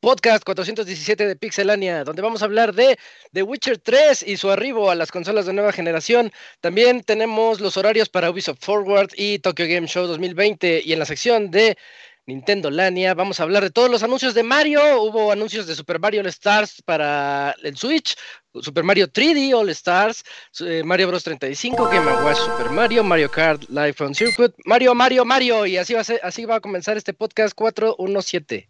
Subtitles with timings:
[0.00, 2.98] Podcast 417 de Pixelania, donde vamos a hablar de
[3.32, 6.32] The Witcher 3 y su arribo a las consolas de nueva generación.
[6.60, 10.82] También tenemos los horarios para Ubisoft Forward y Tokyo Game Show 2020.
[10.84, 11.76] Y en la sección de
[12.30, 15.02] Nintendo Lania vamos a hablar de todos los anuncios de Mario.
[15.02, 18.16] Hubo anuncios de Super Mario All Stars para el Switch,
[18.54, 20.22] Super Mario 3D All Stars,
[20.60, 25.24] eh, Mario Bros 35, Game Watch Super Mario, Mario Kart Live on Circuit, Mario, Mario,
[25.24, 25.66] Mario.
[25.66, 28.69] Y así va a, así va a comenzar este podcast 417.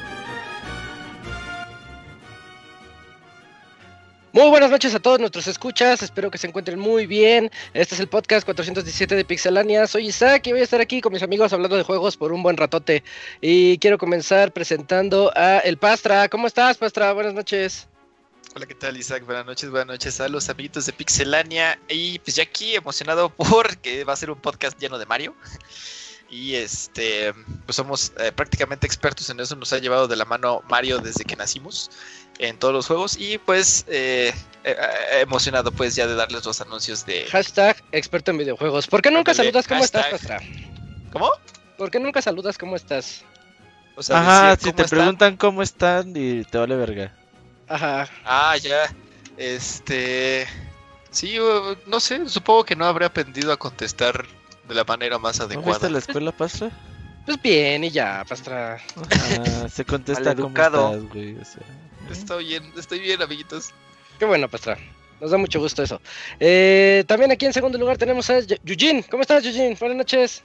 [4.33, 7.51] Muy buenas noches a todos nuestros escuchas, espero que se encuentren muy bien.
[7.73, 9.85] Este es el podcast 417 de Pixelania.
[9.87, 12.41] Soy Isaac y voy a estar aquí con mis amigos hablando de juegos por un
[12.41, 13.03] buen ratote.
[13.41, 16.29] Y quiero comenzar presentando a El Pastra.
[16.29, 17.11] ¿Cómo estás, Pastra?
[17.11, 17.89] Buenas noches.
[18.55, 19.25] Hola, ¿qué tal, Isaac?
[19.25, 21.77] Buenas noches, buenas noches a los amiguitos de Pixelania.
[21.89, 25.35] Y pues ya aquí emocionado porque va a ser un podcast lleno de Mario.
[26.29, 27.33] Y este,
[27.65, 29.57] pues somos eh, prácticamente expertos en eso.
[29.57, 31.91] Nos ha llevado de la mano Mario desde que nacimos
[32.41, 34.75] en todos los juegos y pues eh, eh,
[35.21, 37.25] emocionado pues ya de darles los anuncios de...
[37.27, 38.87] Hashtag experto en videojuegos.
[38.87, 40.41] ¿Por qué nunca saludas cómo estás, Pastra?
[41.13, 41.29] ¿Cómo?
[41.77, 43.23] ¿Por qué nunca saludas cómo estás?
[43.95, 47.13] O sea, Ajá, si te preguntan cómo están y te vale verga.
[47.67, 48.09] Ajá.
[48.25, 48.91] Ah, ya.
[49.37, 50.47] Este...
[51.11, 51.37] Sí,
[51.85, 54.25] no sé, supongo que no habré aprendido a contestar
[54.67, 55.67] de la manera más adecuada.
[55.67, 56.71] ¿No viste la escuela, Pastra?
[57.25, 58.79] Pues bien, y ya, Pastra.
[59.69, 61.37] se contesta como estás, güey.
[61.37, 61.61] O sea.
[62.11, 63.71] Estoy bien, estoy bien, amiguitos.
[64.19, 64.77] Qué bueno, Pastra.
[65.19, 66.01] Nos da mucho gusto eso.
[66.39, 69.03] Eh, también aquí en segundo lugar tenemos a Yujin.
[69.03, 69.77] ¿Cómo estás, Yujin?
[69.79, 70.43] Buenas noches.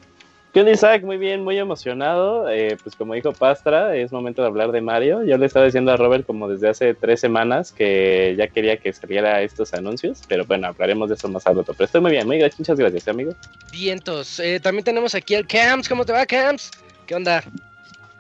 [0.53, 1.03] ¿Qué onda, Isaac?
[1.03, 2.49] Muy bien, muy emocionado.
[2.49, 5.23] Eh, pues como dijo Pastra, es momento de hablar de Mario.
[5.25, 8.93] Yo le estaba diciendo a Robert como desde hace tres semanas que ya quería que
[8.93, 11.75] saliera estos anuncios, pero bueno, hablaremos de eso más al rato.
[11.75, 13.35] Pero estoy muy bien, muy gracias, muchas gracias, amigo.
[13.71, 14.41] Vientos.
[14.41, 15.89] Eh, también tenemos aquí al Camps.
[15.89, 16.71] ¿Cómo te va, Camps?
[17.07, 17.45] ¿Qué onda?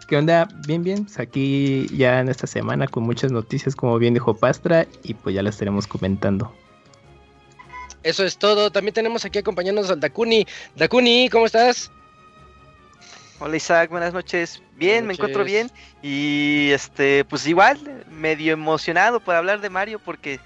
[0.06, 0.48] ¿Qué onda?
[0.66, 1.04] Bien, bien.
[1.04, 5.34] Pues aquí ya en esta semana con muchas noticias, como bien dijo Pastra, y pues
[5.34, 6.52] ya las estaremos comentando.
[8.04, 8.70] Eso es todo.
[8.70, 10.46] También tenemos aquí acompañándonos al Dakuni.
[10.76, 11.90] Dakuni, ¿cómo estás?
[13.40, 14.62] Hola Isaac, buenas noches.
[14.76, 15.72] Bien, me encuentro bien.
[16.02, 20.38] Y este, pues igual, medio emocionado por hablar de Mario porque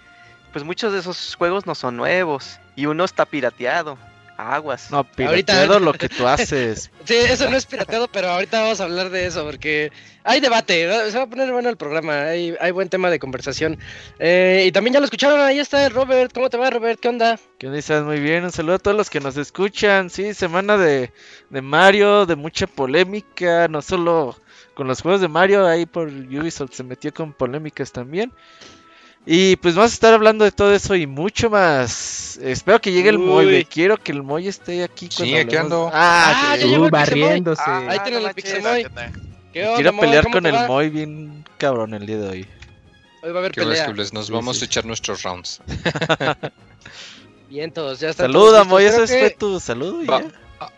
[0.53, 3.99] pues muchos de esos juegos no son nuevos y uno está pirateado
[4.41, 4.91] aguas.
[4.91, 5.79] No, pirateado ahorita...
[5.81, 6.91] lo que tú haces.
[7.05, 9.91] sí, eso no es pirateado, pero ahorita vamos a hablar de eso porque
[10.25, 13.79] hay debate, se va a poner bueno el programa, hay, hay buen tema de conversación.
[14.19, 17.01] Eh, y también ya lo escucharon, ahí está Robert, ¿cómo te va Robert?
[17.01, 17.39] ¿Qué onda?
[17.59, 18.03] ¿Qué dices?
[18.03, 21.13] Muy bien, un saludo a todos los que nos escuchan, sí, semana de,
[21.51, 24.37] de Mario, de mucha polémica, no solo
[24.75, 28.33] con los juegos de Mario, ahí por Ubisoft se metió con polémicas también.
[29.27, 32.39] Y pues vamos a estar hablando de todo eso y mucho más.
[32.43, 35.09] Espero que llegue el Moy, Quiero que el Moy esté aquí.
[35.11, 35.91] Sí, aquí ando.
[35.93, 37.63] Ah, ah barriéndose.
[37.65, 38.87] Ah, ahí tienen el Pixemoy.
[39.53, 42.47] Quiero pelear con el Moy bien cabrón el día de hoy.
[43.23, 43.93] Hoy va a haber Qué pelea.
[44.13, 45.61] Nos vamos a echar nuestros rounds.
[47.51, 48.23] Bien, todos, ya está.
[48.25, 50.07] Saluda, Moy, eso es tu saludo.
[50.07, 50.23] Va,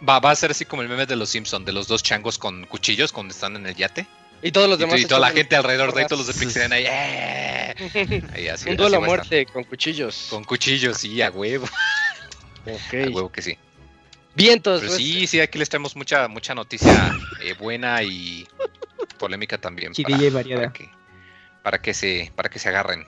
[0.09, 2.39] va, va, a ser así como el meme de los Simpsons, de los dos changos
[2.39, 4.07] con cuchillos cuando están en el yate.
[4.43, 5.01] Y todos los demás.
[5.01, 6.85] Y, toda la gente alrededor de ahí, todos los de Pixel ahí.
[6.87, 8.23] Eh".
[8.35, 10.27] ahí así, Un duelo a muerte con cuchillos.
[10.31, 11.67] Con cuchillos, sí, a huevo.
[12.67, 12.95] Ok.
[12.95, 13.57] A huevo que sí.
[14.35, 14.81] Vientos.
[14.81, 15.03] Pero pues.
[15.03, 18.47] sí, sí, aquí les traemos mucha, mucha noticia eh, buena y
[19.19, 19.93] polémica también.
[19.95, 20.91] Para, para, que,
[21.63, 23.07] para, que se, para que se agarren.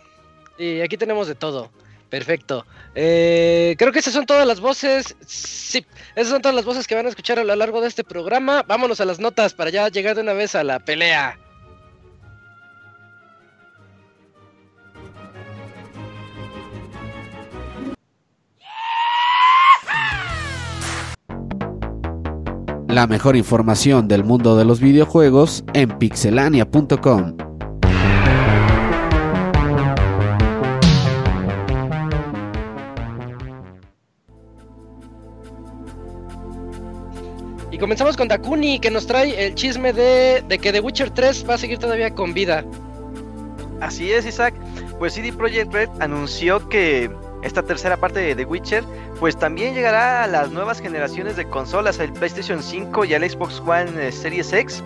[0.59, 1.73] Y aquí tenemos de todo.
[2.15, 2.65] Perfecto.
[2.95, 5.17] Eh, creo que esas son todas las voces.
[5.27, 5.85] Sí,
[6.15, 8.63] esas son todas las voces que van a escuchar a lo largo de este programa.
[8.63, 11.37] Vámonos a las notas para ya llegar de una vez a la pelea.
[22.87, 27.44] La mejor información del mundo de los videojuegos en pixelania.com.
[37.85, 41.57] comenzamos con Dakuni, que nos trae el chisme de, de que The Witcher 3 va
[41.57, 42.65] a seguir todavía con vida.
[43.83, 44.55] Así es, Isaac.
[44.99, 47.11] Pues CD Projekt Red anunció que
[47.43, 48.85] esta tercera parte de The Witcher,
[49.21, 53.61] pues también llegará a las nuevas generaciones de consolas, el PlayStation 5 y el Xbox
[53.61, 54.83] One eh, Series X,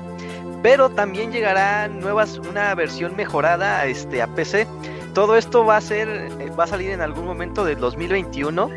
[0.65, 4.67] pero también llegará nuevas, una versión mejorada este, a PC.
[5.15, 8.69] Todo esto va a ser, eh, va a salir en algún momento del 2021.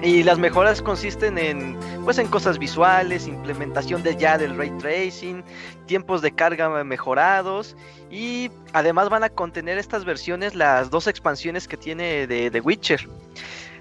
[0.00, 1.76] Y las mejoras consisten en,
[2.06, 5.42] pues, en cosas visuales, implementación de ya del ray tracing,
[5.86, 7.76] tiempos de carga mejorados
[8.12, 13.08] y además van a contener estas versiones las dos expansiones que tiene de The Witcher.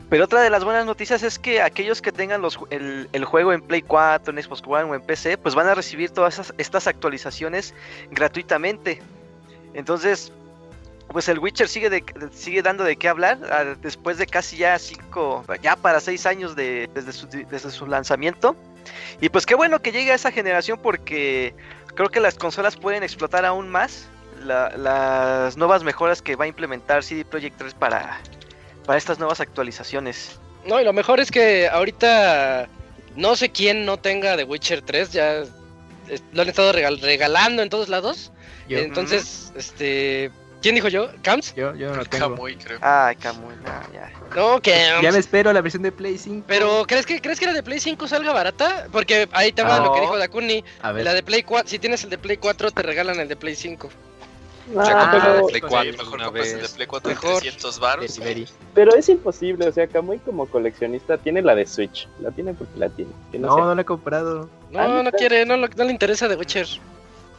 [0.10, 3.54] Pero otra de las buenas noticias es que aquellos que tengan los, el, el, juego
[3.54, 6.88] en Play 4, en Xbox One o en PC, pues van a recibir todas estas
[6.88, 7.76] actualizaciones
[8.10, 9.04] gratuitamente.
[9.76, 10.32] Entonces,
[11.16, 12.04] pues el Witcher sigue, de,
[12.34, 16.58] sigue dando de qué hablar uh, después de casi ya cinco, ya para seis años
[16.58, 18.54] de, desde, su, desde su lanzamiento.
[19.22, 21.56] Y pues qué bueno que llegue a esa generación porque
[21.96, 24.10] creo que las consolas pueden explotar aún más
[24.44, 28.20] la, las nuevas mejoras que va a implementar CD Projekt 3 para,
[28.86, 30.38] para estas nuevas actualizaciones.
[30.66, 32.68] No, y lo mejor es que ahorita
[33.16, 35.44] no sé quién no tenga The Witcher 3, ya
[36.34, 38.34] lo han estado regal regalando en todos lados.
[38.68, 38.80] Yo.
[38.80, 40.30] Entonces, este
[40.66, 41.10] ¿Quién dijo yo?
[41.22, 41.54] ¿Camps?
[41.54, 42.30] Yo, yo no lo tengo.
[42.36, 42.80] Kamui, creo.
[42.82, 44.12] Ay, Kamui, no, ya.
[44.36, 45.04] No, Camps.
[45.04, 46.44] Ya me espero la versión de Play 5.
[46.48, 48.88] Pero, ¿crees que, ¿crees que la de Play 5 salga barata?
[48.92, 49.86] Porque ahí te va No.
[49.86, 50.64] lo que dijo Dakuni.
[50.82, 51.04] A ver.
[51.06, 53.54] La de Play 4, si tienes el de Play 4, te regalan el de Play
[53.54, 53.92] 5.
[54.76, 57.42] Ah, pero, Play Sí, 4 mejor compras el de Play 4 en Mejor.
[57.42, 58.20] 300 baros.
[58.74, 62.08] Pero es imposible, o sea, Kamui como coleccionista tiene la de Switch.
[62.20, 63.12] La tiene porque la tiene.
[63.32, 64.50] Que no, No, sea- no lo he comprado.
[64.72, 66.66] No, Ah, no quiere, no, lo- no le interesa The Witcher.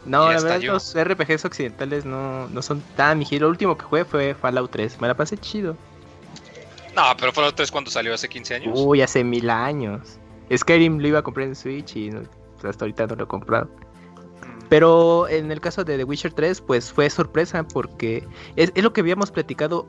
[0.06, 3.46] No, la verdad, los RPGs occidentales no, no son tan mi giro.
[3.46, 5.00] Lo último que jugué fue Fallout 3.
[5.00, 5.76] Me la pasé chido.
[6.94, 8.80] No, pero Fallout 3 cuando salió hace 15 años.
[8.80, 10.18] Uy, hace mil años.
[10.54, 12.22] Skyrim lo iba a comprar en Switch y no-
[12.62, 13.68] hasta ahorita no lo he comprado.
[14.68, 18.26] Pero en el caso de The Witcher 3, pues fue sorpresa porque
[18.56, 19.86] es, es lo que habíamos platicado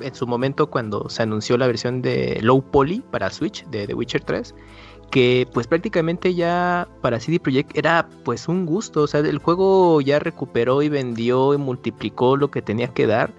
[0.00, 3.94] en su momento cuando se anunció la versión de Low Poly para Switch de The
[3.94, 4.54] Witcher 3.
[5.10, 9.02] Que pues prácticamente ya para CD Projekt era pues un gusto.
[9.02, 13.32] O sea, el juego ya recuperó y vendió y multiplicó lo que tenía que dar.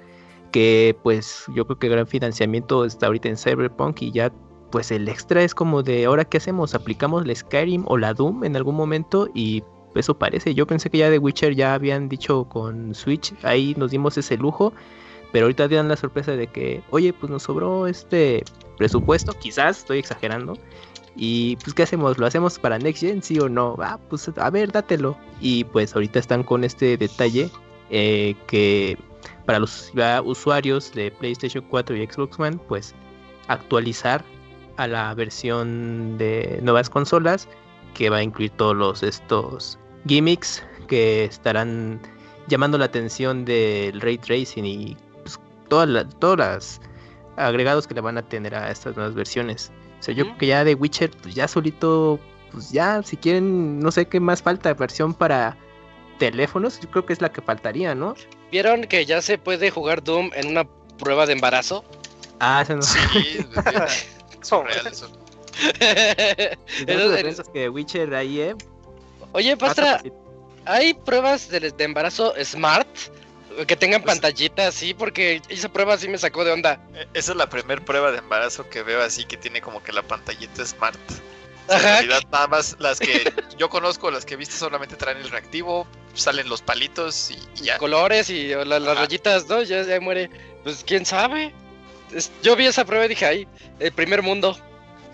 [0.52, 4.32] Que pues yo creo que gran financiamiento está ahorita en Cyberpunk y ya
[4.72, 8.44] pues el extra es como de ahora qué hacemos, aplicamos la Skyrim o la Doom
[8.44, 9.64] en algún momento y
[9.96, 10.54] eso parece.
[10.54, 14.38] Yo pensé que ya de Witcher ya habían dicho con Switch, ahí nos dimos ese
[14.38, 14.74] lujo,
[15.32, 18.44] pero ahorita dan la sorpresa de que, oye, pues nos sobró este
[18.78, 20.58] presupuesto, quizás estoy exagerando.
[21.18, 22.18] Y pues, ¿qué hacemos?
[22.20, 23.76] ¿Lo hacemos para Next Gen, sí o no?
[23.80, 25.18] Ah, pues a ver, dátelo.
[25.42, 27.50] Y pues ahorita están con este detalle
[27.90, 28.98] eh, que
[29.46, 29.92] para los
[30.24, 32.94] usuarios de PlayStation 4 y Xbox One, pues
[33.48, 34.24] actualizar
[34.78, 37.48] a la versión de nuevas consolas
[37.94, 42.00] que va a incluir todos estos gimmicks que estarán
[42.48, 46.82] llamando la atención del ray tracing y pues, todas las todas las
[47.38, 49.72] agregados que le van a tener a estas nuevas versiones.
[50.08, 52.18] Sea, yo creo que ya de Witcher pues ya solito
[52.54, 55.58] pues ya si quieren no sé qué más falta versión para
[56.18, 58.16] teléfonos, yo creo que es la que faltaría, ¿no?
[58.50, 60.64] ¿Vieron que ya se puede jugar Doom en una
[60.98, 61.84] prueba de embarazo?
[62.40, 62.84] Ah, eso no.
[62.84, 63.40] Sí,
[64.42, 65.12] es surreal eso.
[66.88, 68.56] Esos eventos que Witcher ahí, eh.
[69.34, 70.02] Oye, Pastra,
[70.64, 72.88] ¿hay pruebas de, de embarazo smart?
[73.66, 76.80] Que tengan Pues- pantallita así, porque esa prueba sí me sacó de onda.
[76.94, 79.92] Eh, Esa es la primera prueba de embarazo que veo así que tiene como que
[79.92, 81.00] la pantallita smart.
[81.70, 81.82] En Ajá.
[82.00, 86.48] realidad nada más las que yo conozco, las que viste solamente traen el reactivo, salen
[86.50, 87.78] los palitos y, y ya.
[87.78, 89.02] colores y la- las Ajá.
[89.02, 89.62] rayitas, ¿no?
[89.64, 90.30] Ya, ya muere.
[90.64, 91.54] Pues quién sabe.
[92.14, 93.48] Es- yo vi esa prueba y dije, ay,
[93.80, 94.58] el primer mundo.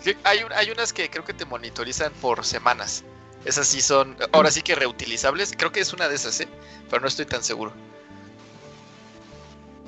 [0.00, 3.04] Sí, Hay, hay unas que creo que te monitorizan por semanas.
[3.46, 5.54] Esas sí son, ahora sí que reutilizables.
[5.56, 6.48] Creo que es una de esas, ¿eh?
[6.90, 7.72] Pero no estoy tan seguro.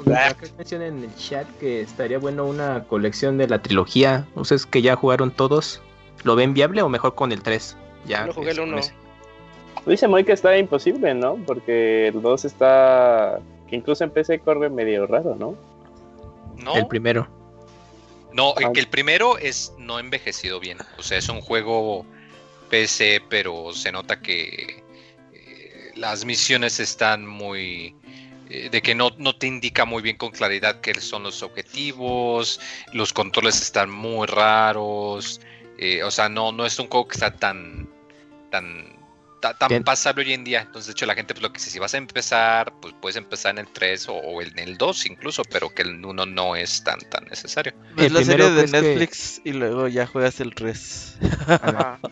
[0.03, 4.26] Acá mencionan en el chat que estaría bueno una colección de la trilogía.
[4.35, 5.81] Ustedes que ya jugaron todos,
[6.23, 7.76] ¿lo ven viable o mejor con el 3?
[8.07, 8.26] Ya.
[8.26, 8.79] Yo jugué el es con uno.
[8.79, 8.93] ese.
[9.87, 11.37] Dice Moy que está imposible, ¿no?
[11.47, 13.41] Porque el 2 está.
[13.69, 15.57] que incluso en PC corre medio raro, ¿no?
[16.62, 17.29] No, El primero.
[18.33, 18.71] no, Ah.
[18.73, 20.79] que el primero es no envejecido bien.
[20.99, 22.05] O sea, es un juego
[22.71, 24.83] PC, pero se nota que
[25.33, 28.06] eh, las misiones están muy eh,
[28.49, 32.61] de que no, no te indica muy bien con claridad qué son los objetivos,
[32.93, 35.41] los controles están muy raros,
[35.79, 37.88] eh, o sea, no, no es un juego que está tan,
[38.50, 38.97] tan,
[39.41, 40.62] ta- tan pasable hoy en día.
[40.62, 43.17] Entonces, de hecho, la gente, pues lo que dice, si vas a empezar, pues puedes
[43.17, 46.57] empezar en el 3 o, o en el 2 incluso, pero que el 1 no
[46.57, 47.75] es tan, tan necesario.
[47.95, 51.17] Ves El la primero serie de es que- Netflix y luego ya juegas el 3.
[51.49, 51.99] Ajá.
[52.03, 52.09] Ah,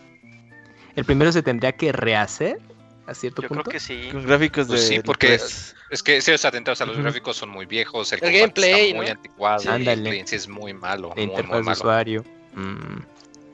[0.95, 2.59] el primero se tendría que rehacer
[3.07, 3.63] a cierto Yo punto.
[3.63, 4.09] creo que sí.
[4.11, 4.73] Con gráficos de.
[4.73, 5.75] Pues sí, porque 3.
[5.91, 7.03] es que si os atentos, a los Ujú.
[7.03, 9.11] gráficos son muy viejos, el, El gameplay, está muy ¿no?
[9.11, 9.67] anticuado, Sí.
[9.69, 11.77] el gameplay es muy malo, La muy, muy interfaz de malo.
[11.77, 12.25] usuario.
[12.53, 12.99] Mm,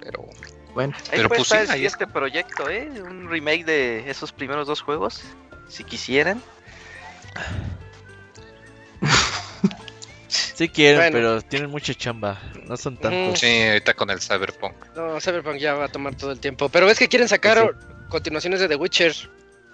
[0.01, 0.25] Pero
[0.73, 2.89] bueno, Ahí Pero pues estar sí, el ahí siguiente proyecto, ¿eh?
[3.01, 5.21] Un remake de esos primeros dos juegos,
[5.67, 6.41] si quisieran.
[10.27, 11.11] Sí quieren, Bueno.
[11.17, 12.39] pero tienen mucha chamba.
[12.67, 13.39] No son tantos.
[13.39, 14.75] sí, ahorita con el Cyberpunk.
[14.95, 16.69] No, Cyberpunk ya va a tomar todo el tiempo.
[16.69, 19.13] Pero es que quieren sacar Pues continuaciones de The Witcher.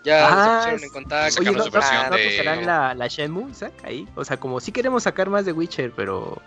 [0.07, 1.39] Ya Ah, se pusieron en contacto.
[1.41, 3.73] oye, ¿no, su no, versión no de- aplicarán la, la Shenmue, Isaac?
[3.83, 4.07] Ahí.
[4.15, 6.41] O sea, como si queremos sacar más de Witcher, pero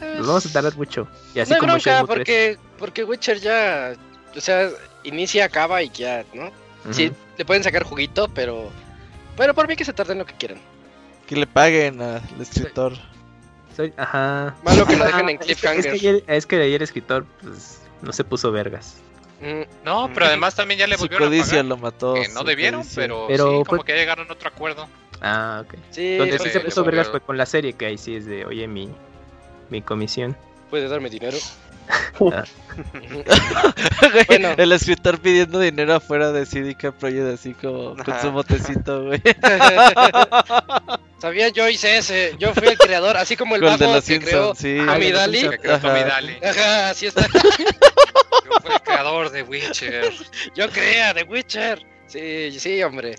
[0.00, 1.06] Eh, nos vamos a tardar mucho.
[1.34, 2.16] Y así no como bronca, Shenmue 3.
[2.18, 3.94] porque, porque Witcher ya,
[4.36, 4.68] o sea,
[5.04, 6.50] inicia, acaba y ya, ¿no?
[6.90, 7.16] Sí, Ujú.
[7.38, 8.70] le pueden sacar juguito, pero,
[9.36, 10.58] pero por mí que se tarden lo que quieran.
[11.28, 12.94] Que le paguen al escritor.
[13.76, 14.54] Soy- ajá.
[14.64, 15.92] Malo que lo dejen en Es que- Es que, cliffhanger.
[15.92, 18.96] ayer, es que ayer el escritor pues, no se puso vergas.
[19.40, 21.64] Mm, No, pero además también ya le Su volvieron a codicia pagar.
[21.66, 22.14] lo mató.
[22.14, 23.02] Que no su debieron, codicia.
[23.02, 24.88] pero, Pero, sí, como pues- que ya llegaron a otro acuerdo.
[25.20, 25.74] Ah, ok.
[25.90, 28.44] sí, Donde sí se puso vergas fue con la serie, que ahí sí es de,
[28.44, 28.90] oye, mi,
[29.70, 30.36] mi comisión.
[30.70, 31.38] Puede darme dinero.
[31.88, 32.44] Ah.
[33.10, 33.24] Güey,
[34.28, 34.54] Bueno.
[34.56, 39.22] El escritor pidiendo dinero afuera de CDK Projekt así como con su botecito, güey.
[41.18, 42.34] Sabía, yo hice ese.
[42.38, 44.74] Yo fui el creador, así como el el de los que creó sí.
[44.74, 46.18] De Ajá.
[46.42, 47.22] Ajá, así está.
[48.44, 50.12] Yo fui el creador de Witcher.
[50.54, 51.82] Yo creía The Witcher.
[52.06, 53.16] Sí, sí, hombre.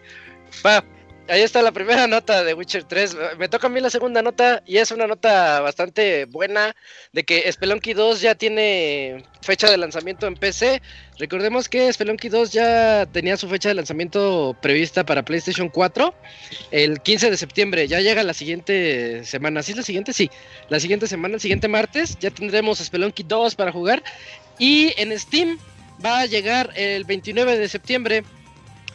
[0.64, 0.84] Va,
[1.28, 3.18] ahí está la primera nota de Witcher 3.
[3.38, 6.76] Me toca a mí la segunda nota y es una nota bastante buena
[7.14, 10.82] de que Spelunky 2 ya tiene fecha de lanzamiento en PC.
[11.18, 16.14] Recordemos que Spelunky 2 ya tenía su fecha de lanzamiento prevista para PlayStation 4
[16.72, 17.88] el 15 de septiembre.
[17.88, 19.64] Ya llega la siguiente semana.
[19.64, 20.14] ¿Sí es la siguiente?
[20.14, 20.30] Sí.
[20.70, 24.04] La siguiente semana, el siguiente martes, ya tendremos Spelunky 2 para jugar.
[24.60, 25.58] Y en Steam
[26.04, 28.24] va a llegar el 29 de septiembre.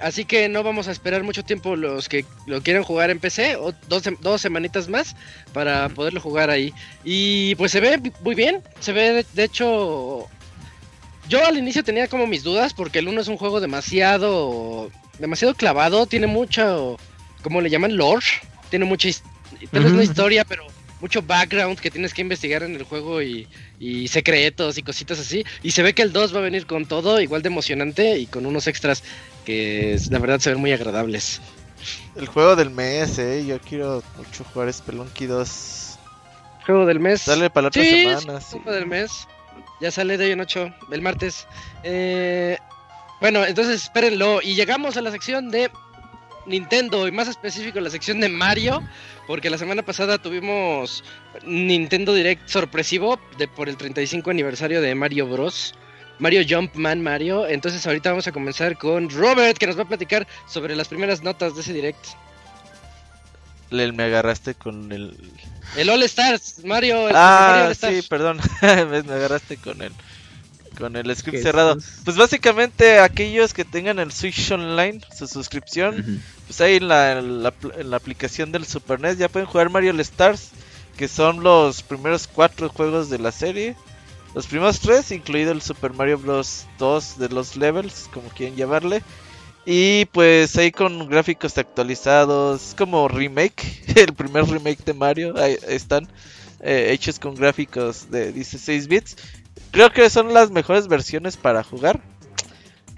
[0.00, 3.56] Así que no vamos a esperar mucho tiempo los que lo quieran jugar en PC,
[3.56, 5.14] o dos, dos semanitas más
[5.52, 6.72] para poderlo jugar ahí.
[7.04, 10.26] Y pues se ve muy bien, se ve de, de hecho...
[11.28, 14.90] Yo al inicio tenía como mis dudas porque el 1 es un juego demasiado...
[15.18, 16.98] demasiado clavado, tiene mucho...
[17.42, 17.96] ¿Cómo le llaman?
[17.96, 18.26] Lore.
[18.70, 19.08] Tiene mucha...
[19.70, 20.66] Tal vez no historia, pero
[21.00, 25.44] mucho background que tienes que investigar en el juego y, y secretos y cositas así.
[25.62, 28.26] Y se ve que el 2 va a venir con todo, igual de emocionante y
[28.26, 29.02] con unos extras
[29.50, 31.40] que la verdad se ven muy agradables.
[32.14, 33.44] El juego del mes, eh.
[33.46, 35.98] Yo quiero mucho jugar Spelunky 2.
[36.66, 37.26] Juego del mes.
[37.26, 38.40] Dale para la otra Sí, semana.
[38.40, 38.58] sí, sí.
[38.62, 39.26] juego del mes.
[39.80, 41.46] Ya sale de hoy en 8, el martes.
[41.82, 42.58] Eh,
[43.20, 44.40] bueno, entonces espérenlo.
[44.42, 45.70] Y llegamos a la sección de
[46.46, 48.82] Nintendo y más específico la sección de Mario.
[49.26, 51.02] Porque la semana pasada tuvimos
[51.44, 55.74] Nintendo Direct sorpresivo de, por el 35 aniversario de Mario Bros.
[56.20, 57.46] Mario Jumpman Mario.
[57.48, 61.22] Entonces ahorita vamos a comenzar con Robert que nos va a platicar sobre las primeras
[61.22, 62.06] notas de ese direct.
[63.70, 65.16] Le- me agarraste con el.
[65.76, 67.08] El All Stars, Mario.
[67.08, 67.94] el Mario Ah, All Stars.
[67.96, 68.40] sí, perdón.
[68.62, 69.92] me agarraste con el.
[70.78, 71.42] Con el script Jesús.
[71.44, 71.76] cerrado.
[72.04, 77.42] Pues básicamente aquellos que tengan el Switch Online, su suscripción, pues ahí en la, en
[77.42, 80.50] la apl- en la aplicación del Super NES ya pueden jugar Mario All Stars,
[80.96, 83.76] que son los primeros cuatro juegos de la serie.
[84.34, 86.66] Los primeros tres, incluido el Super Mario Bros.
[86.78, 89.02] 2 de los levels, como quieren llamarle.
[89.66, 96.08] Y pues ahí con gráficos actualizados, como remake, el primer remake de Mario, ahí están,
[96.60, 99.16] eh, hechos con gráficos de 16 bits.
[99.70, 102.00] Creo que son las mejores versiones para jugar.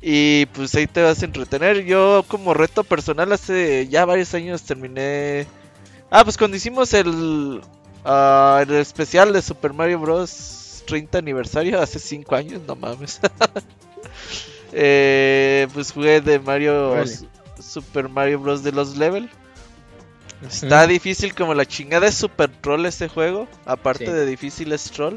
[0.00, 1.84] Y pues ahí te vas a entretener.
[1.84, 5.46] Yo como reto personal hace ya varios años terminé...
[6.10, 7.62] Ah, pues cuando hicimos el,
[8.04, 10.61] ah, el especial de Super Mario Bros.
[10.84, 13.20] 30 aniversario, hace 5 años, no mames.
[14.72, 16.94] Eh, pues jugué de Mario
[17.60, 18.62] Super Mario Bros.
[18.62, 19.28] de los level.
[20.48, 20.88] Está Mm.
[20.88, 22.06] difícil como la chingada.
[22.06, 23.46] Es super troll ese juego.
[23.66, 24.12] Aparte Sí.
[24.12, 25.16] de difícil es troll.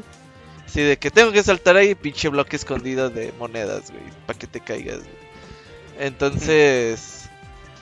[0.66, 4.02] Sí, de que tengo que saltar ahí pinche bloque escondido de monedas, güey.
[4.26, 5.26] Para que te caigas, güey.
[6.00, 7.28] Entonces...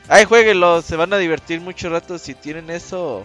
[0.08, 0.80] Ay, jueguenlo.
[0.82, 2.18] Se van a divertir mucho rato.
[2.18, 3.24] Si tienen eso,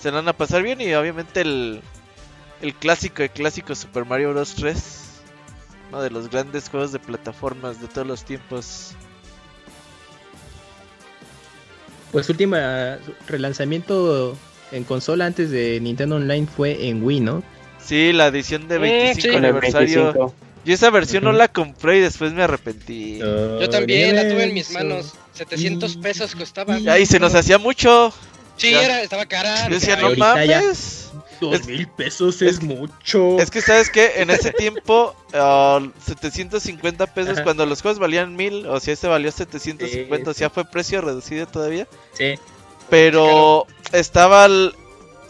[0.00, 0.80] se van a pasar bien.
[0.80, 1.80] Y obviamente el,
[2.60, 4.54] el clásico de clásico Super Mario Bros.
[4.54, 4.82] 3.
[5.90, 8.92] Uno de los grandes juegos de plataformas de todos los tiempos.
[12.12, 12.98] Pues su última
[13.28, 14.36] relanzamiento
[14.72, 17.42] en consola antes de Nintendo Online fue en Wii, ¿no?
[17.84, 19.28] Sí, la edición de Mm, 25 sí.
[19.28, 20.02] Con el aniversario.
[20.04, 20.34] 25.
[20.64, 23.18] Yo esa versión no la compré y después me arrepentí.
[23.18, 25.14] Yo también la tuve en mis manos.
[25.32, 26.78] 700 pesos costaba.
[26.78, 28.12] Y- Ay, se nos hacía mucho.
[28.56, 29.68] Sí, era, estaba cara.
[29.68, 30.62] Yo decía, no ya.
[31.40, 33.38] Dos mil pesos es, mucho.
[33.38, 34.12] Es que, ¿sabes qué?
[34.16, 37.44] En ese tiempo, uh, 750 pesos, Ajá.
[37.44, 41.00] cuando los juegos valían 1000, o si este valió 750, o Sí, sea, fue precio
[41.00, 41.86] reducido todavía.
[42.14, 42.34] Sí.
[42.88, 44.74] Pero estaba el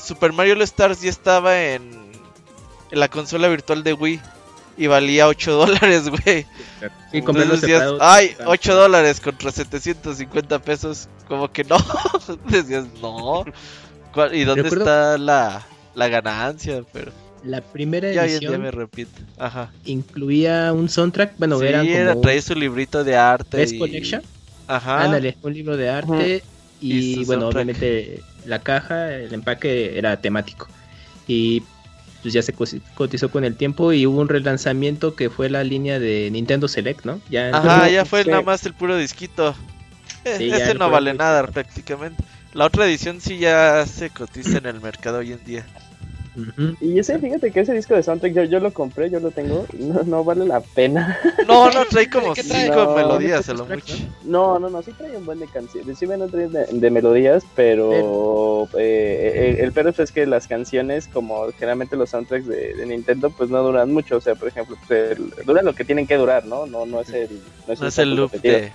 [0.02, 2.10] Super Mario All Stars ya estaba en,
[2.90, 4.20] en la consola virtual de Wii
[4.78, 6.46] y valía 8 dólares, güey.
[7.12, 7.98] Decías, separado.
[8.00, 11.08] ay, 8 dólares contra 750 pesos.
[11.28, 11.76] Como que no.
[12.48, 13.44] decías, no.
[14.14, 16.82] ¿Cuál- ¿Y dónde Recuerdo- está la, la ganancia?
[16.92, 17.12] Pero
[17.44, 19.20] La primera ya edición me repito.
[19.38, 19.70] Ajá.
[19.84, 21.34] incluía un soundtrack.
[21.38, 23.56] Bueno, sí, eran era, como traía su librito de arte.
[23.56, 24.22] Best y- Collection.
[24.66, 25.04] Ajá.
[25.04, 26.42] Ándale, un libro de arte.
[26.80, 27.54] Y bueno, soundtrack.
[27.54, 30.68] obviamente la caja, el empaque era temático.
[31.26, 31.62] Y
[32.22, 32.52] pues ya se
[32.94, 37.04] cotizó con el tiempo y hubo un relanzamiento que fue la línea de Nintendo Select,
[37.04, 37.20] ¿no?
[37.30, 39.54] Ya Ajá, ya fue nada más el puro disquito.
[40.36, 42.22] Sí, ya ese no vale nada prácticamente.
[42.52, 45.64] La otra edición sí ya se cotiza en el mercado hoy en día.
[46.80, 49.66] Y ese, fíjate que ese disco de soundtrack yo, yo lo compré, yo lo tengo,
[49.78, 51.18] no, no vale la pena.
[51.46, 52.66] No, no, trae como ¿Qué trae?
[52.66, 53.58] cinco No, melodías a ¿no?
[53.60, 53.94] lo mucho.
[54.24, 56.90] No, no, no, sí trae un buen de canciones, sí ven un tren de, de
[56.90, 62.74] melodías, pero eh, el, el pero es que las canciones, como generalmente los soundtracks de,
[62.74, 65.84] de Nintendo, pues no duran mucho, o sea, por ejemplo, pues, el- duran lo que
[65.84, 66.64] tienen que durar, ¿no?
[66.66, 67.28] No, no es el,
[67.66, 68.58] no es No un es el loop repetido.
[68.58, 68.72] de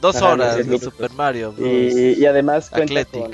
[0.00, 0.78] dos Ajá, horas el de.
[0.78, 1.68] Super Mario Bros.
[1.68, 3.22] Y, y además cuenta Athletic.
[3.22, 3.32] con,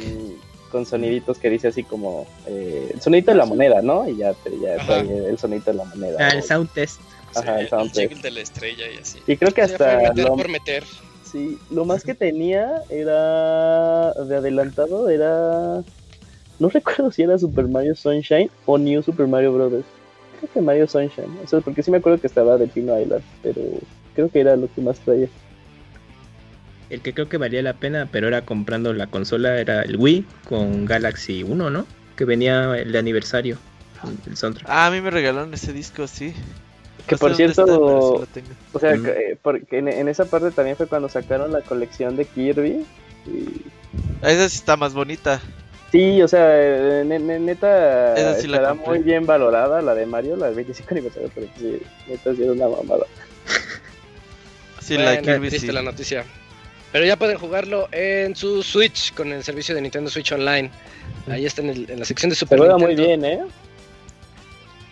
[0.71, 4.09] con soniditos que dice así como eh, el sonidito de la moneda, ¿no?
[4.09, 6.17] Y ya, ya trae el sonidito de la moneda.
[6.21, 7.01] Ah, o- el sound test.
[7.35, 8.09] Ajá, el el soundtrack.
[8.09, 9.19] jingle de la estrella y así.
[9.27, 10.85] Y creo que hasta meter lo, por meter.
[11.25, 15.83] sí, lo más que tenía era de adelantado, era...
[16.59, 19.87] No recuerdo si era Super Mario Sunshine o New Super Mario Brothers.
[20.39, 23.23] Creo que Mario Sunshine, o sea, porque sí me acuerdo que estaba de Pino Island,
[23.43, 23.61] pero
[24.15, 25.29] creo que era lo que más traía.
[26.93, 30.27] El que creo que valía la pena, pero era comprando la consola, era el Wii
[30.45, 31.87] con Galaxy 1, ¿no?
[32.17, 33.57] Que venía el de aniversario,
[34.29, 34.67] el soundtrack.
[34.69, 36.35] Ah, a mí me regalaron ese disco, sí.
[37.07, 38.51] Que No por está, cierto, sí lo tengo.
[38.75, 39.03] O sea, Mm.
[39.05, 42.85] que, eh, porque en, en esa parte también fue cuando sacaron la colección de Kirby.
[43.27, 43.63] Y...
[44.21, 45.41] Esa sí está más bonita.
[45.93, 49.95] Sí, o sea, eh, ne- ne- neta Esa sí la estará muy bien valorada la
[49.95, 53.07] de Mario, la del 25 aniversario, pero sí, neta sí era una mamada.
[54.81, 55.73] Sí, la de Bueno, Kirby triste sí.
[55.73, 56.25] la noticia.
[56.93, 60.71] Pero ya pueden jugarlo en su Switch con el servicio de Nintendo Switch Online.
[61.29, 63.27] Ahí está en, el- en la sección de Se Super juega muy Nintendo.
[63.29, 63.45] bien, ¿eh?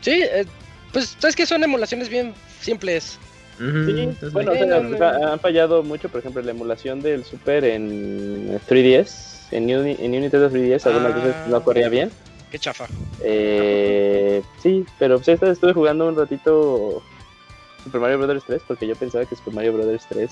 [0.00, 0.46] Sí, eh,
[0.92, 3.18] pues sabes que son emulaciones bien simples.
[3.58, 7.02] Ujú, Sí, entonces, bueno, o bien, o sea, han fallado mucho, por ejemplo, la emulación
[7.02, 11.16] del Super en 3DS, en New, en New Nintendo 3DS algunas Ah.
[11.16, 12.10] veces no corría bien.
[12.50, 12.86] Qué chafa.
[13.22, 17.02] Eh, sí, pero pues esta estuve jugando un ratito
[17.84, 18.42] Super Mario Bros.
[18.46, 20.02] 3 porque yo pensaba que Super Mario Bros.
[20.08, 20.30] 3,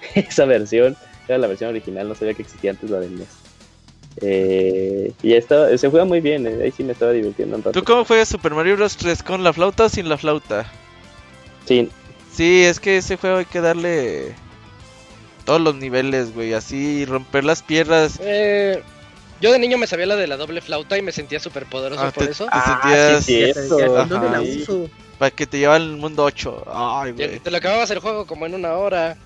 [0.14, 3.28] esa versión, era la versión original, no sabía que existía antes la del NES.
[4.20, 7.78] Eh, y estaba, se juega muy bien, eh, ahí sí me estaba divirtiendo un rato.
[7.78, 8.96] ¿Tú cómo juegas Super Mario Bros.
[8.96, 9.22] 3?
[9.22, 10.70] ¿Con la flauta o sin la flauta?
[11.66, 11.88] Sí,
[12.32, 14.32] Sí, es que ese juego hay que darle
[15.44, 16.52] todos los niveles, güey.
[16.54, 18.18] Así romper las piedras.
[18.22, 18.80] Eh,
[19.40, 22.02] yo de niño me sabía la de la doble flauta y me sentía súper poderoso
[22.02, 22.44] Ah, por te- eso.
[22.44, 24.42] te Ah, sentías sí, Eso, ¿Dónde la ajá.
[24.42, 24.88] uso?
[25.18, 26.64] para que te lleva al mundo 8.
[26.72, 27.40] Ay, Te, güey.
[27.40, 29.16] te lo acababas el juego como en una hora.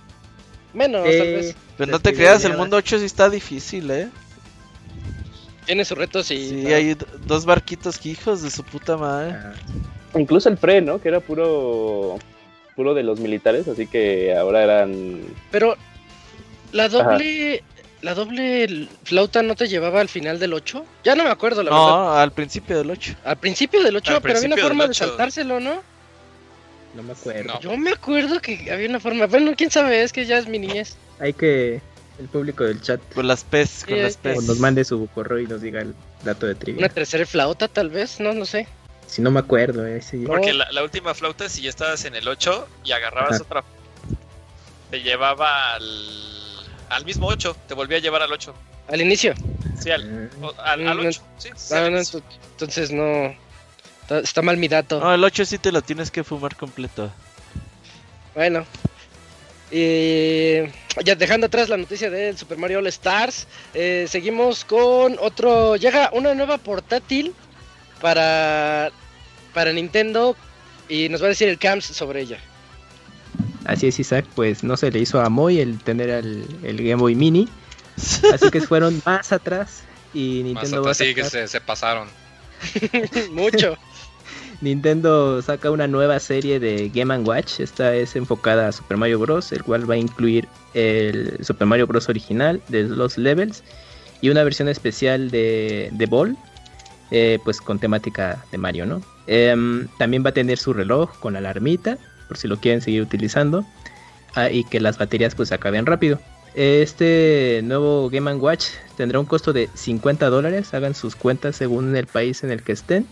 [0.74, 1.56] Menos, tal Eh, vez.
[1.76, 4.08] Pero no te creas, el mundo 8 sí está difícil, ¿eh?
[5.66, 6.48] Tiene sus retos y.
[6.48, 6.74] Sí, no.
[6.74, 9.37] hay dos barquitos que hijos de su puta madre.
[10.14, 11.00] Incluso el Fre, ¿no?
[11.00, 12.18] Que era puro
[12.74, 15.20] puro de los militares, así que ahora eran...
[15.50, 15.76] Pero
[16.72, 17.62] la doble.
[18.00, 20.85] La doble flauta no te llevaba al final del 8?
[21.04, 21.87] Ya no me acuerdo, la verdad.
[21.87, 23.14] No, al principio del 8.
[23.24, 25.06] Al principio del 8, Al pero había una forma de 8.
[25.06, 25.82] saltárselo, ¿no?
[26.94, 27.55] No me acuerdo.
[27.55, 27.61] No.
[27.61, 29.26] Yo me acuerdo que había una forma.
[29.26, 30.96] Bueno, quién sabe, es que ya es mi niñez.
[31.20, 31.81] Hay que
[32.18, 34.38] el público del chat Con las PES, con Sí, las PES.
[34.38, 36.88] o nos mande su correo y nos diga el dato de Una trivia.
[36.88, 38.66] tercera flauta, tal vez, no, no sé.
[39.07, 40.24] Si no me acuerdo, eh, sí.
[40.26, 43.42] Porque la, la última flauta, si ya estabas en el 8 y agarrabas Ajá.
[43.42, 43.64] otra,
[44.90, 45.85] te llevaba al,
[46.90, 48.55] al mismo 8, te volvía a llevar al 8.
[48.88, 49.35] Al inicio.
[49.78, 51.22] Sí, al, Ah, o- al, al Mm, 8.
[51.38, 53.35] Sí, sí, Ah, no, entonces no.
[54.03, 55.01] Está, está mal mi dato.
[55.01, 57.11] No, el 8 sí te lo tienes que fumar completo.
[58.35, 58.65] Bueno.
[59.71, 60.59] Y
[61.05, 65.77] ya dejando atrás la noticia del Super Mario All Stars, eh, seguimos con otro.
[65.77, 67.33] Llega una nueva portátil
[68.01, 68.91] para,
[69.55, 70.37] para Nintendo
[70.88, 72.38] y nos va a decir el CAMS sobre ella.
[73.65, 76.97] Así es, Isaac, pues no se le hizo a Moy el tener el, el Game
[76.97, 77.49] Boy Mini.
[78.35, 81.49] Así que fueron más atrás y Más Nintendo va a atrás, sí, que sacar- se,
[81.49, 82.09] se pasaron.
[83.31, 83.79] Mucho.
[84.62, 87.61] Nintendo saca una nueva serie de Game Watch.
[87.61, 89.53] Esta es enfocada a Super Mario Bros.
[89.53, 92.09] El cual va a incluir el Super Mario Bros.
[92.09, 93.62] original de los levels
[94.20, 96.37] y una versión especial de, de Ball.
[97.11, 99.03] eh, pues con temática de Mario, ¿no?
[99.27, 103.66] Em, también va a tener su reloj con alarmita, por si lo quieren seguir utilizando,
[104.35, 106.18] ah, y que las baterías pues acaben rápido.
[106.55, 112.07] Este nuevo Game Watch tendrá un costo de 50 dólares, hagan sus cuentas según el
[112.07, 113.07] país en el que estén,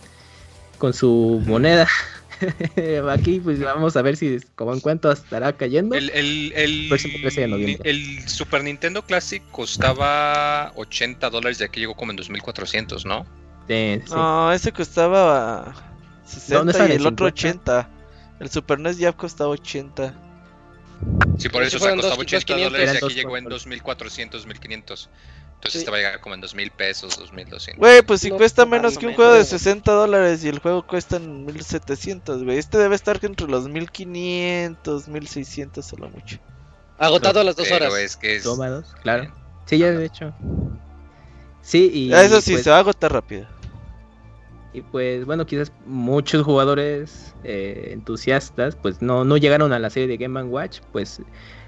[0.81, 1.87] con su moneda.
[3.11, 5.95] Aquí pues vamos a ver si como en cuánto estará cayendo.
[5.95, 12.17] El, el, el, el, Super Nintendo Classic costaba 80 dólares y aquí llegó como en
[12.17, 13.27] 2400, ¿no?
[13.67, 14.11] Sí, sí.
[14.11, 15.75] No, ese costaba
[16.25, 17.87] 60 y el otro 80.
[18.39, 20.15] El Super NES ya costaba 80.
[21.37, 25.09] Sí, por eso se costaba 80 dólares y aquí llegó en 2400, 1500.
[25.61, 27.77] Entonces te va a llegar como en 2000 pesos, 2200.
[27.77, 31.17] Güey, pues si cuesta menos que un juego de 60 dólares y el juego cuesta
[31.17, 32.57] en 1700, güey.
[32.57, 36.39] Este debe estar entre los 1500, 1600 solo mucho.
[36.97, 37.93] Agotado a las dos horas.
[37.93, 38.47] Es que es...
[39.03, 39.31] claro.
[39.65, 40.33] Sí, ya de hecho.
[41.61, 42.11] Sí, y.
[42.11, 43.45] Eso sí, pues se va a agotar rápido.
[44.73, 50.07] Y pues bueno, quizás muchos jugadores eh, entusiastas pues no, no llegaron a la serie
[50.07, 51.21] de Game Watch, pues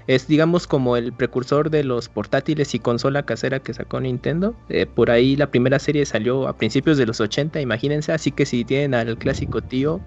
[0.06, 4.54] es digamos como el precursor de los portátiles y consola casera que sacó Nintendo.
[4.68, 8.46] Eh, por ahí la primera serie salió a principios de los 80, imagínense, así que
[8.46, 10.00] si tienen al clásico tío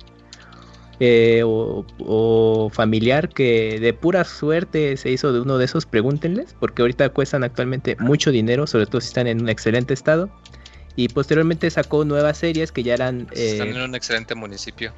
[0.99, 6.81] eh, o, familiar que de pura suerte se hizo de uno de esos, pregúntenles, porque
[6.81, 10.29] ahorita cuestan actualmente mucho dinero, sobre todo si están en un excelente estado.
[10.95, 13.27] Y posteriormente sacó nuevas series que ya eran...
[13.31, 14.91] Están eh, en un excelente municipio.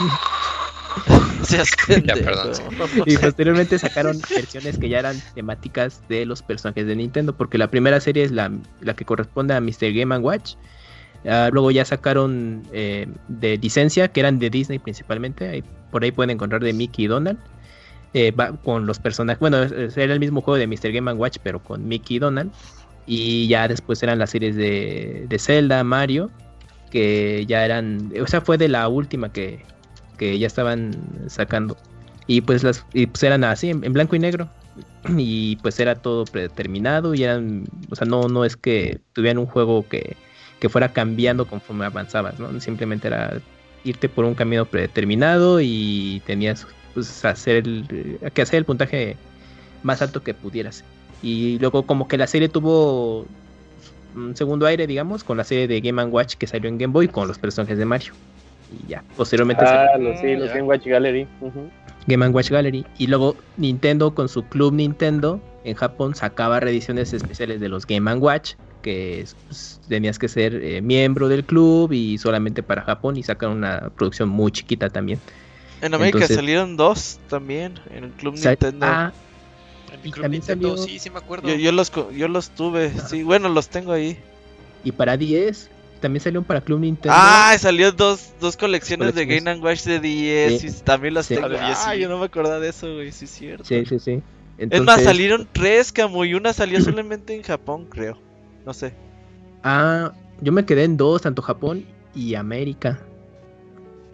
[3.06, 7.68] Y posteriormente sacaron versiones que ya eran temáticas de los personajes de Nintendo, porque la
[7.68, 9.92] primera serie es la, la que corresponde a Mr.
[9.92, 10.54] Game Watch.
[11.26, 15.64] Ah, luego ya sacaron eh, de licencia, que eran de Disney principalmente.
[15.90, 17.38] por ahí pueden encontrar de Mickey y Donald.
[18.14, 18.32] Eh,
[18.64, 19.38] con los personajes.
[19.38, 20.92] Bueno, era el mismo juego de Mr.
[20.92, 22.50] Game Watch, pero con Mickey y Donald.
[23.06, 26.30] Y ya después eran las series de, de Zelda, Mario,
[26.90, 29.62] que ya eran, o sea, fue de la última que,
[30.18, 30.92] que ya estaban
[31.28, 31.76] sacando.
[32.26, 34.48] Y pues las y pues eran así, en, blanco y negro.
[35.16, 39.46] Y pues era todo predeterminado y eran, o sea, no, no es que tuvieran un
[39.46, 40.16] juego que,
[40.60, 42.60] que fuera cambiando conforme avanzabas, ¿no?
[42.60, 43.40] Simplemente era
[43.84, 49.16] irte por un camino predeterminado y tenías pues, hacer el, que hacer el puntaje
[49.82, 50.84] más alto que pudieras.
[51.22, 53.26] Y luego como que la serie tuvo
[54.14, 57.08] un segundo aire, digamos, con la serie de Game Watch que salió en Game Boy
[57.08, 58.12] con los personajes de Mario.
[58.72, 59.64] Y ya, posteriormente...
[59.64, 61.26] Ah, los, sí, los Game Watch Gallery.
[62.06, 62.86] Game Watch Gallery.
[62.98, 68.12] Y luego Nintendo con su Club Nintendo en Japón sacaba reediciones especiales de los Game
[68.14, 73.22] Watch, que pues, tenías que ser eh, miembro del club y solamente para Japón y
[73.22, 75.20] sacan una producción muy chiquita también.
[75.80, 78.86] En América salieron dos también en el Club Nintendo.
[78.86, 79.12] Ah,
[80.02, 80.76] y también salió...
[80.76, 81.48] sí, sí me acuerdo.
[81.54, 84.18] Yo, los, yo los tuve, sí, bueno, los tengo ahí.
[84.84, 87.16] Y para 10, también salieron para Club Nintendo.
[87.18, 91.46] Ah, salió dos, dos colecciones, de Game Watch de 10 y también las tengo.
[91.60, 93.64] Ah, yo no me acordaba de eso, güey, sí es cierto.
[93.64, 94.22] Sí, sí, sí.
[94.58, 98.18] Es más, salieron tres, Camu, y una salió solamente en Japón, creo.
[98.66, 98.92] No sé.
[99.62, 101.84] Ah, yo me quedé en dos, tanto Japón
[102.14, 103.00] y América.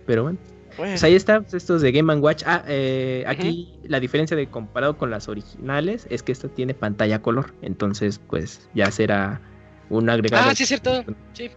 [0.06, 0.38] Pero bueno.
[0.76, 2.42] Pues ahí está, pues, estos de Game Watch.
[2.46, 7.22] Ah, eh, aquí la diferencia de comparado con las originales es que esta tiene pantalla
[7.22, 7.54] color.
[7.62, 9.40] Entonces, pues ya será
[9.88, 10.50] un agregado.
[10.50, 11.04] Ah, sí, es cierto.
[11.32, 11.50] Sí.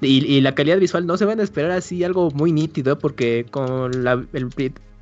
[0.00, 4.04] Y, la calidad visual no se van a esperar así algo muy nítido porque con
[4.04, 4.48] la, el,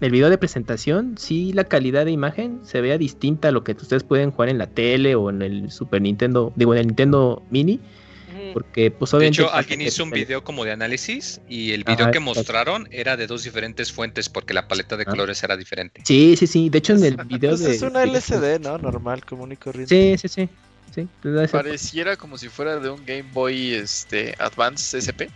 [0.01, 3.73] el, video de presentación sí la calidad de imagen se vea distinta a lo que
[3.73, 7.43] ustedes pueden jugar en la tele o en el Super Nintendo, digo en el Nintendo
[7.51, 7.81] Mini
[8.53, 12.21] porque pues De hecho, alguien hizo un video como de análisis y el video que
[12.21, 16.03] mostraron era de dos diferentes fuentes porque la paleta de colores era diferente.
[16.05, 16.69] Sí, sí, sí.
[16.69, 17.75] De hecho, en el video pues de...
[17.75, 18.79] Es una LCD, ¿no?
[18.79, 20.19] Normal, común y corriente.
[20.19, 20.49] Sí, sí, sí.
[20.95, 25.31] Sí pues, Pareciera como si fuera de un Game Boy este, Advance SP.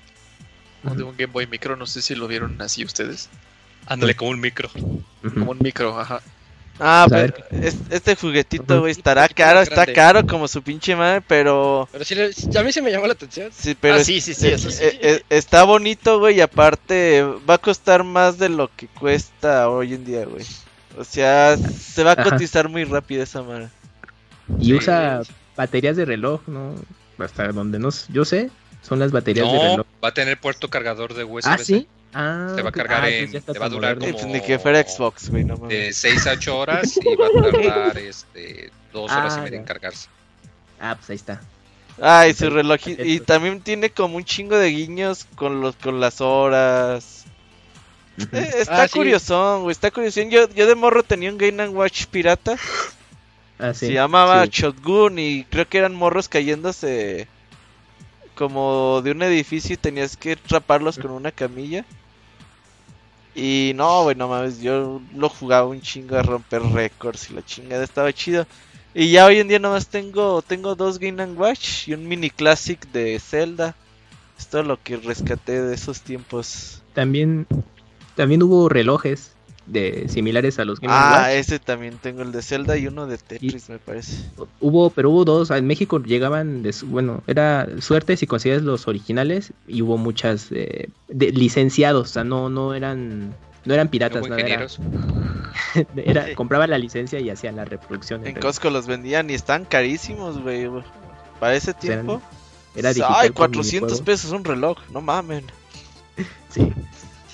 [0.87, 3.31] O de un Game Boy Micro, no sé si lo vieron así ustedes.
[3.87, 4.71] Ándale, como un micro.
[5.23, 6.21] Como un micro, ajá.
[6.81, 7.33] Ah, pero
[7.91, 11.89] este juguetito, güey, estará caro, está caro como su pinche madre, pero...
[11.93, 12.15] Pero sí,
[12.57, 13.51] a mí se me llamó la atención.
[13.53, 13.95] Sí, pero...
[13.95, 14.83] Ah, sí, sí, sí, eso sí.
[14.83, 19.69] Eh, eh, está bonito, güey, y aparte va a costar más de lo que cuesta
[19.69, 20.45] hoy en día, güey.
[20.99, 23.69] O sea, se va a cotizar muy rápido esa madre.
[24.59, 25.23] Y usa
[25.57, 26.75] baterías de reloj, ¿no?
[27.19, 28.51] Hasta donde no, yo sé,
[28.83, 29.87] son las baterías de reloj.
[30.03, 31.49] va a tener puerto cargador de USB.
[31.49, 31.89] Ah, sí.
[32.13, 33.31] Ah, te va a cargar ah, en.
[33.31, 34.27] Te va a durar como.
[34.27, 37.99] Ni que fuera Xbox, güey, no De 6 a 8 horas y va a tardar
[37.99, 40.09] este, 2 horas y media en cargarse.
[40.81, 41.41] Ah, pues ahí está.
[42.01, 42.81] Ah, y su reloj.
[42.87, 47.25] Y también tiene como un chingo de guiños con, los, con las horas.
[48.19, 49.73] Eh, está ah, curiosón, güey.
[49.73, 50.31] Está curiosón.
[50.31, 52.57] Yo, yo de morro tenía un Game Watch pirata.
[53.59, 57.29] Ah, Se llamaba Shotgun y creo que eran morros cayéndose
[58.35, 61.85] como de un edificio y tenías que atraparlos con una camilla.
[63.35, 67.45] Y no, güey, no mames, yo lo jugaba un chingo a romper récords y la
[67.45, 68.47] chingada estaba chido.
[68.93, 72.31] Y ya hoy en día nomás tengo, tengo dos Game and Watch y un mini
[72.31, 73.75] classic de Zelda.
[74.39, 76.83] Es todo lo que rescaté de esos tiempos.
[76.93, 77.47] También,
[78.15, 79.34] también hubo relojes
[79.67, 81.33] de similares a los Game Ah, Watch.
[81.37, 84.19] ese también tengo el de Zelda y uno de Tetris, me parece.
[84.61, 85.51] Hubo, pero hubo dos.
[85.51, 90.49] En México llegaban, de, su- bueno, era suerte si consigues los originales y hubo muchas
[90.53, 94.67] eh, de, licenciados, o sea, no, no eran, no eran piratas, Hubo nada, era,
[95.97, 96.35] era- Sí.
[96.35, 98.23] compraban la licencia y hacían la reproducción.
[98.27, 100.69] En en Costco los vendían y están carísimos, güey.
[101.41, 102.23] Para ese eran- tiempo.
[102.77, 104.05] Era digital Ay, con 400 minijuego.
[104.05, 105.45] pesos un reloj, no mamen.
[106.51, 106.73] Sí,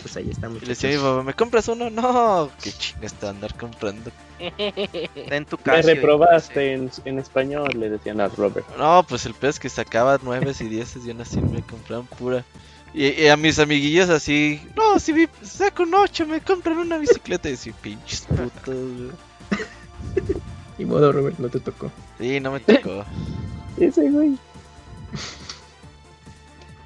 [0.00, 1.90] pues ahí está Y le decía a mi papá, ¿me compras uno?
[1.90, 4.10] No, qué chingas te andar comprando.
[4.38, 5.82] En tu Me casa.
[5.82, 8.66] reprobaste en, en español, le decían a Robert.
[8.76, 12.44] No, pues el es que sacaba nueves y dieces y aún así me compraban pura.
[12.92, 16.98] Y, y a mis amiguillos así, no, si vi, saco un 8, me compran una
[16.98, 17.48] bicicleta.
[17.48, 19.10] Y así, pinches putos, güey.
[20.78, 21.92] Ni modo, Robert, no te tocó.
[22.18, 23.04] Sí, no me tocó.
[23.76, 24.36] Ese güey.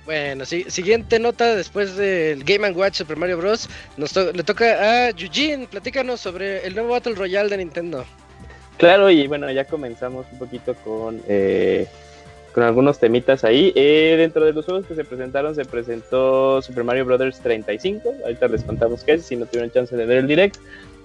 [0.04, 3.68] Bueno, sí, siguiente nota después del Game Watch Super Mario Bros.
[3.96, 5.66] Nos to- le toca a Eugene.
[5.66, 8.04] Platícanos sobre el nuevo Battle Royale de Nintendo.
[8.76, 11.86] Claro, y bueno, ya comenzamos un poquito con, eh,
[12.52, 13.72] con algunos temitas ahí.
[13.76, 17.40] Eh, dentro de los juegos que se presentaron, se presentó Super Mario Bros.
[17.40, 18.14] 35.
[18.24, 20.56] Ahorita les contamos qué es, si no tuvieron chance de ver el direct.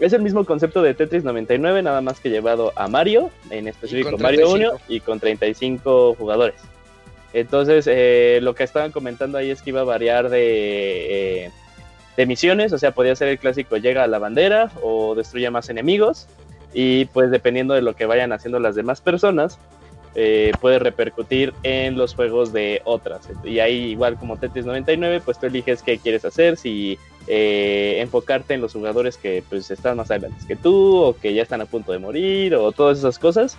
[0.02, 4.18] Es el mismo concepto de Tetris 99, nada más que llevado a Mario, en específico
[4.18, 4.82] Mario 1 35.
[4.90, 6.56] y con 35 jugadores.
[7.34, 11.52] Entonces, eh, lo que estaban comentando ahí es que iba a variar de, eh,
[12.18, 15.70] de misiones, o sea, podía ser el clásico llega a la bandera o destruye más
[15.70, 16.28] enemigos
[16.74, 19.60] y pues dependiendo de lo que vayan haciendo las demás personas,
[20.16, 23.30] eh, puede repercutir en los juegos de otras.
[23.44, 28.56] Y ahí igual como Tetris 99, pues tú eliges qué quieres hacer, si eh, enfocarte
[28.56, 31.68] en los jugadores que pues están más adelante que tú o que ya están a
[31.68, 33.58] punto de morir o todas esas cosas.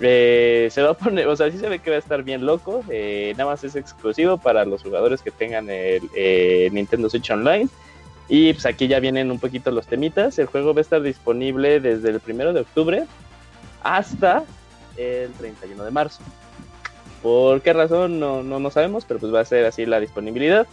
[0.00, 2.44] Eh, se va a poner, o sea, sí se ve que va a estar bien
[2.44, 2.82] loco.
[2.90, 7.68] eh, nada más es exclusivo para los jugadores que tengan el eh, Nintendo Switch Online.
[8.28, 10.38] Y pues aquí ya vienen un poquito los temitas.
[10.38, 13.04] El juego va a estar disponible desde el primero de octubre
[13.82, 14.44] hasta
[14.96, 16.22] el 31 de marzo.
[17.22, 18.18] ¿Por qué razón?
[18.18, 20.66] No, no, no sabemos, pero pues va a ser así la disponibilidad.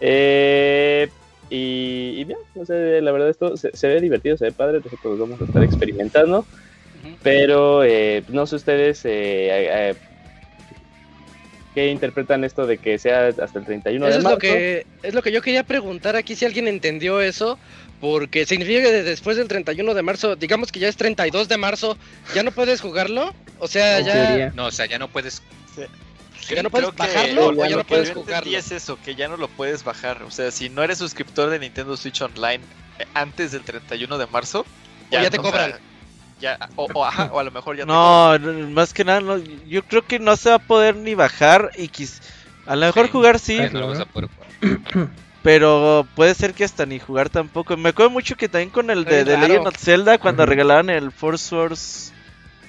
[0.00, 1.10] Eh,
[1.50, 4.80] y, y bien, no sé, la verdad esto se, se ve divertido, se ve padre,
[4.82, 6.44] nosotros vamos a estar experimentando.
[7.22, 9.94] Pero eh, no sé ustedes eh, eh,
[11.74, 14.36] qué interpretan esto de que sea hasta el 31 Eso de es marzo.
[14.36, 17.58] lo que es lo que yo quería preguntar aquí si alguien entendió eso,
[18.00, 21.96] porque significa que después del 31 de marzo, digamos que ya es 32 de marzo,
[22.34, 24.52] ya no puedes jugarlo, o sea, ya.
[24.54, 25.42] No, o sea, ya no puedes.
[26.48, 28.58] ya no puedes que bajarlo o ya no no puedes Yo entendí jugarlo.
[28.58, 30.22] es eso, que ya no lo puedes bajar.
[30.22, 32.60] O sea, si no eres suscriptor de Nintendo Switch Online
[33.14, 34.66] antes del 31 de marzo,
[35.10, 35.74] ya te o cobran.
[36.40, 37.84] Ya, o, o, ajá, o a lo mejor ya.
[37.86, 41.14] No, no, más que nada, no, yo creo que no se va a poder ni
[41.14, 42.20] bajar y quis-
[42.66, 43.12] a lo mejor Sí.
[43.12, 45.08] jugar sí, ya no lo vas a poder jugar.
[45.42, 47.76] pero puede ser que hasta ni jugar tampoco.
[47.76, 51.12] Me acuerdo mucho que también con el de, de Legend of Zelda cuando regalaban el
[51.12, 52.12] Force Wars,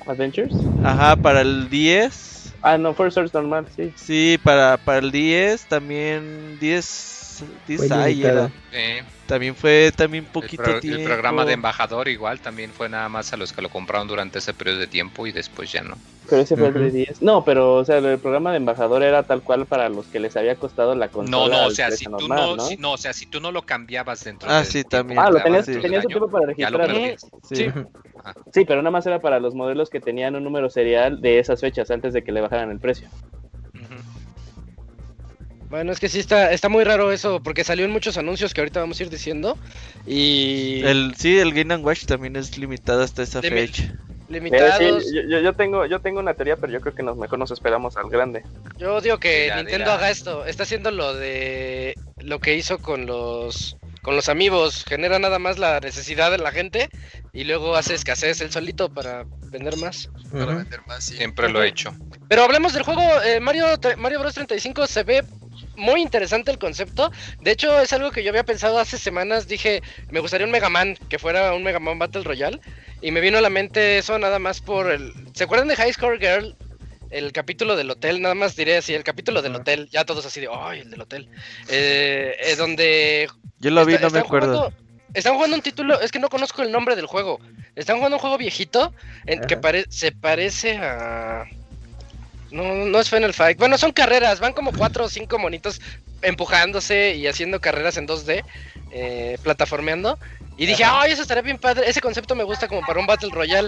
[0.05, 0.53] Adventures.
[0.83, 2.33] ajá, para el 10.
[2.67, 3.93] Ah, no, First Source normal, sí.
[3.95, 8.51] Sí, para, para el 10 también 10 10 Fue ahí limitado.
[8.71, 9.01] era.
[9.01, 9.05] Sí.
[9.27, 11.03] También fue también El, poquito el tiempo.
[11.05, 14.53] programa de embajador igual también fue nada más a los que lo compraron durante ese
[14.53, 15.95] periodo de tiempo y después ya no.
[16.29, 16.83] Pero ese fue el Ujú.
[16.85, 17.21] de 10.
[17.21, 20.35] No, pero, o sea, el programa de embajador era tal cual para los que les
[20.35, 21.37] había costado la consola.
[21.37, 22.65] No, no, o sea, precio si tú normal, no, ¿no?
[22.67, 25.19] si, no, o sea, si tú no lo cambiabas dentro Ah, del sí, también.
[25.19, 27.21] Ah, lo tenías, dentro tenías un tiempo para perdías.
[27.43, 27.55] Sí.
[27.55, 27.65] Sí.
[28.51, 31.61] Sí, pero nada más era para los modelos que tenían un número serial de esas
[31.61, 33.07] fechas antes de que le bajaran el precio.
[35.69, 38.61] Bueno, es que sí está está muy raro eso porque salió en muchos anuncios que
[38.61, 39.57] ahorita vamos a ir diciendo
[40.05, 43.93] y El, sí, el Game Watch también es limitado hasta esa De mil- fecha.
[44.29, 44.79] Limitados.
[44.79, 47.51] Eh, sí, yo, tengo, yo tengo una teoría, pero yo creo que nos, mejor nos
[47.51, 48.43] esperamos al grande.
[48.77, 50.45] Yo digo que Nintendo haga esto.
[50.45, 54.85] Está haciendo lo de lo que hizo con los con los amigos.
[54.87, 56.89] Genera nada más la necesidad de la gente
[57.33, 60.09] y luego hace escasez el solito para vender más.
[60.31, 61.17] Para vender más, sí.
[61.17, 61.91] Siempre lo he hecho.
[62.29, 63.01] Pero hablemos del juego.
[63.23, 63.65] eh, Mario
[63.97, 65.23] Mario Bros 35 se ve
[65.75, 67.11] muy interesante el concepto.
[67.41, 69.47] De hecho, es algo que yo había pensado hace semanas.
[69.47, 72.61] Dije, me gustaría un Mega Man, que fuera un Mega Man Battle Royale.
[73.01, 75.13] Y me vino a la mente eso nada más por el.
[75.33, 76.55] ¿Se acuerdan de High Score Girl?
[77.09, 80.41] El capítulo del hotel, nada más diré así, el capítulo del hotel, ya todos así
[80.41, 81.29] de, ¡ay, el del hotel!
[81.69, 84.57] Eh, eh, donde Yo lo vi, Está- no me están acuerdo.
[84.57, 84.77] jugando-
[85.13, 87.39] están jugando un título, es que no conozco el nombre del juego.
[87.75, 88.93] Están jugando un juego viejito
[89.25, 91.45] en que pare- se parece a.
[92.51, 93.57] No, no es Final Fight.
[93.57, 95.81] Bueno, son carreras, van como cuatro o cinco monitos
[96.21, 98.43] empujándose y haciendo carreras en 2D,
[98.91, 100.17] eh, plataformeando.
[100.57, 101.89] Y dije, ay, eso estaría bien padre.
[101.89, 103.67] Ese concepto me gusta como para un Battle Royale.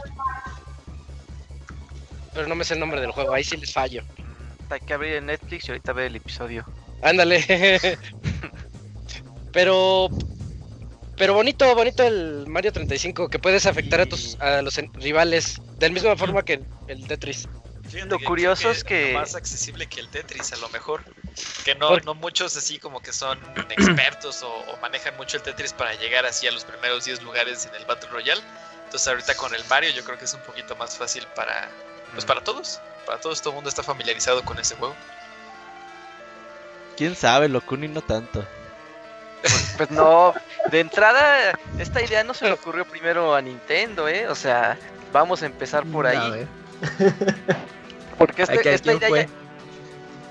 [2.34, 4.04] Pero no me sé el nombre del juego, ahí sí les fallo.
[4.69, 6.65] Hay que abrir el Netflix y ahorita ver el episodio.
[7.02, 7.43] Ándale.
[9.51, 10.10] pero
[11.17, 15.60] pero bonito, bonito el Mario 35 que puedes afectar a tus a los en- rivales
[15.79, 17.47] de la misma forma que el, el Tetris.
[17.89, 21.03] Fíjate Lo que curioso es que- Más accesible que el Tetris, a lo mejor.
[21.63, 25.71] Que no, no muchos así como que son expertos o, o manejan mucho el Tetris
[25.73, 28.41] para llegar así a los primeros 10 lugares en el Battle Royale.
[28.86, 31.69] Entonces ahorita con el Mario yo creo que es un poquito más fácil para,
[32.13, 32.79] pues para todos.
[33.05, 34.93] Para todos, todo el mundo está familiarizado con ese juego.
[36.97, 37.47] ¿Quién sabe?
[37.47, 38.45] Locuni no tanto.
[39.78, 40.34] Pues no,
[40.71, 44.28] de entrada, esta idea no se le ocurrió primero a Nintendo, ¿eh?
[44.28, 44.78] O sea,
[45.13, 46.32] vamos a empezar por A ahí.
[46.32, 46.47] ver.
[48.17, 49.26] Porque este- que- esta ¿quién idea fue?
[49.26, 49.30] ya-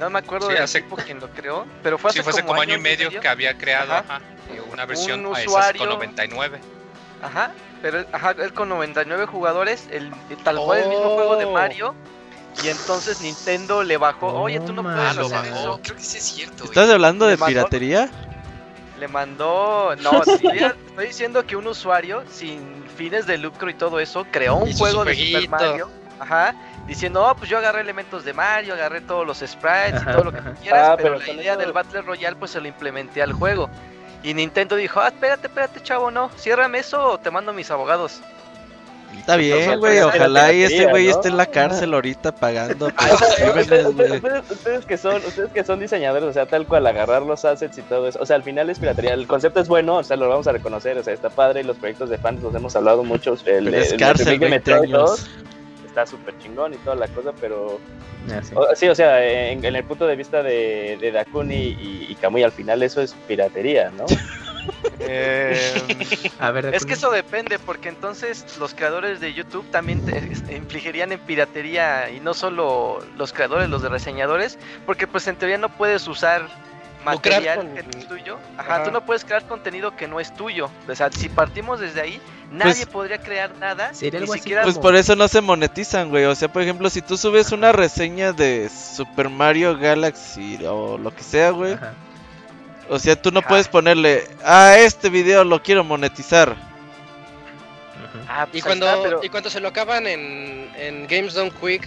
[0.01, 2.33] No me acuerdo Sí, del hace- tipo quien lo creó, pero fue hace, Sí, fue
[2.33, 4.05] hace como año y medio que había creado Ajá.
[4.17, 4.21] ajá,
[4.71, 6.59] una versión Un a esas usuario- con 99.
[7.23, 11.47] Ajá, pero ajá, él con 99 jugadores, el, el- tal cual el mismo juego de
[11.47, 11.53] Oh.
[11.53, 11.95] Mario.
[12.63, 15.45] Y entonces Nintendo le bajó, oye, tú no No puedes Ah, hacer bajó.
[15.59, 15.81] eso.
[15.83, 16.65] Creo que sí es cierto.
[16.65, 18.11] ¿Estás hablando de piratería?
[18.99, 24.01] Le mandó, no, sí, estoy diciendo que un usuario sin fines de lucro y todo
[24.01, 25.49] eso creó un Hizo juego su de Super.
[25.51, 26.55] Mario, ajá,
[26.87, 30.25] diciendo, oh, pues yo agarré elementos de Mario, agarré todos los sprites Ajá, y todo
[30.25, 32.61] lo que tú quieras, Ah, pero, pero la idea eso- del Battle Royale pues se
[32.61, 33.69] lo implementé al juego.
[34.23, 38.21] Y Nintendo dijo, ah, espérate, espérate, chavo, no, ciérrame eso o te mando mis abogados.
[39.19, 39.99] Está bien, sea, güey.
[40.01, 41.11] Ojalá y piratería, güey ¿no?
[41.11, 42.87] esté en la cárcel ahorita pagando
[43.57, 44.13] ustedes, güey.
[44.13, 47.77] ustedes- ustedes que son, ustedes que son diseñadores, o sea, tal cual agarrar los assets
[47.79, 49.15] y todo eso, o sea, al final es piratería.
[49.15, 51.65] El concepto es bueno, o sea, lo vamos a reconocer, o sea, está padre.
[51.65, 53.37] Los proyectos de fans los hemos hablado mucho.
[53.47, 55.11] El, es el cárcel, remake de 20 Metroid años.
[55.11, 55.31] 2
[55.87, 57.81] está súper chingón y toda la cosa, pero
[58.31, 58.53] Ah, sí.
[58.57, 62.15] o- sí, o sea, en, en el punto de vista de, de Dakuni y, y
[62.17, 64.05] Kamui, al final eso es piratería, ¿no?
[65.01, 70.55] Eh, A ver, es que eso depende, porque entonces los creadores de YouTube también te-
[70.55, 75.59] infligirían en piratería y no solo los creadores, los de reseñadores, porque pues en teoría
[75.59, 76.49] no puedes usar
[77.05, 78.39] material con- que no es tuyo.
[78.59, 78.85] Ajá, Ajá.
[78.85, 80.69] tú no puedes crear contenido que no es tuyo.
[80.89, 84.75] O sea, si partimos desde ahí, nadie Pues- podría crear nada, Sería ni siquiera Pues
[84.75, 86.25] como- por eso no se monetizan, güey.
[86.25, 91.15] O sea, por ejemplo, si tú subes una reseña de Super Mario Galaxy o lo
[91.15, 91.75] que sea, güey.
[91.75, 91.93] Ajá.
[92.89, 93.49] O sea, tú no Ajá.
[93.49, 96.57] puedes ponerle, ah, este video lo quiero monetizar.
[98.29, 101.51] Ah, pues Y cuando, está, pero- y cuando se lo acaban en, en Games Done
[101.51, 101.87] Quick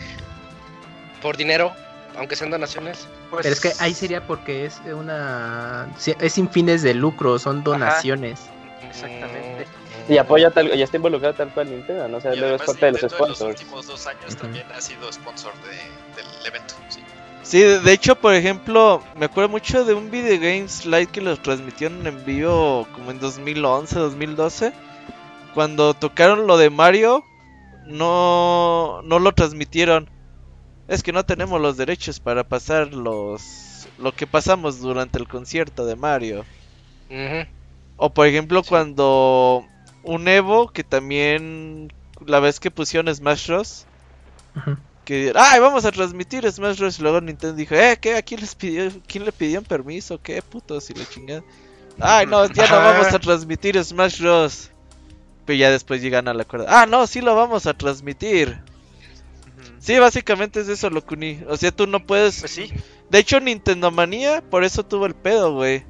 [1.21, 1.73] por dinero,
[2.17, 3.07] aunque sean donaciones.
[3.29, 5.87] pues, Pero es que ahí sería porque es una.
[6.19, 8.41] Es sin fines de lucro, son donaciones.
[8.87, 9.67] Exactamente.
[10.07, 12.17] Y apoya tal, ya está involucrado tal cual Nintendo, ¿no?
[12.17, 13.61] O sea, Y luego es parte de los Nintendo en los sponsors.
[13.61, 16.73] últimos dos años también ha sido sponsor de- del evento.
[16.89, 17.01] sí.
[17.49, 21.41] Sí, de hecho, por ejemplo, me acuerdo mucho de un Video Games Live que los
[21.41, 24.71] transmitieron en vivo como en 2011, 2012.
[25.55, 27.23] Cuando tocaron lo de Mario,
[27.87, 30.11] no, no lo transmitieron.
[30.87, 35.87] Es que no tenemos los derechos para pasar los lo que pasamos durante el concierto
[35.87, 36.45] de Mario.
[37.09, 37.49] Ujú.
[37.97, 39.65] O por ejemplo, cuando
[40.03, 41.91] un Evo, que también
[42.23, 43.87] la vez que pusieron Smash Bros.
[44.55, 44.77] Ujú.
[45.09, 46.99] Que ay vamos a transmitir Smash Bros.
[46.99, 50.39] Y luego Nintendo dijo eh qué a quién les pidió quién le pidieron permiso qué
[50.43, 51.43] putos y la chingada
[51.99, 54.69] ay no ya no vamos a transmitir Smash Bros.
[55.47, 58.61] Pero ya después llegan a la cuerda ah no sí lo vamos a transmitir
[59.79, 62.71] sí básicamente es eso lo que o sea tú no puedes Pues sí,
[63.09, 65.85] de hecho Nintendo Manía por eso tuvo el pedo güey.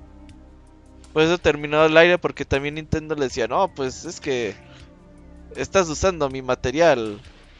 [1.12, 4.56] Por eso terminó el aire porque también Nintendo le decía no pues es que
[5.58, 7.20] estás usando mi material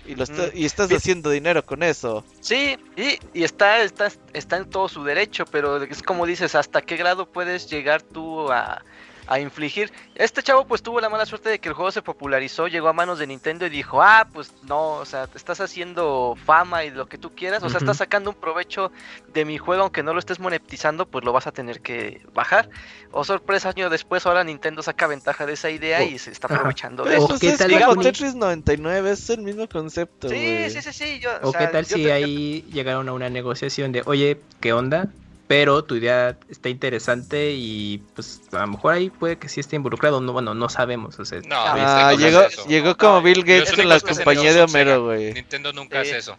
[0.10, 0.52] y lo está- Mm.
[0.58, 0.98] y estás Bien.
[0.98, 5.84] haciendo dinero con eso Sí, y, y está, está, está en todo su derecho, pero
[5.84, 8.84] es como dices, ¿hasta qué grado puedes llegar tú a,
[9.32, 9.92] a infligir?
[10.16, 12.94] Este chavo pues tuvo la mala suerte de que el juego se popularizó, llegó a
[12.94, 16.90] manos de Nintendo y dijo, ah, pues no, o sea, te estás haciendo fama y
[16.90, 18.92] lo que tú quieras, o sea, estás sacando un provecho
[19.32, 22.70] de mi juego, aunque no lo estés monetizando, pues lo vas a tener que bajar.
[23.12, 26.56] O sorpresa, año después, ahora Nintendo saca ventaja de esa idea y se está Ajá.
[26.56, 27.28] aprovechando de eso.
[27.28, 31.20] pues qué es tal, como Tetris 99, es el mismo concepto, Sí, sí, sí, sí,
[31.20, 34.40] yo, O sea, qué tal yo si te- ahí llegaron a una negociación de, oye,
[34.60, 35.08] ¿qué onda?
[35.50, 39.78] Pero tu idea está interesante y pues a lo mejor ahí puede que sí esté
[39.78, 40.22] involucrado.
[40.22, 41.18] No, bueno, no sabemos.
[41.18, 42.68] O sea, No, Ah, llegó, eso.
[42.68, 44.62] llegó como No, Bill Gates en la compañía de.
[44.62, 45.34] Homero, güey.
[45.34, 46.10] Nintendo nunca Sí.
[46.12, 46.38] hace eso.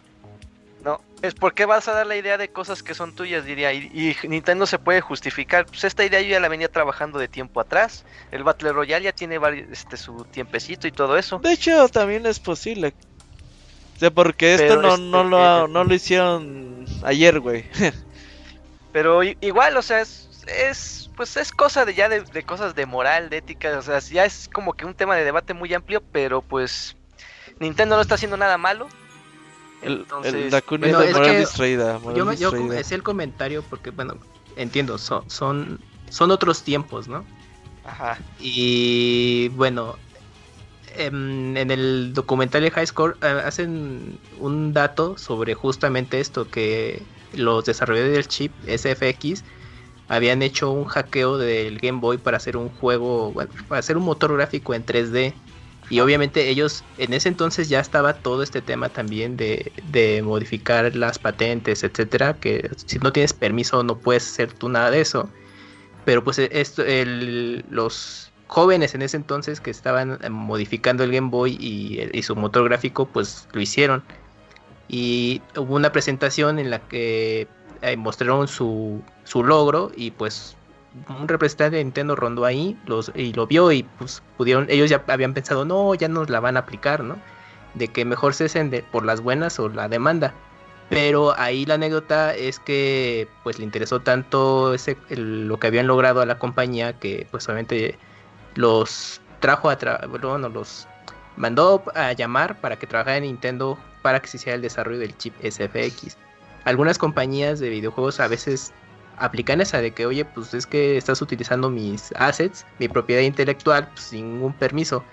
[0.84, 3.72] No, es porque vas a dar la idea de cosas que son tuyas, diría.
[3.72, 5.66] Y, y Nintendo se puede justificar.
[5.66, 8.04] Pues esta idea yo ya la venía trabajando de tiempo atrás.
[8.30, 9.40] El Battle Royale ya tiene
[9.72, 11.40] este, su tiempecito y todo eso.
[11.40, 12.94] De hecho, también es posible.
[13.98, 17.64] sea, porque esto Pero no, este, no, lo, eh, no lo hicieron ayer, güey.
[18.92, 22.86] Pero igual, o sea, es, es pues es cosa de ya de, de cosas de
[22.86, 26.02] moral, de ética, o sea, ya es como que un tema de debate muy amplio,
[26.12, 26.96] pero pues
[27.58, 28.88] Nintendo no está haciendo nada malo.
[29.82, 31.98] El, Entonces, el Dakuni bueno, es de moral distraída.
[31.98, 32.80] moral Yo, me- yo distraída.
[32.80, 34.14] hacía el comentario porque, bueno,
[34.56, 35.78] entiendo, son, son,
[36.10, 37.24] son otros tiempos, ¿no?
[37.84, 38.18] Ajá.
[38.38, 39.96] Y bueno,
[40.96, 47.02] em, en el documental de High Score eh, hacen un dato sobre justamente esto, que
[47.32, 49.44] los desarrolladores del chip SFX
[50.08, 53.34] habían hecho un hackeo del Game Boy para hacer un juego,
[53.68, 55.40] para hacer un motor gráfico en 3D.
[55.88, 59.72] Y obviamente ellos, en ese entonces ya estaba todo este tema también de,
[60.24, 65.00] modificar las patentes, etcétera, que si no tienes permiso no puedes hacer tú nada de
[65.00, 65.32] eso.
[66.04, 71.56] Pero pues esto, el- los jóvenes en ese entonces que estaban modificando el Game Boy
[71.60, 74.04] y su motor gráfico, pues lo hicieron.
[74.92, 77.46] Y hubo una presentación en la que
[77.82, 80.56] eh, mostraron su, su logro y pues
[81.08, 85.04] un representante de Nintendo rondó ahí los, y lo vio y pues pudieron, ellos ya
[85.06, 87.16] habían pensado, no, ya nos la van a aplicar, ¿no?
[87.74, 90.34] De que mejor cesen de, por las buenas o la demanda.
[90.88, 96.20] Pero ahí la anécdota es que pues le interesó tanto ese, lo que habían logrado
[96.20, 97.96] a la compañía que pues obviamente
[98.56, 100.88] los trajo a tra- bueno, los
[101.36, 105.16] mandó a llamar para que trabajara en Nintendo para que se hiciera el desarrollo del
[105.16, 106.16] chip SFX.
[106.64, 108.72] Algunas compañías de videojuegos a veces
[109.20, 113.88] aplican esa de que, oye, pues es que estás utilizando mis assets, mi propiedad intelectual,
[113.88, 115.04] pues, sin ningún permiso.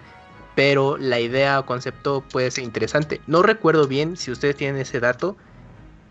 [0.56, 3.22] Pero la idea o concepto puede ser interesante.
[3.28, 5.38] No recuerdo bien si ustedes tienen ese dato.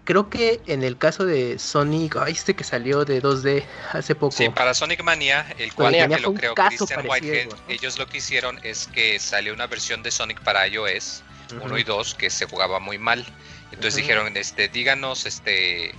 [0.04, 4.36] Creo que en el caso de Sonic, ay, este que salió de 2D hace poco.
[4.36, 7.56] Sí, para Sonic Mania, el cual Mania que lo creó Christian parecido, Whitehead, ¿no?
[7.66, 11.84] ellos lo que hicieron es que salió una versión de Sonic para iOS 1 y
[11.84, 13.24] 2 que se jugaba muy mal.
[13.66, 14.03] Entonces Ujú.
[14.03, 15.94] dijeron, este, díganos este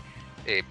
[0.46, 0.64] eh,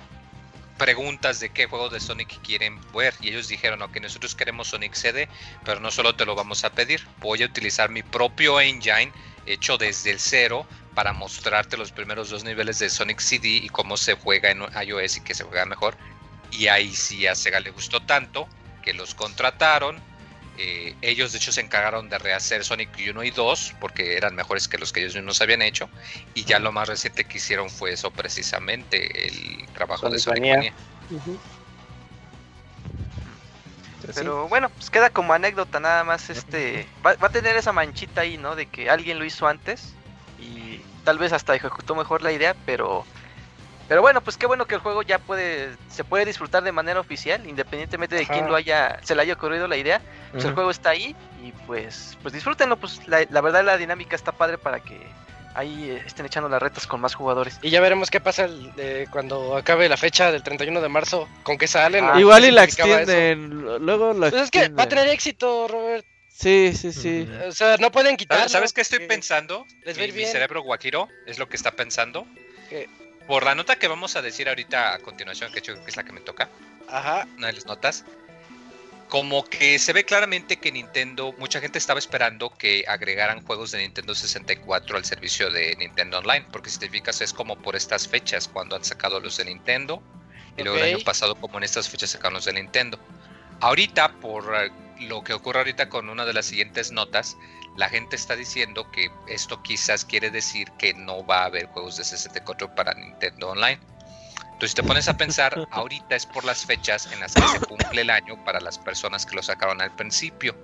[0.76, 3.14] preguntas de qué juego de Sonic quieren ver.
[3.20, 5.28] Y ellos dijeron, ok, nosotros queremos Sonic CD,
[5.64, 9.12] pero no solo te lo vamos a pedir, voy a utilizar mi propio engine
[9.46, 13.96] hecho desde el cero para mostrarte los primeros dos niveles de Sonic CD y cómo
[13.96, 15.96] se juega en iOS y que se juega mejor.
[16.50, 18.48] Y ahí sí a Sega le gustó tanto
[18.82, 20.00] que los contrataron.
[20.58, 24.68] Eh, ellos de hecho se encargaron de rehacer Sonic 1 y 2 porque eran mejores
[24.68, 25.88] que los que ellos mismos habían hecho.
[26.34, 30.56] Y ya lo más reciente que hicieron fue eso precisamente, el trabajo de Sonic Mania.
[30.56, 30.72] Mania.
[34.14, 38.20] Pero bueno, pues queda como anécdota nada más este va, va a tener esa manchita
[38.20, 38.54] ahí, ¿no?
[38.54, 39.92] De que alguien lo hizo antes
[40.38, 43.04] y tal vez hasta ejecutó mejor la idea, pero
[43.88, 47.00] pero bueno, pues qué bueno que el juego ya puede se puede disfrutar de manera
[47.00, 48.32] oficial, independientemente de Ajá.
[48.32, 50.00] quién lo haya se le haya ocurrido la idea.
[50.32, 54.16] Pues el juego está ahí y pues pues disfrútenlo, pues la, la verdad la dinámica
[54.16, 55.00] está padre para que
[55.54, 57.58] ahí eh, estén echando las retas con más jugadores.
[57.62, 61.28] Y ya veremos qué pasa el- eh, cuando acabe la fecha del 31 de marzo,
[61.44, 62.04] con qué salen.
[62.04, 62.20] Ah.
[62.20, 62.82] Igual y ¿Qué la eso?
[62.82, 63.50] extienden.
[63.86, 66.04] Luego la Pues es que va a tener éxito, Robert.
[66.28, 67.26] Sí, sí, sí.
[67.48, 68.36] O sea, no pueden quitar.
[68.40, 69.64] ¿Sabes, ¿Sabes qué estoy pensando?
[69.84, 72.26] les Mi, mi cerebro guajiro es lo que está pensando.
[72.68, 72.90] ¿Qué?
[73.26, 76.20] Por la nota que vamos a decir ahorita a continuación, que es la que me
[76.20, 76.48] toca,
[76.88, 77.26] Ajá.
[77.36, 78.04] una de las notas,
[79.08, 83.78] como que se ve claramente que Nintendo, mucha gente estaba esperando que agregaran juegos de
[83.78, 88.08] Nintendo 64 al servicio de Nintendo Online, porque si te fijas es como por estas
[88.08, 90.02] fechas cuando han sacado los de Nintendo,
[90.56, 92.98] y luego el año pasado como en estas fechas sacaron los de Nintendo.
[93.60, 94.70] Ahorita, por eh,
[95.00, 97.36] lo que ocurre ahorita con una de las siguientes notas,
[97.76, 101.96] la gente está diciendo que esto quizás quiere decir que no va a haber juegos
[101.96, 103.78] de 64 para Nintendo Online.
[104.44, 107.60] Entonces, si te pones a pensar, ahorita es por las fechas en las que se
[107.60, 110.56] cumple el año para las personas que lo sacaron al principio.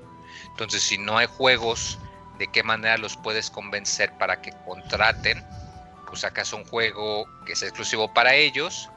[0.47, 1.99] Entonces, si no hay juegos,
[2.39, 5.45] ¿de qué manera los puedes convencer para que contraten?
[6.07, 8.91] Pues sacas un juego que sea exclusivo para ellos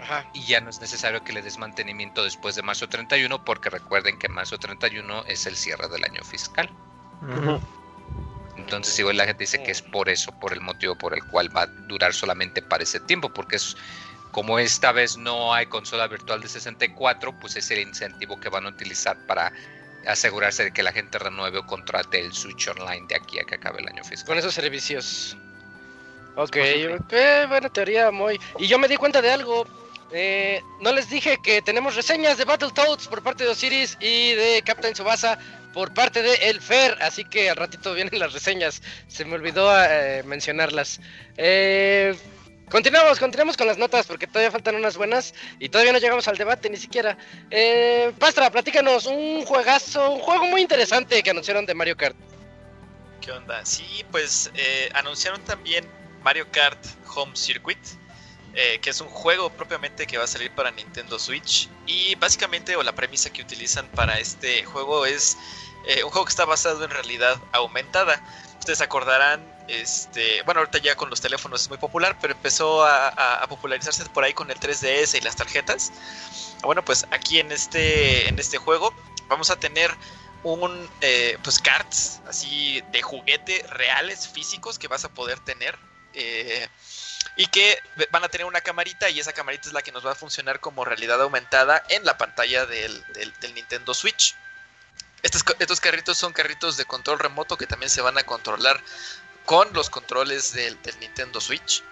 [0.00, 0.26] Ajá.
[0.32, 4.18] y ya no es necesario que le des mantenimiento después de marzo 31 porque recuerden
[4.18, 6.70] que marzo 31 es el cierre del año fiscal.
[8.56, 11.54] Entonces igual la gente dice que es por eso, por el motivo por el cual
[11.56, 13.76] va a durar solamente para ese tiempo, porque es
[14.30, 18.66] como esta vez no hay consola virtual de 64, pues es el incentivo que van
[18.66, 19.52] a utilizar para
[20.06, 23.56] asegurarse de que la gente renueve o contrate el Switch Online de aquí a que
[23.56, 24.26] acabe el año fiscal.
[24.26, 25.36] Con esos servicios.
[26.34, 28.40] Ok, eh, buena teoría, muy.
[28.58, 29.66] Y yo me di cuenta de algo.
[30.14, 34.62] Eh, no les dije que tenemos reseñas de Battletoads por parte de Osiris y de
[34.64, 35.38] Captain Subasa
[35.72, 38.82] por parte de El Fer, así que al ratito vienen las reseñas.
[39.08, 41.00] Se me olvidó eh, mencionarlas.
[41.38, 42.14] Eh,
[42.70, 46.36] continuamos, continuamos con las notas porque todavía faltan unas buenas y todavía no llegamos al
[46.36, 47.16] debate ni siquiera.
[47.50, 52.16] Eh, Pastra, platícanos un juegazo, un juego muy interesante que anunciaron de Mario Kart.
[53.22, 53.64] ¿Qué onda?
[53.64, 54.50] Sí, pues
[54.94, 55.86] anunciaron también
[56.22, 56.84] Mario Kart
[57.14, 57.78] Home Circuit,
[58.54, 61.68] eh, que es un juego propiamente que va a salir para Nintendo Switch.
[61.86, 65.38] Y básicamente, o la premisa que utilizan para este juego es
[65.86, 68.22] eh, un juego que está basado en realidad aumentada.
[68.58, 73.44] Ustedes acordarán, este, bueno, ahorita ya con los teléfonos es muy popular, pero empezó a,
[73.48, 75.90] popularizarse por ahí con el 3DS y las tarjetas.
[76.62, 78.94] Bueno, pues aquí en este, en este juego
[79.28, 79.90] vamos a tener
[80.44, 85.78] un eh, pues cards así de juguete reales físicos que vas a poder tener
[86.14, 86.68] eh,
[87.36, 87.78] y que
[88.10, 90.60] van a tener una camarita y esa camarita es la que nos va a funcionar
[90.60, 94.34] como realidad aumentada en la pantalla del, del- Nintendo Switch.
[95.22, 98.80] Estos, estos carritos son carritos de control remoto que también se van a controlar
[99.44, 101.82] con los controles del, del Nintendo Switch.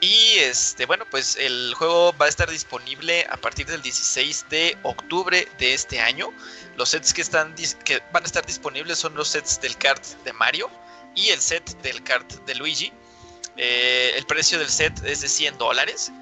[0.00, 4.76] Y este, bueno, pues el juego va a estar disponible a partir del 16 de
[4.82, 6.30] octubre de este año.
[6.76, 7.54] Los sets que, están
[7.84, 10.70] que van a estar disponibles son los sets del kart de Mario
[11.14, 12.92] y el set del kart de Luigi.
[13.56, 16.12] Eh, el precio del set es de 100 dólares.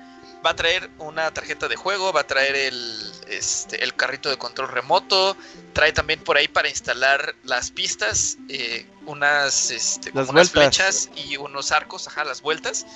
[0.45, 4.37] Va a traer una tarjeta de juego, va a traer el, este, el carrito de
[4.37, 5.37] control remoto,
[5.73, 11.37] trae también por ahí para instalar las pistas, eh, unas, este, como unas flechas y
[11.37, 12.87] unos arcos, ajá, las vueltas.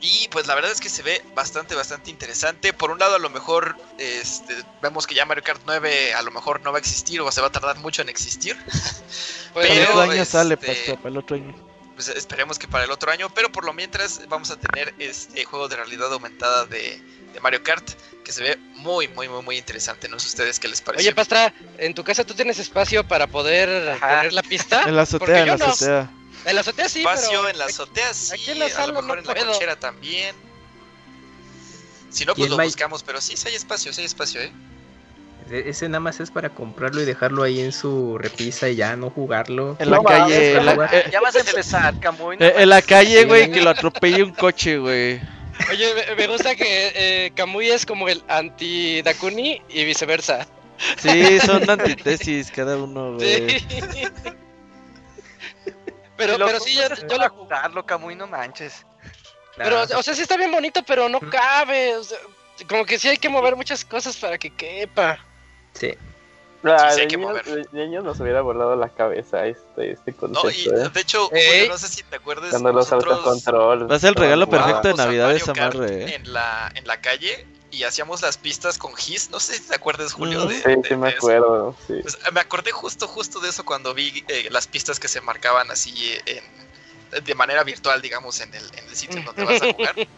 [0.00, 2.72] Y pues la verdad es que se ve bastante, bastante interesante.
[2.72, 6.30] Por un lado, a lo mejor este, vemos que ya Mario Kart 9 a lo
[6.30, 8.56] mejor no va a existir o se va a tardar mucho en existir.
[9.54, 11.67] Para el Pero, otro año sale, este, Pastor, para el otro año.
[11.98, 13.28] Pues esperemos que para el otro año.
[13.34, 17.60] Pero por lo mientras vamos a tener este juego de realidad aumentada de, de Mario
[17.64, 17.90] Kart
[18.24, 20.08] que se ve muy, muy, muy, muy interesante.
[20.08, 21.02] No sé ustedes qué les parece.
[21.02, 24.18] Oye, Pastra, ¿en tu casa tú tienes espacio para poder Ajá.
[24.18, 24.84] poner la pista?
[24.84, 25.72] En la Porque azotea, en yo la no.
[25.72, 26.10] azotea.
[26.44, 27.48] En la azotea sí, espacio pero...
[27.48, 28.32] en la azotea, sí.
[28.32, 29.52] aquí en la a sala lo mejor no en la puedo.
[29.54, 30.36] cochera también.
[32.10, 33.02] Si no, pues lo buscamos.
[33.02, 34.52] Pero sí, sí hay espacio, sí hay espacio, ¿eh?
[35.50, 38.96] E- Ese nada más es para comprarlo y dejarlo ahí en su repisa y ya
[38.96, 39.76] no jugarlo.
[39.78, 42.36] En la No calle, en la, eh, Ya vas a empezar, Camuy.
[42.36, 45.20] no eh, en la calle, güey, que lo atropelle un coche, güey.
[45.70, 47.32] Oye, me- me gusta que eh,
[47.72, 50.46] es como el anti-Dakuni y viceversa.
[50.98, 53.58] Sí, son antítesis cada uno, güey.
[53.68, 54.04] Sí.
[56.16, 57.28] Pero, pero sí, yo, yo lo...
[57.30, 58.84] jugarlo, Camuy, no manches.
[59.56, 61.96] Pero, o sea, sí está bien bonito, pero no cabe.
[61.96, 62.18] o sea,
[62.68, 65.18] como que sí hay que mover muchas cosas para que quepa.
[65.78, 65.94] Sí.
[66.64, 67.44] Ah, Sí, sí de, hay que niños, mover.
[67.70, 70.50] de niños nos hubiera volado la cabeza este, este No, concepto.
[70.50, 70.88] y ¿eh?
[70.92, 71.28] de hecho.
[71.28, 72.50] Julio, no sé si te acuerdas.
[72.50, 73.90] Cuando los nosotros autocontrol.
[73.90, 76.14] Va a ser el regalo perfecto de Navidad Kart madre, eh.
[76.16, 79.30] En la, en la calle y hacíamos las pistas con Gis.
[79.30, 80.40] No sé si te acuerdas, Julio.
[80.40, 80.48] Ujú.
[80.48, 81.18] de, Sí, de- sí me de eso.
[81.18, 81.76] acuerdo.
[81.86, 81.94] Sí.
[82.02, 85.70] Pues, me acordé justo, justo de eso cuando vi eh, las pistas que se marcaban
[85.70, 85.94] así
[86.26, 86.42] eh,
[87.12, 89.94] en- de manera virtual, digamos, en el, en el sitio donde vas a jugar.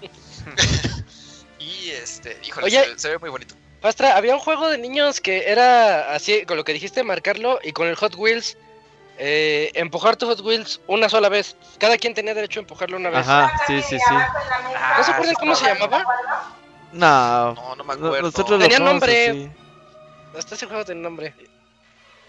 [1.59, 2.83] y este, híjole, Oye.
[2.95, 3.55] se, se ve muy bonito.
[3.81, 7.73] Pastra, había un juego de niños que era así, con lo que dijiste, marcarlo y
[7.73, 8.57] con el Hot Wheels,
[9.17, 11.57] eh, empujar tu Hot Wheels una sola vez.
[11.79, 13.21] Cada quien tenía derecho a empujarlo una vez.
[13.21, 14.15] Ajá, sí, sí, sí.
[14.99, 16.05] ¿No se acuerdan cómo se llamaba?
[16.93, 18.23] No, No, no me acuerdo.
[18.23, 19.51] nosotros Tenía nombre.
[20.37, 21.35] Hasta ese juego tiene nombre.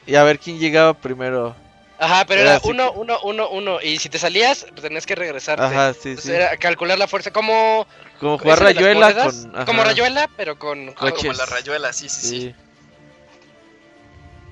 [0.08, 1.56] Y a ver quién llegaba primero.
[2.02, 3.80] Ajá, pero Era era uno, uno, uno, uno.
[3.80, 5.64] Y si te salías, pues tenías que regresarte.
[5.64, 6.32] Ajá, sí, Entonces sí.
[6.32, 7.30] era calcular la fuerza.
[7.32, 7.86] Como,
[8.20, 9.56] Como jugar rayuela con.
[9.56, 10.90] ajá, como rayuela, pero con.
[10.98, 12.40] Ah, como la rayuela, sí, sí, sí.
[12.42, 12.56] Sí.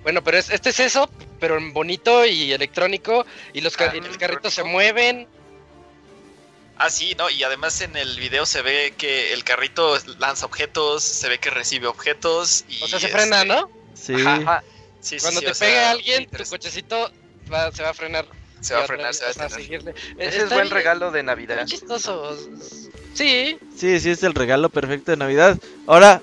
[0.03, 3.25] Bueno, pero es- este es eso, pero en bonito y electrónico.
[3.51, 5.27] Y los, Ah, y los carritos se mueven.
[6.77, 11.03] Ah, sí, no, y además en el video se ve que el carrito lanza objetos,
[11.03, 12.63] se ve que recibe objetos.
[12.69, 13.69] Y O sea, se este, frena, ¿no?
[13.95, 14.13] Sí.
[14.13, 14.35] Ajá.
[14.35, 14.63] Ajá.
[15.01, 17.11] Sí, sí, Cuando sí, te sea, muy alguien, tu cochecito
[17.49, 18.25] va- se va a frenar.
[18.61, 19.93] Se va a frenar, se va a seguirle.
[20.17, 21.65] Ese es buen bien- regalo de Navidad.
[21.65, 22.37] chistoso.
[23.13, 25.57] Sí, Sí, sí, es el regalo perfecto de Navidad.
[25.87, 26.21] Ahora,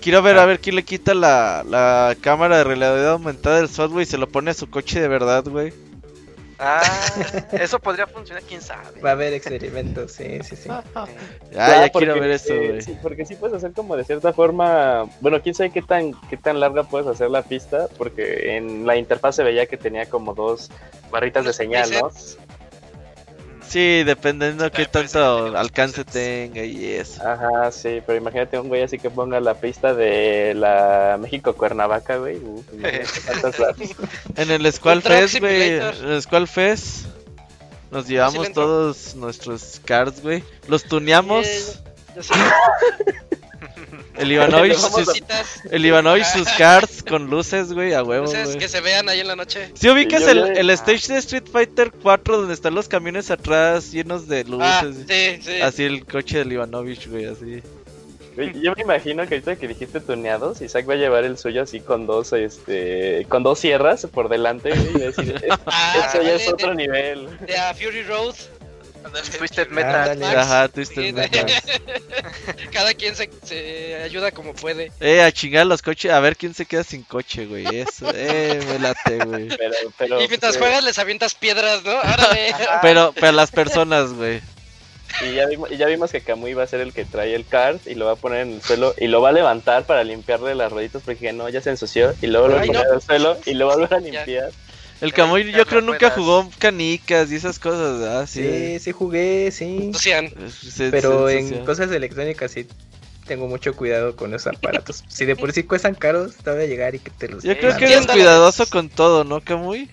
[0.00, 4.02] quiero ver a ver quién le quita la, la cámara de realidad aumentada del software
[4.02, 5.72] y se lo pone a su coche de verdad, güey.
[6.64, 6.80] Ah,
[7.52, 9.00] eso podría funcionar, quién sabe.
[9.00, 10.68] Va a haber experimentos, sí, sí, sí.
[10.94, 11.06] Ah,
[11.50, 12.82] Ya, ya quiero ver eso, eh, güey.
[12.82, 16.36] sí, porque sí puedes hacer como de cierta forma, bueno, quién sabe qué tan qué
[16.36, 20.34] tan larga puedes hacer la pista, porque en la interfaz se veía que tenía como
[20.34, 20.70] dos
[21.10, 22.10] barritas de señal, ¿no?
[23.72, 26.12] Sí, dependiendo qué pues, tanto tenemos alcance presets.
[26.52, 27.26] tenga y eso.
[27.26, 32.18] Ajá, sí, pero imagínate un güey así que ponga la pista de la México Cuernavaca,
[32.18, 32.38] güey.
[34.36, 35.78] En el Squall Fest, güey.
[35.78, 37.06] En el Squall Fest.
[37.90, 40.44] Nos llevamos todos nuestros cards, güey.
[40.68, 41.46] Los tuneamos.
[41.46, 41.78] Sí,
[42.16, 42.34] yo sí.
[44.18, 45.22] El Ivanovich, sus,
[45.70, 48.58] el Ivanovich sus cards con luces, güey, a huevo, luces güey.
[48.58, 49.70] que se vean ahí en la noche.
[49.74, 53.90] Si ubicas Yo el, el stage de Street Fighter 4 donde están los camiones atrás
[53.92, 55.06] llenos de Ah, luces.
[55.08, 55.60] sí, sí.
[55.60, 57.62] Así el coche del Ivanovich, güey, así.
[58.62, 61.80] Yo me imagino que ahorita que dijiste tuneados, Isaac va a llevar el suyo así
[61.80, 66.34] con dos, este, con dos sierras por delante, güey, y decir, "Es- Ah, eso ya
[66.36, 67.28] es otro de- nivel.
[67.40, 68.34] De a Fury Road.
[69.38, 70.22] Twisted Metal.
[70.36, 71.46] Ajá, Twisted de- Metal.
[72.72, 74.92] Cada quien se, se ayuda como puede.
[75.00, 77.66] Eh, a chingar los coches, a ver quién se queda sin coche, güey.
[77.66, 79.48] Eso, eh, me late, güey.
[79.48, 81.98] Pero, pero, y mientras pues, juegas les avientas piedras, ¿no?
[82.02, 82.54] Árale.
[82.82, 84.40] Pero, pero las personas, güey.
[85.20, 87.46] Y ya, vimos, y ya vimos que Kamui va a ser el que trae el
[87.46, 90.04] kart y lo va a poner en el suelo y lo va a levantar para
[90.04, 92.94] limpiarle las rueditas porque no, ya se ensució y luego lo va a poner no.
[92.94, 94.48] al suelo y lo va a volver a Ya.
[95.02, 98.28] El Camuy yo creo nunca jugó canicas y esas cosas, ¿verdad?
[98.30, 98.44] Sí.
[98.44, 99.90] Sí, sí jugué, sí.
[100.92, 102.68] Pero en cosas electrónicas sí
[103.26, 105.02] tengo mucho cuidado con esos aparatos.
[105.08, 107.58] si de por sí cuestan caros, te voy a llegar y que te los Yo
[107.58, 109.90] creo que eres cuidadoso con todo, ¿no, Camuy?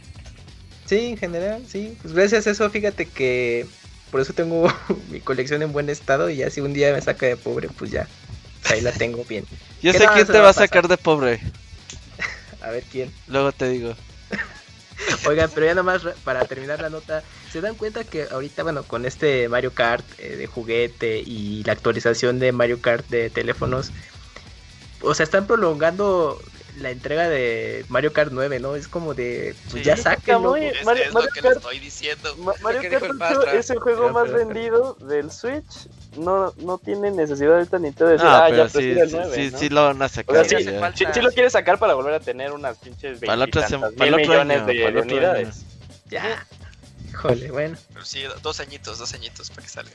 [0.85, 1.97] Sí, en general, sí.
[2.03, 3.65] Pues gracias a eso, fíjate que
[4.11, 4.71] por eso tengo
[5.09, 7.89] mi colección en buen estado y ya si un día me saca de pobre, pues
[7.89, 8.07] ya.
[8.69, 9.43] ahí la tengo bien.
[9.81, 11.39] Yo ¿Qué sé quién te va a sacar de pobre.
[12.61, 13.11] A ver quién.
[13.27, 13.95] Luego te digo.
[15.27, 18.83] Oigan, pero ya nomás ra- para terminar la nota, ¿se dan cuenta que ahorita, bueno,
[18.83, 23.91] con este Mario Kart eh, de juguete y la actualización de Mario Kart de teléfonos,
[25.01, 26.41] o sea, están prolongando
[26.79, 28.75] la entrega de Mario Kart 9, ¿no?
[28.75, 29.83] Es como de, pues Sí.
[29.83, 30.53] ya sáquenlo.
[30.53, 32.35] Kamui, Es, Mario, es lo Mario que le Kart, estoy diciendo.
[32.37, 33.53] Ma- Mario que Kart dijo el 8 Pastra.
[33.59, 34.47] es el juego Pero, más pero, pero.
[34.47, 35.87] vendido del Switch.
[36.17, 39.15] No, no tiene necesidad ahorita Nintendo de decir, Ah, ah, pero ya sí, el sí,
[39.15, 39.57] 9, sí, ¿no?
[39.59, 40.45] sí lo van a O sacar.
[40.45, 40.65] sea, sí.
[40.95, 43.79] Sí, sí lo quiere sacar para volver a tener unas pinches Para el otro sem-
[43.81, 45.65] veintitantas para el mil otro millones año, de, de unidades.
[46.09, 46.45] Ya.
[47.09, 47.77] Híjole, bueno.
[47.93, 49.91] Pero sí, dos añitos, dos añitos para que salga.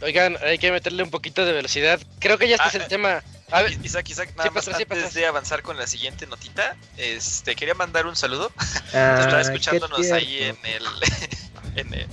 [0.00, 1.98] Oigan, hay que meterle un poquito de velocidad.
[2.20, 3.22] Creo que ya este Ah, es el eh, tema.
[3.50, 5.20] A ver, Isaac, Isaac, nada Sí, más sí, antes Pastra.
[5.20, 8.52] de avanzar con la siguiente notita, este, quería mandar un saludo.
[8.94, 10.84] Ah, Estaba escuchándonos ahí en el
[11.76, 12.08] en, el-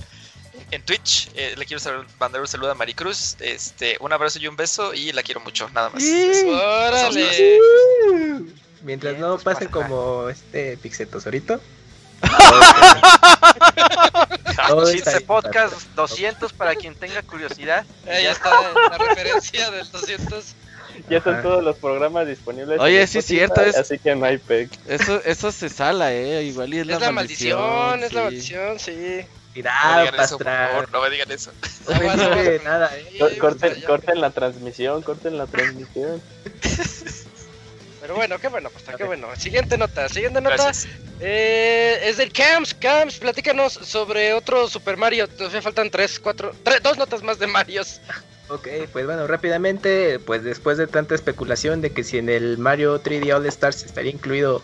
[0.70, 1.30] en Twitch.
[1.34, 1.82] Eh, le quiero
[2.18, 3.36] mandar un saludo a Maricruz.
[3.40, 6.02] Este, un abrazo y un beso y la quiero mucho, nada más.
[6.46, 7.58] órale.
[8.82, 9.86] Mientras Bien, no pues, pasen pasa.
[9.88, 11.60] como este Pixetosorito.
[14.68, 15.92] Todo Chiste Podcast Pastra.
[15.94, 17.84] 200 para quien tenga curiosidad.
[18.08, 18.50] Ahí Ya está
[18.90, 20.44] la referencia del 200.
[21.08, 22.80] Ya están todos los programas disponibles.
[22.80, 24.68] Oye, sí es cierto, es- Así que no hay peg.
[24.88, 26.42] Eso, eso se sala, eh.
[26.44, 29.24] Igual y es, Es la maldición, es la maldición, sí.
[29.54, 31.50] No digan eso, por favor, no me digan eso.
[31.88, 32.18] No me aguas.
[32.64, 33.16] nada, eh.
[33.18, 33.38] Pues,
[33.86, 36.20] Corten, la transmisión, corten la transmisión.
[38.00, 39.28] Pero bueno, qué bueno, Pastra, qué bueno.
[39.36, 40.56] Siguiente nota, siguiente nota.
[40.56, 40.86] Gracias.
[41.20, 42.74] Eh, es del Camps.
[42.74, 45.26] Camps, platícanos sobre otro Super Mario.
[45.26, 48.00] Todavía faltan tres, cuatro, tres, dos notas más de Marios.
[48.48, 53.00] Ok, pues bueno, rápidamente, pues después de tanta especulación de que si en el Mario
[53.02, 54.62] 3D All Stars estaría incluido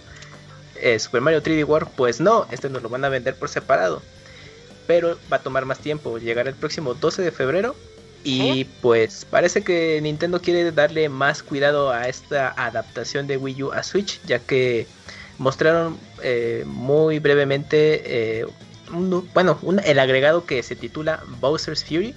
[0.81, 4.01] eh, Super Mario 3D World, pues no, este nos lo van a vender por separado.
[4.87, 7.75] Pero va a tomar más tiempo, llegará el próximo 12 de febrero.
[8.25, 13.73] Y pues parece que Nintendo quiere darle más cuidado a esta adaptación de Wii U
[13.73, 14.87] a Switch, ya que
[15.39, 18.03] mostraron eh, muy brevemente
[18.41, 18.47] eh,
[18.93, 22.15] un- bueno, un- el agregado que se titula Bowser's Fury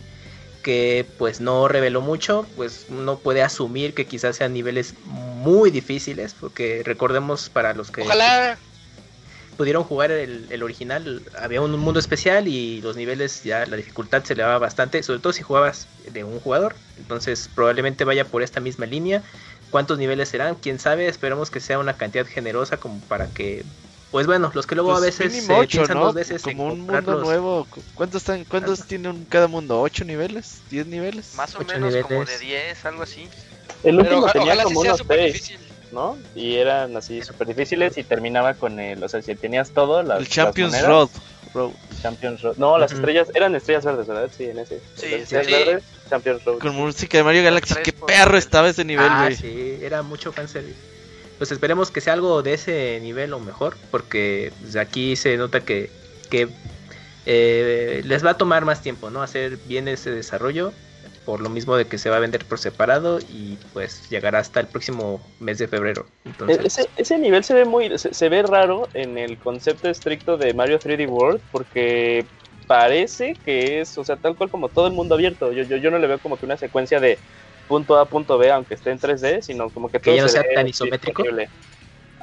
[0.65, 6.33] que pues no reveló mucho, pues uno puede asumir que quizás sean niveles muy difíciles,
[6.33, 8.57] porque recordemos para los que Ojalá.
[9.57, 14.23] pudieron jugar el, el original, había un mundo especial y los niveles ya la dificultad
[14.23, 18.59] se elevaba bastante, sobre todo si jugabas de un jugador, entonces probablemente vaya por esta
[18.59, 19.21] misma línea.
[19.69, 20.55] ¿Cuántos niveles serán?
[20.55, 23.63] Quién sabe, esperemos que sea una cantidad generosa como para que,
[24.11, 26.05] pues bueno, los que luego Pues a veces mínimo eh, piensan ¿no?
[26.05, 27.67] dos veces en Como un mundo nuevo.
[27.95, 29.81] ¿Cuántos, están, cuántos tiene un- cada mundo?
[29.81, 30.61] ¿Ocho niveles?
[30.69, 31.33] ¿Diez niveles?
[31.35, 32.39] Más o Ocho menos como niveles.
[32.39, 33.23] de 10, algo así.
[33.83, 35.51] El Pero último oja- tenía como unos seis.
[35.91, 36.17] ¿no?
[36.33, 40.19] Y eran así súper difíciles y terminaba con el, o sea, si tenías todo, las,
[40.19, 41.21] El Champions las monedas, Road.
[41.53, 41.71] Road.
[42.01, 42.55] Champions Road.
[42.57, 42.99] No, las Ujú.
[42.99, 44.29] estrellas, eran estrellas verdes, ¿verdad?
[44.35, 44.79] Sí, en ese.
[44.95, 45.51] Sí, Las sí, estrellas sí.
[45.51, 46.59] verdes, Champions Road.
[46.59, 47.75] Con música de Mario Galaxy.
[47.83, 49.35] ¡Qué perro estaba ese nivel, ah, güey!
[49.35, 50.75] sí, era mucho fanservice.
[51.37, 55.65] Pues esperemos que sea algo de ese nivel o mejor, porque pues, aquí se nota
[55.65, 55.91] que,
[56.29, 56.49] que
[57.25, 59.21] eh, les va a tomar más tiempo, ¿no?
[59.23, 60.73] Hacer bien ese desarrollo,
[61.25, 64.59] por lo mismo de que se va a vender por separado y pues llegará hasta
[64.59, 66.07] el próximo mes de febrero.
[66.25, 69.89] Entonces, E- Ese, ese nivel se ve muy se, se ve raro en el concepto
[69.89, 72.29] estricto de Mario 3D World porque
[72.67, 75.51] parece que es, o sea, tal cual como todo el mundo abierto.
[75.53, 77.21] Yo, yo, yo no le veo como que una secuencia de
[77.67, 80.27] punto A punto B, aunque esté en 3D, sino como que Que todo ya no
[80.29, 81.23] se sea tan isométrico.
[81.23, 81.51] disponible.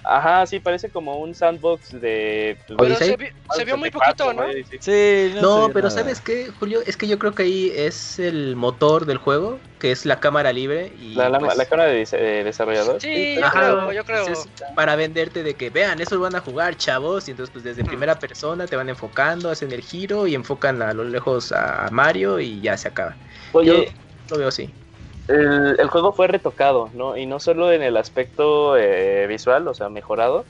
[0.05, 2.59] Ajá, sí, parece como un sandbox de...
[2.68, 3.09] Pero Odyssey.
[3.09, 4.45] se, vi- se vio muy 64, poquito, ¿no?
[4.80, 5.40] sí.
[5.40, 6.03] No, pero nada.
[6.03, 6.80] ¿sabes qué, Julio?
[6.86, 10.53] Es que yo creo que ahí es el motor del juego, que es la cámara
[10.53, 13.01] libre y La, la, pues, la cámara de, de desarrollador.
[13.01, 14.26] Sí, yo Ajá, creo, yo creo.
[14.26, 17.84] entonces, para venderte de que vean, eso van a jugar, chavos, y entonces pues desde
[17.84, 22.38] primera persona te van enfocando, hacen el giro y enfocan a lo lejos a Mario
[22.40, 23.18] y ya se acaba.
[23.53, 23.95] Oye, Yo
[24.28, 24.76] lo veo así.
[25.29, 27.16] El, el juego fue retocado, ¿no?
[27.16, 30.45] Y no solo en el aspecto eh, visual, o sea, mejorado,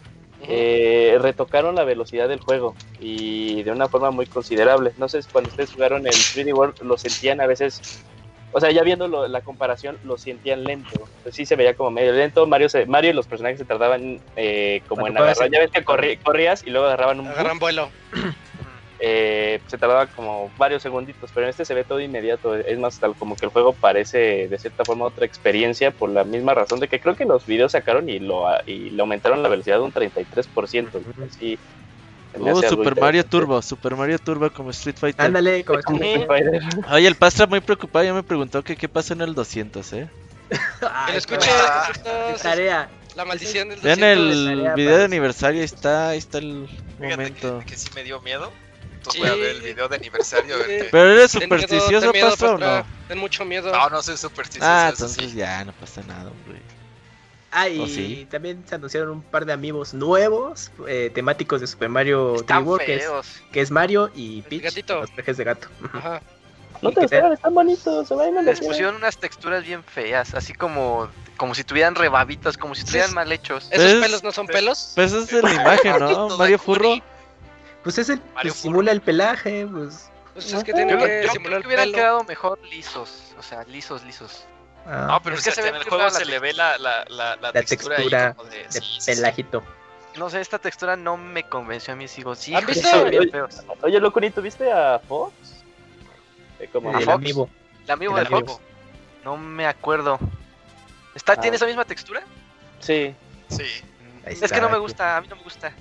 [0.48, 4.92] eh, retocaron la velocidad del juego y de una forma muy considerable.
[4.96, 8.04] No sé si cuando ustedes jugaron el 3D World lo sentían a veces,
[8.52, 11.08] o sea, ya viendo lo- la comparación, lo sentían lento.
[11.22, 12.44] Pues sí se veía como medio lento.
[12.46, 15.48] Mario, se- Mario y los personajes se tardaban eh, como en agarrar.
[15.50, 17.88] Ya ves que corri- corrías y luego agarraban un Agarran vuelo.
[19.04, 22.54] eh, se tardaba como varios segunditos, pero en este se ve todo inmediato.
[22.54, 26.22] Es más, tal como que el juego parece de cierta forma otra experiencia por la
[26.22, 29.48] misma razón de que creo que los videos sacaron y lo, y le aumentaron la
[29.48, 30.88] velocidad de un 33%.
[31.38, 31.58] Sí,
[32.32, 33.24] se me Uh, Super Mario.
[33.26, 35.26] Turbo, Super Mario Turbo como Street Fighter.
[35.26, 36.62] Ándale, como Street Fighter.
[36.92, 40.08] Oye, el Pastra muy preocupado ya me preguntó que qué pasó en el 200, ¿eh?
[40.80, 41.50] Ay, lo escuche.
[41.50, 42.88] Ah, esto es tarea.
[43.16, 44.36] la maldición del Vean 200.
[44.36, 47.58] el tarea video de aniversario, ahí está, ahí está el Fíjate momento.
[47.60, 48.50] que, que sí me dio miedo.
[49.02, 49.18] Entonces Sí.
[49.20, 52.28] voy a ver el video de aniversario ver ¿Pero eres Ten miedo, supersticioso, ten miedo,
[52.30, 52.86] Pastra, o no?
[53.08, 53.72] Ten mucho miedo.
[53.72, 54.70] No, no soy supersticioso.
[54.72, 55.36] Ah, entonces sí.
[55.36, 56.62] ya, no pasa nada, hombre.
[57.50, 62.34] Ah, y también se anunciaron un par de amigos nuevos eh, temáticos de Super Mario
[62.36, 63.04] 3D Están World, que es,
[63.52, 65.00] que es Mario y Peach, gatito.
[65.00, 65.68] los pejes de gato.
[65.92, 66.22] Ajá.
[66.80, 70.54] No te gustaron, están bonitos, se vayan a Les pusieron unas texturas bien feas, así
[70.54, 73.68] como, como si tuvieran rebabitas, como si estuvieran es- mal hechos.
[73.70, 74.92] ¿Esos pelos no son pelos?
[74.94, 76.36] Pues esa es la imagen, ¿no?
[76.38, 76.96] Mario Furro.
[77.82, 80.10] Pues es el, pues, simula el pelaje, pues.
[80.34, 81.94] Pues es que Yo, que yo simular creo que hubieran pelo.
[81.96, 84.44] quedado mejor lisos, o sea, lisos, lisos.
[84.86, 86.52] ah, No, pero Es que que se ve en el juego se la le ve
[86.54, 89.10] la, la, la, la textura, ahí textura como de, de sí, sí, sí.
[89.14, 89.62] pelajito.
[90.16, 92.88] No sé, esta textura no me convenció a mí, sigo, sí, ¿Han hijos, visto?
[92.90, 93.60] son bien feos.
[93.82, 95.32] Oye, Locurito, ¿viste a Fox?
[96.60, 97.14] Eh, como El Fox?
[97.14, 97.48] amiibo.
[97.84, 98.46] El amigo El del.
[98.46, 98.60] Fox.
[99.24, 100.18] No me acuerdo.
[101.14, 101.40] ¿Está, Ah.
[101.40, 102.22] ¿Tiene esa misma textura?
[102.80, 103.14] Sí,
[103.48, 103.62] Sí.
[104.24, 105.72] Ahí Es está, que no me gusta, a mí no me gusta.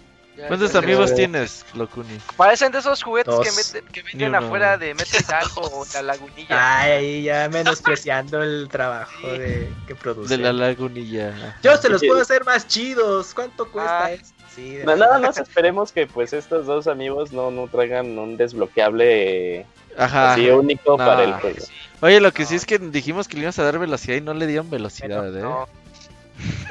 [0.48, 2.18] ¿Cuántos amigos tienes, Locuni?
[2.38, 6.80] Parecen de esos juguetes que, meten- que venden afuera de Metro Hidalgo o la lagunilla.
[6.82, 10.36] Ay, ya menospreciando el trabajo de que produce.
[10.38, 11.58] De la lagunilla.
[11.64, 13.34] Yo se los puedo hacer más chidos.
[13.34, 14.12] ¿Cuánto cuesta Ah.
[14.12, 14.26] eso?
[14.56, 18.36] Sí, de Na- nada más esperemos que pues estos dos amigos no, no traigan un
[18.36, 19.66] desbloqueable
[19.98, 20.34] Ajá.
[20.34, 20.98] así único No.
[20.98, 21.64] para el juego.
[22.02, 24.34] Oye, lo que sí es que dijimos que le íbamos a dar velocidad y no
[24.34, 25.42] le dieron velocidad, ¿eh?
[25.42, 25.70] No,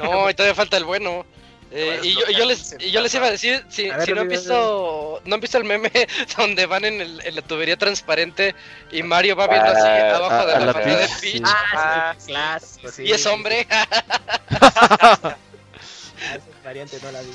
[0.03, 1.25] No, y todavía falta el bueno.
[1.73, 4.05] Eh, y, yo, y yo les, y yo les iba a decir, si, A ver,
[4.05, 5.89] si no han visto no han visto el meme
[6.37, 8.53] donde van en, el- en la tubería transparente
[8.91, 11.19] y Mario va viendo así Ah, abajo a- de a la, la pantalla de Peach,
[11.19, 11.41] sí.
[11.45, 13.03] Ah, Ah, sí, clásico, sí.
[13.03, 13.65] y es hombre.
[14.49, 15.37] Ah,
[16.35, 17.31] esa variante no la vi.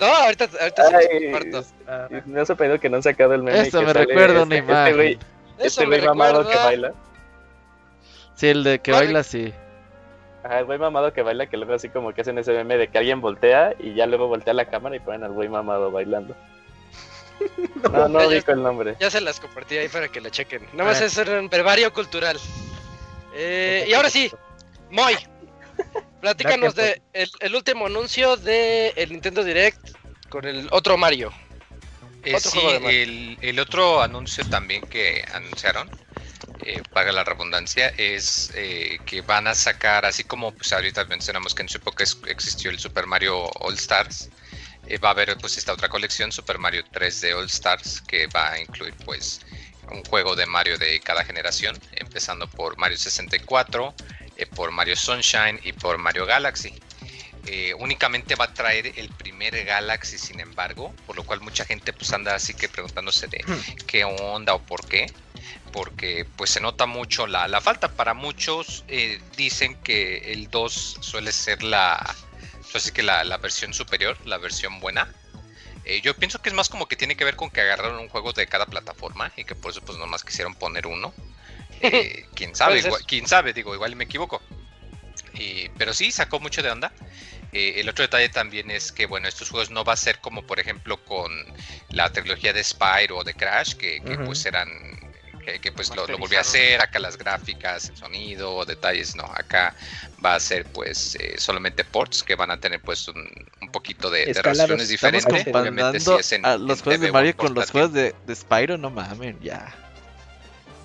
[0.00, 1.64] no, ahorita, ahorita se Ay, comparto.
[1.86, 3.60] Ah, y me ha sorprendido que no han sacado el meme.
[3.60, 5.18] Eso que me sale recuerda una este- imagen.
[5.58, 6.92] Este güey, este mamado que baila.
[8.36, 9.52] Sí, el de que baila así.
[10.44, 12.88] Ajá, el güey mamado que baila, que luego así como que hacen ese meme de
[12.88, 16.34] que alguien voltea y ya luego voltea la cámara y ponen al güey mamado bailando.
[17.92, 18.28] No, no ya.
[18.28, 18.94] ubico el nombre.
[19.00, 20.64] Ya se las compartí ahí para que la chequen.
[20.74, 21.06] Nada más Ah.
[21.06, 22.38] es un brevario cultural.
[23.34, 24.30] Eh, y ahora sí,
[24.90, 25.16] Moy,
[26.20, 29.96] platícanos de el, el último anuncio de el Nintendo Direct
[30.28, 31.32] con el otro Mario.
[32.24, 33.02] Eh, Otro sí, juego de Mario.
[33.02, 35.90] el, el otro anuncio también que anunciaron,
[36.64, 41.54] eh, paga la redundancia, es eh, que van a sacar, así como pues ahorita mencionamos
[41.54, 44.30] que en su época existió el Super Mario All Stars,
[44.86, 48.52] eh, va a haber pues esta otra colección, Super Mario 3D All Stars, que va
[48.52, 49.40] a incluir pues
[49.90, 53.94] un juego de Mario de cada generación, empezando por Mario 64,
[54.36, 56.74] eh, por Mario Sunshine y por Mario Galaxy.
[57.46, 61.92] Eh, únicamente va a traer el primer Galaxy, sin embargo, por lo cual mucha gente
[61.92, 63.44] pues anda así que preguntándose de
[63.86, 65.06] qué onda o por qué,
[65.72, 67.88] porque pues se nota mucho la, la falta.
[67.88, 71.98] Para muchos eh, dicen que el 2 suele ser la,
[72.60, 75.08] pues, así que la, la versión superior, la versión buena.
[75.84, 78.08] Eh, yo pienso que es más como que tiene que ver con que agarraron un
[78.08, 81.12] juego de cada plataforma y que por eso pues nomás quisieron poner uno.
[81.84, 84.40] Eh, quién sabe, igual- quién sabe, digo, igual me equivoco.
[85.34, 86.92] Eh, pero sí, sacó mucho de onda.
[87.52, 90.46] Eh, el otro detalle también es que, bueno, estos juegos no va a ser como,
[90.46, 91.32] por ejemplo, con
[91.88, 94.68] la trilogía de Spyro o de Crash, que, que, pues eran,
[95.42, 99.24] que, que, pues lo, lo volví a hacer, acá las gráficas, el sonido, detalles, no,
[99.24, 99.74] acá
[100.24, 103.28] va a ser pues eh, solamente ports que van a tener pues un,
[103.60, 105.46] un poquito de, de Estamos diferentes.
[105.54, 108.14] Obviamente si es en, a los en juegos de TV Mario con los juegos de,
[108.26, 109.74] de Spyro, no mames, ya.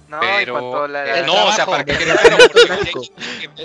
[0.08, 1.06] no, Pero, la...
[1.06, 2.14] eh, El no, o sea, para que el quede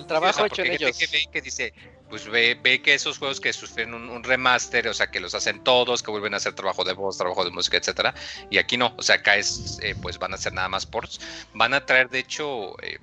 [0.06, 0.98] trabajo claro, El hecho en ellos.
[1.32, 1.72] que dice,
[2.12, 5.32] pues ve, ve que esos juegos que sufren un, un remaster, o sea, que los
[5.34, 8.12] hacen todos, que vuelven a hacer trabajo de voz, trabajo de música, etcétera,
[8.50, 11.20] y aquí no, o sea, acá es, eh, pues van a hacer nada más ports,
[11.54, 12.98] van a traer, de hecho, eh,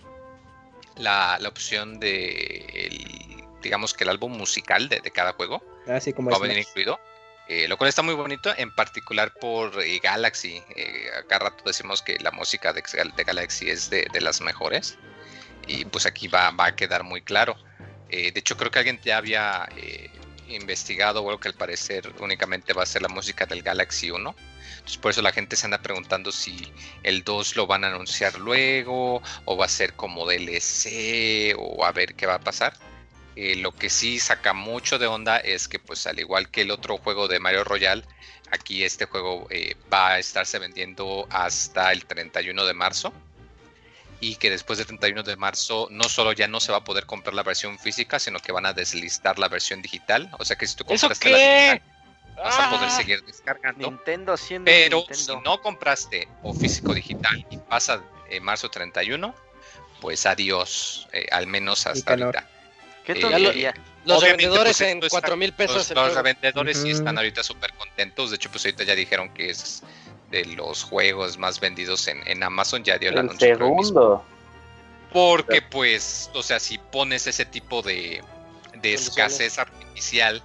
[0.98, 6.14] la, la opción de, el- digamos que el álbum musical de, de cada juego, Así
[6.14, 7.00] como va a venir incluido.
[7.48, 10.62] eh, lo cual está muy bonito, en particular por eh, Galaxy.
[10.76, 12.84] Eh, acá rato decimos que la música de,
[13.16, 15.00] de Galaxy es de, de las mejores.
[15.68, 17.56] Y pues aquí va, va a quedar muy claro.
[18.10, 20.10] Eh, de hecho, creo que alguien ya había eh,
[20.50, 24.36] investigado, algo que al parecer únicamente va a ser la música del Galaxy 1.
[24.72, 26.72] Entonces, por eso la gente se anda preguntando si
[27.04, 31.92] el 2 lo van a anunciar luego, o va a ser como DLC, o a
[31.92, 32.74] ver qué va a pasar.
[33.36, 36.72] Eh, lo que sí saca mucho de onda es que, pues, al igual que el
[36.72, 38.04] otro juego de Mario Royale,
[38.52, 43.14] aquí este juego eh, va a estarse vendiendo hasta el 31 de marzo
[44.22, 47.06] y que después del 31 de marzo no solo ya no se va a poder
[47.06, 50.30] comprar la versión física, sino que van a deslistar la versión digital.
[50.40, 51.72] O sea que si tú ¿Eso compraste la qué?
[51.72, 51.82] digital,
[52.44, 52.98] vas a poder Ah.
[52.98, 53.90] seguir descargando.
[53.90, 55.38] Nintendo haciendo Pero Nintendo.
[55.40, 59.34] si no compraste o físico digital y pasa eh, marzo 31,
[60.02, 62.48] pues adiós, eh, al menos hasta ahorita.
[63.06, 63.74] ¿Qué eh?
[64.06, 65.90] Los Obviamente, vendedores pues, en esto está- 4 mil pesos.
[65.90, 66.98] Los, los revendedores sí Ujú.
[67.00, 68.30] están ahorita súper contentos.
[68.30, 69.82] De hecho, pues ahorita ya dijeron que es
[70.30, 72.84] de los juegos más vendidos en, en Amazon.
[72.84, 73.48] Ya dio el, El anuncio.
[73.48, 74.24] segundo.
[75.12, 78.24] Porque, pues, o sea, si pones ese tipo de,
[78.84, 80.44] escasez artificial,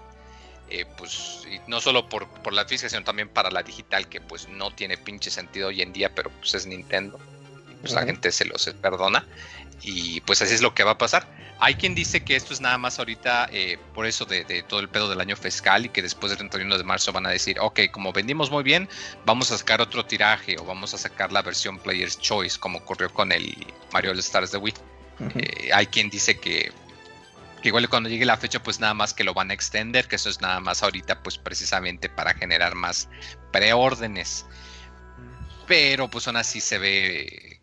[0.70, 4.20] eh, pues, y no solo por, por la física, sino también para la digital, que
[4.22, 7.20] pues no tiene pinche sentido hoy en día, pero pues es Nintendo.
[7.70, 9.26] Y, pues la gente se los perdona.
[9.83, 11.27] Y pues así es lo que va a pasar.
[11.61, 14.81] Hay quien dice que esto es nada más ahorita eh, por eso de, de todo
[14.81, 17.59] el pedo del año fiscal y que después del 31 de marzo van a decir,
[17.61, 18.89] ok, como vendimos muy bien,
[19.25, 23.12] vamos a sacar otro tiraje o vamos a sacar la versión Player's Choice, como ocurrió
[23.12, 23.55] con el
[23.93, 24.75] Mario All Stars de Wii.
[25.37, 26.72] Eh, hay quien dice que,
[27.62, 30.16] que igual cuando llegue la fecha, pues nada más que lo van a extender, que
[30.16, 33.09] eso es nada más ahorita, pues precisamente para generar más
[33.53, 34.45] preórdenes.
[35.66, 37.53] Pero pues aún así se ve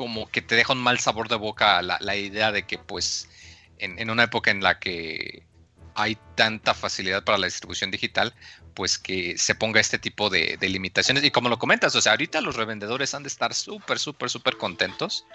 [0.00, 3.28] como que te deja un mal sabor de boca la, la idea de que pues
[3.76, 5.42] en, en una época en la que
[5.94, 8.34] hay tanta facilidad para la distribución digital,
[8.72, 11.22] pues que se ponga este tipo de, de limitaciones.
[11.22, 14.56] Y como lo comentas, o sea, ahorita los revendedores han de estar súper, súper, súper
[14.56, 15.26] contentos.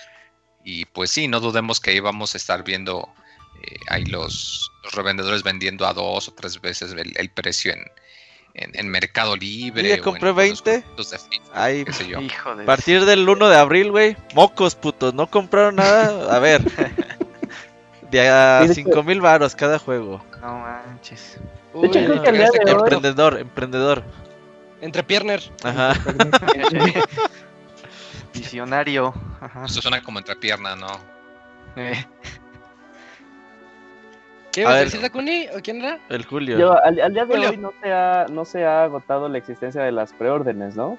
[0.64, 3.08] Y pues sí, no dudemos que ahí vamos a estar viendo
[3.62, 7.86] eh, ahí los, los revendedores vendiendo a dos o tres veces el, el precio en,
[8.56, 9.84] en, en Mercado Libre.
[9.84, 10.78] Yo ya o en compré los 20.
[10.82, 12.20] grupos de Facebook, Ay, qué sé yo.
[12.22, 12.64] Hijo de...
[12.64, 14.18] a partir del 1 de abril, güey.
[14.34, 15.14] Mocos, putos.
[15.14, 16.36] No compraron nada.
[16.36, 16.62] A ver.
[18.12, 20.24] De a Sí, de 5 mil varos cada juego.
[20.40, 21.38] No manches.
[21.74, 24.04] Uy, hecho, creo que al día llegaste de hoy- Emprendedor, emprendedor.
[24.80, 25.42] Entre Pierner.
[25.64, 25.94] Ajá.
[28.34, 29.14] Visionario.
[29.42, 29.66] Ajá.
[29.66, 30.88] Esto suena como entrepierna, ¿no?
[31.76, 32.06] Eh,
[34.56, 34.86] ¿Qué A ibas a ver.
[34.86, 35.48] decir, Dakuni?
[35.50, 36.00] ¿O quién era?
[36.08, 36.58] El Julio.
[36.58, 37.50] Yo, al, al día de Julio.
[37.50, 40.98] hoy no se, ha, no se ha agotado la existencia de las preórdenes, ¿no?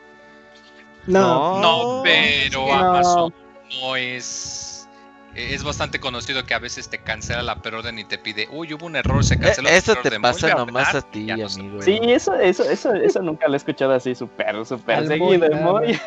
[1.07, 2.75] No, No, pero no.
[2.75, 3.35] Amazon
[3.81, 4.89] no es.
[5.35, 8.87] Es bastante conocido que a veces te cancela la preorden y te pide, uy, hubo
[8.87, 9.69] un error, se Eh, canceló.
[9.69, 11.83] tu eso te preorden, pasa a nomás ordenar", a ti, no amigo.
[11.83, 15.49] Sí, eso, eso, eso, eso nunca lo he escuchado así súper, súper Al seguido.
[15.57, 15.99] muy.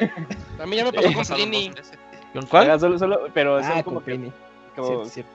[0.59, 1.91] A mí ya me pasó ha con veces.
[2.33, 2.79] ¿Con cuál?
[2.79, 4.31] Solo, solo, pero son Ah, como con que Pliny.
[4.75, 5.31] como- Cierto, cierto.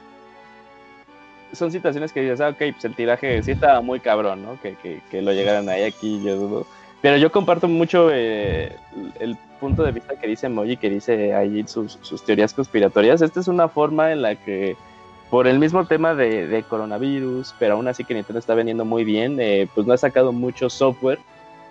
[1.55, 4.61] Son situaciones que dices, ah, ok, pues el tiraje sí estaba muy cabrón, ¿no?
[4.61, 6.67] Que, que, que lo llegaran ahí aquí, yo dudo.
[7.05, 8.77] Pero yo comparto mucho eh,
[9.21, 13.21] el punto de vista que dice Moji, que dice ahí sus, sus teorías conspiratorias.
[13.21, 14.77] Esta es una forma en la que,
[15.29, 19.05] por el mismo tema de, de coronavirus, pero aún así que Nintendo está vendiendo muy
[19.05, 21.19] bien, eh, pues no ha sacado mucho software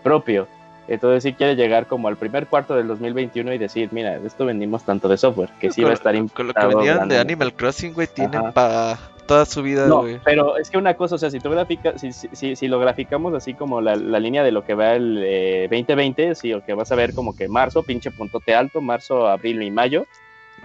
[0.04, 0.48] propio.
[0.88, 4.84] Entonces sí quiere llegar como al primer cuarto del 2021 y decir, mira, esto vendimos
[4.84, 7.20] tanto de software, que sí va a estar Con lo que vendían de grandemente".
[7.20, 10.20] Animal Crossing, güey, tienen para toda su vida, No, güey.
[10.24, 12.80] pero es que una cosa, o sea, si tú graficas, si, si, si, si lo
[12.80, 16.64] graficamos así como la, la línea de lo que va el eh, 2020, sí, o
[16.64, 20.06] que vas a ver como que marzo, pinche puntote alto, marzo, abril y mayo,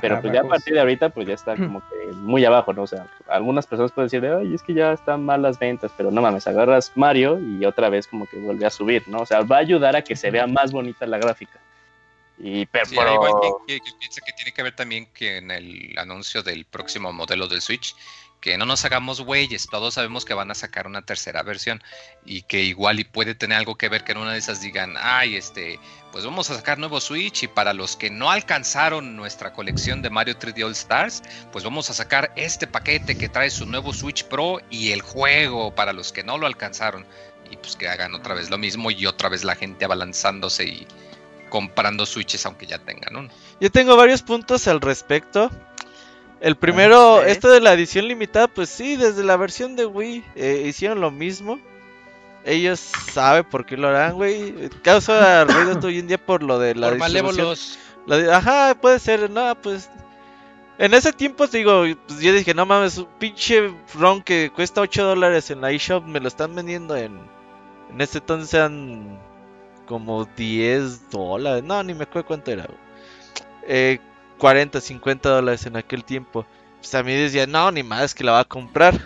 [0.00, 2.72] pero Ah, pues ya a partir de ahorita pues ya está como que muy abajo,
[2.72, 2.82] ¿no?
[2.82, 6.11] O sea, algunas personas pueden decir, ay, es que ya están mal las ventas, pero
[6.11, 9.18] no mames, agarras Mario y otra vez como que vuelve a subir, ¿no?
[9.20, 11.59] O sea, va a ayudar a que se vea más bonita la gráfica.
[12.40, 13.32] Y pero, Sí, igual
[13.66, 17.12] que, que- que piensa que tiene que ver también que en el anuncio del próximo
[17.12, 17.96] modelo del Switch,
[18.41, 21.82] que no nos hagamos güeyes, todos sabemos que van a sacar una tercera versión
[22.24, 24.95] y que igual y puede tener algo que ver que en una de esas digan,
[24.99, 25.80] ay, este,
[26.12, 30.11] pues vamos a sacar nuevo Switch y para los que no alcanzaron nuestra colección de
[30.11, 31.22] Mario 3D All Stars,
[31.53, 35.74] pues vamos a sacar este paquete que trae su nuevo Switch Pro y el juego
[35.74, 37.07] para los que no lo alcanzaron
[37.51, 40.86] y pues que hagan otra vez lo mismo y otra vez la gente abalanzándose y
[41.49, 43.30] comprando Switches aunque ya tengan uno.
[43.61, 45.51] Yo tengo varios puntos al respecto.
[46.41, 47.32] El primero, ¿eh?
[47.32, 51.11] esto de la edición limitada, pues sí, desde la versión de Wii eh, hicieron lo
[51.11, 51.59] mismo.
[52.45, 54.70] Ellos saben por qué lo harán, güey.
[54.82, 57.36] Causa ruido esto hoy en día por lo de la Por distribución.
[57.36, 57.78] malévolos.
[58.07, 59.91] La ajá, puede ser, no, pues.
[60.78, 64.80] En ese tiempo, te digo, pues yo dije, no mames, un pinche ROM que cuesta
[64.80, 67.18] 8 dólares en la eShop, me lo están vendiendo en.
[67.91, 69.18] En ese entonces eran
[69.86, 71.64] como 10 dólares.
[71.64, 72.64] No, ni me acuerdo cuánto era.
[72.64, 72.78] güey.
[73.66, 73.99] Eh,
[74.39, 76.47] 40, 50 dólares en aquel tiempo.
[76.80, 78.99] Pues a mí decía, no, ni más que la va a comprar.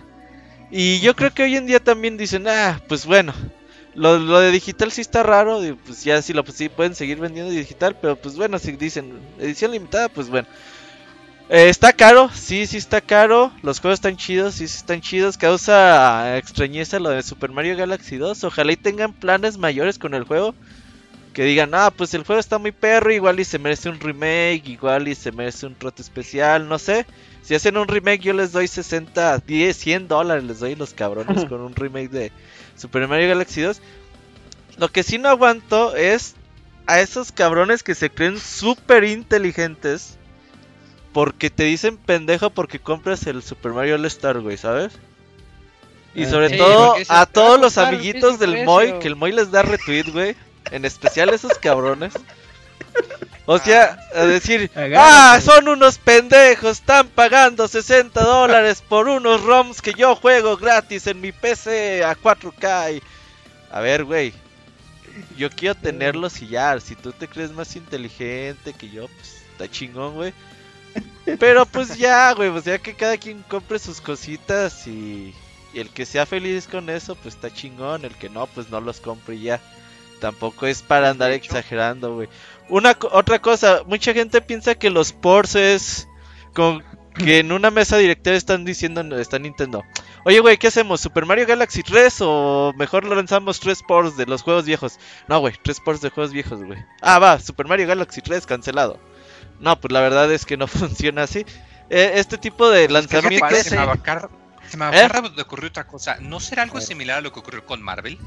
[0.70, 3.34] Y yo creo que hoy en día también dicen, ah, pues bueno,
[3.94, 7.18] lo, lo de digital sí está raro, pues ya sí lo pues sí pueden seguir
[7.18, 10.48] vendiendo digital, pero pues bueno, si dicen edición limitada, pues bueno.
[11.48, 13.52] Eh, está caro, sí, sí está caro.
[13.62, 15.36] Los juegos están chidos, sí, sí están chidos.
[15.36, 18.44] Causa extrañeza lo de Super Mario Galaxy 2.
[18.44, 20.54] Ojalá y tengan planes mayores con el juego.
[21.32, 24.68] Que digan, ah, pues el juego está muy perro, igual y se merece un remake,
[24.68, 27.06] igual y se merece un trote especial, no sé.
[27.42, 31.44] Si hacen un remake yo les doy 60, 10, 100 dólares les doy los cabrones
[31.48, 32.32] con un remake de
[32.76, 33.80] Super Mario Galaxy 2.
[34.76, 36.34] Lo que sí no aguanto es
[36.86, 40.18] a esos cabrones que se creen súper inteligentes
[41.12, 44.92] porque te dicen pendejo porque compras el Super Mario All Star, güey, ¿sabes?
[46.14, 49.50] Y Ah, sobre sí, todo a todos los amiguitos del Moy, que el Moy les
[49.50, 50.36] da retweet, güey.
[50.72, 52.12] En especial esos cabrones.
[53.46, 54.96] O sea, a decir, Agárrate.
[54.98, 61.06] ah, son unos pendejos, están pagando 60 dólares por unos ROMs que yo juego gratis
[61.06, 62.92] en mi PC a 4K.
[62.96, 63.02] y-
[63.70, 64.32] A ver, güey,
[65.36, 69.68] yo quiero tenerlos y ya, si tú te crees más inteligente que yo, pues está
[69.70, 70.32] chingón, güey.
[71.38, 75.34] Pero pues ya, güey, pues ya que cada quien compre sus cositas y,
[75.74, 78.80] y el que sea feliz con eso, pues está chingón, el que no, pues no
[78.80, 79.60] los compre y ya.
[80.22, 82.28] Tampoco es para andar exagerando, güey.
[82.68, 86.08] Una co- otra cosa, mucha gente piensa que los ports es
[86.54, 86.84] con
[87.16, 89.82] que en una mesa directiva están diciendo está Nintendo.
[90.24, 91.00] Oye, güey, ¿qué hacemos?
[91.00, 95.00] ¿Super Mario Galaxy 3 o mejor lanzamos tres ports de los juegos viejos?
[95.26, 96.78] No, güey, tres ports de juegos viejos, güey.
[97.00, 99.00] Ah, va, Super Mario Galaxy 3 cancelado.
[99.58, 101.44] No, pues la verdad es que no funciona así.
[101.90, 103.58] Eh, este tipo de lanzamientos...
[103.58, 104.30] se me acaba,
[104.68, 105.08] se me ¿Eh?
[105.40, 106.16] ocurrir otra cosa.
[106.20, 108.18] ¿No será algo similar a lo que ocurrió con Marvel?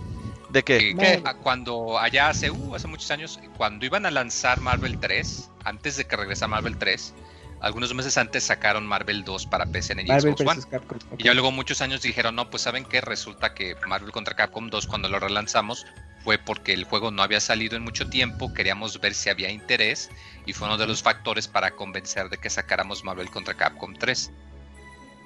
[0.50, 0.78] ¿De qué?
[0.78, 4.98] Que- que a- cuando allá hace, uh, hace muchos años, cuando iban a lanzar Marvel
[5.00, 7.14] 3, antes de que regresara Marvel 3,
[7.62, 10.62] algunos meses antes sacaron Marvel 2 para PC y Marvel Xbox One.
[10.70, 10.98] Capcom.
[11.18, 14.70] Y ya luego muchos años dijeron, no, pues saben que resulta que Marvel contra Capcom
[14.70, 15.86] 2 cuando lo relanzamos
[16.24, 20.10] fue porque el juego no había salido en mucho tiempo, queríamos ver si había interés
[20.46, 24.32] y fue uno de los factores para convencer de que sacáramos Marvel contra Capcom 3.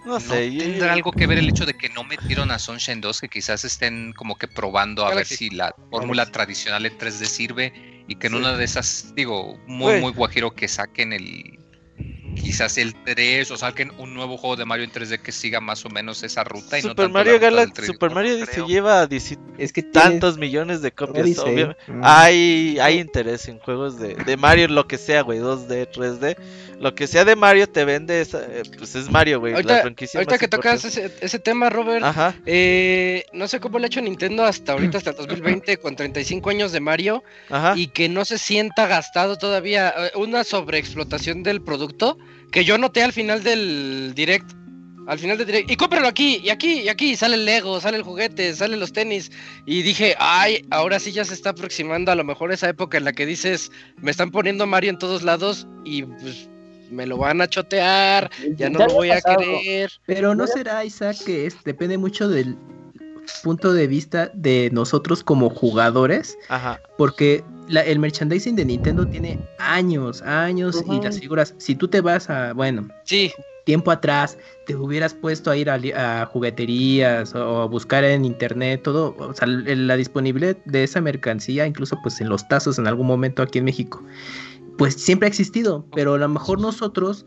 [0.05, 0.51] No ¿No sé.
[0.53, 3.29] yo- tendrá algo que ver el hecho de que no metieron a Sunshine 2, que
[3.29, 8.15] quizás estén como que probando a ver si la fórmula tradicional en 3D sirve y
[8.15, 10.01] que en una de esas, digo, muy, Güey.
[10.01, 11.58] muy guajiro que saquen el...
[12.41, 15.85] Quizás el 3 o saquen un nuevo juego de Mario en 3D que siga más
[15.85, 17.85] o menos esa ruta y no Super Mario la Galaxy, 3D.
[17.85, 21.25] Super Mario se lleva 10 Es que tiene- tantos millones de copias.
[21.25, 22.01] dice, obvia- mm.
[22.03, 26.37] Hay, hay interés en juegos de, de Mario, lo que sea, güey, 2D, 3D.
[26.79, 29.51] Lo que sea de Mario te vende, esa, eh, pues es Mario, güey.
[29.51, 33.59] la Ahorita, franquicia ahorita más que tocas ese, ese tema, Robert, Ajá, eh, no sé
[33.59, 37.21] cómo le ha hecho Nintendo hasta ahorita, hasta el 2020, con 35 años de Mario,
[37.49, 37.73] ajá.
[37.75, 42.17] y que no se sienta gastado todavía eh, una sobreexplotación del producto,
[42.51, 44.51] que yo noté al final del direct.
[45.07, 47.97] Al final del direct, y cómpralo aquí, y aquí, y aquí, sale el Lego, sale
[47.97, 49.31] el juguete, salen los tenis.
[49.65, 53.05] Y dije, ay, ahora sí ya se está aproximando a lo mejor esa época en
[53.05, 56.47] la que dices, me están poniendo Mario en todos lados y pues
[56.91, 59.91] me lo van a chotear, ya no Ya lo voy a querer.
[60.05, 62.55] Pero no será, Isaac, que es, depende mucho del
[63.43, 66.79] punto de vista de nosotros como jugadores, Ajá.
[66.97, 71.03] porque la- el merchandising de Nintendo tiene años, años, y Ujú.
[71.03, 73.31] las figuras, si tú te vas a, bueno, Sí,
[73.63, 78.81] tiempo atrás, te hubieras puesto a ir a, a jugueterías o a buscar en internet,
[78.83, 83.05] todo, o sea, la disponibilidad de esa mercancía, incluso pues en los tazos en algún
[83.07, 84.03] momento aquí en México,
[84.77, 87.25] pues siempre ha existido, pero a lo mejor nosotros,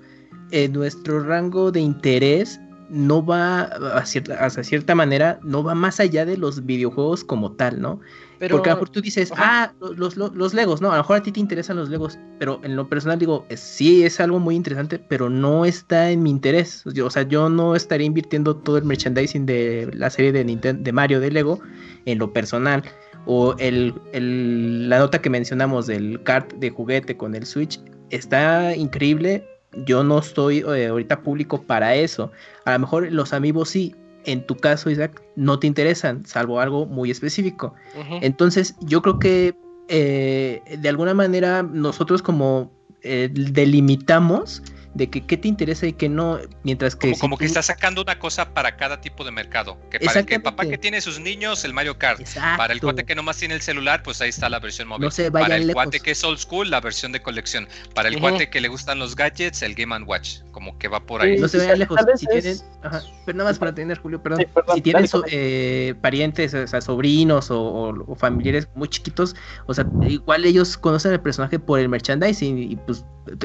[0.51, 5.99] en nuestro rango de interés, no va a cierta, hasta cierta manera, no va más
[6.01, 8.01] allá de los videojuegos como tal, ¿no?
[8.43, 9.45] Pero Porque a lo mejor tú dices, Ajá.
[9.71, 12.19] ah, los, los, los Legos, no, a lo mejor a ti te interesan los Legos,
[12.41, 16.31] pero en lo personal digo, sí es algo muy interesante, pero no está en mi
[16.31, 16.83] interés.
[16.93, 20.83] Yo- o sea, yo no estaría invirtiendo todo el merchandising de la serie de Nintendo,
[20.83, 21.61] de Mario de Lego
[22.05, 22.83] en lo personal.
[23.27, 27.81] O el, el- la nota que mencionamos del kart de juguete con el Switch
[28.11, 29.47] está increíble.
[29.87, 32.33] Yo no estoy eh, ahorita público para eso.
[32.65, 33.95] A lo mejor los amigos sí.
[34.25, 37.75] En tu caso, Isaac, no te interesan, salvo algo muy específico.
[38.21, 39.55] Entonces, yo creo que
[39.89, 42.71] eh, de alguna manera nosotros como
[43.03, 44.63] eh, delimitamos
[44.95, 47.09] de que qué te interesa y qué no, mientras que...
[47.09, 49.79] Como, si como que está sacando una cosa para cada tipo de mercado.
[49.91, 52.21] Que para el que el papá que tiene sus niños, el Mario Kart.
[52.57, 55.05] Para el cuate que nomás tiene el celular, pues ahí está la versión móvil.
[55.07, 55.75] No se para el lejos.
[55.83, 57.69] cuate que es old school, la versión de colección.
[57.95, 58.23] Para el Ujú.
[58.29, 60.41] cuate que le gustan los gadgets, el Game Watch.
[60.53, 61.39] Como que va por ahí.
[61.39, 61.99] No se vayan lejos.
[62.17, 64.41] Si es- tienen, ajá, pero nada más para tener, Julio, perdón.
[64.41, 68.89] Sí, perdón, si tienen so- eh, parientes, o sea, sobrinos o, o- o familiares muy
[68.89, 69.35] chiquitos,
[69.67, 73.05] o sea, igual ellos conocen al personaje por el merchandising y, pues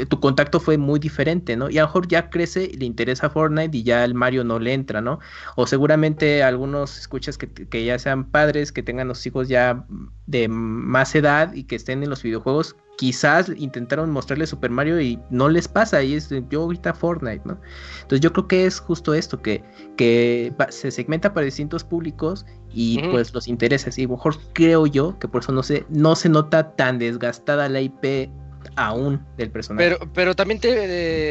[0.09, 1.69] tu contacto fue muy diferente, ¿no?
[1.69, 4.59] Y a lo mejor ya crece y le interesa Fortnite y ya el Mario no
[4.59, 5.19] le entra, ¿no?
[5.55, 9.85] O seguramente algunos escuchas que, que ya sean padres, que tengan los hijos ya
[10.25, 15.19] de más edad y que estén en los videojuegos, quizás intentaron mostrarle Super Mario y
[15.29, 17.59] no les pasa, y es yo ahorita Fortnite, ¿no?
[18.01, 19.63] Entonces yo creo que es justo esto, que,
[19.95, 24.87] que se segmenta para distintos públicos y pues los intereses, y a lo mejor creo
[24.87, 28.29] yo que por eso no se, no se nota tan desgastada la IP
[28.75, 29.89] aún del personaje.
[29.97, 30.69] Pero, pero también te-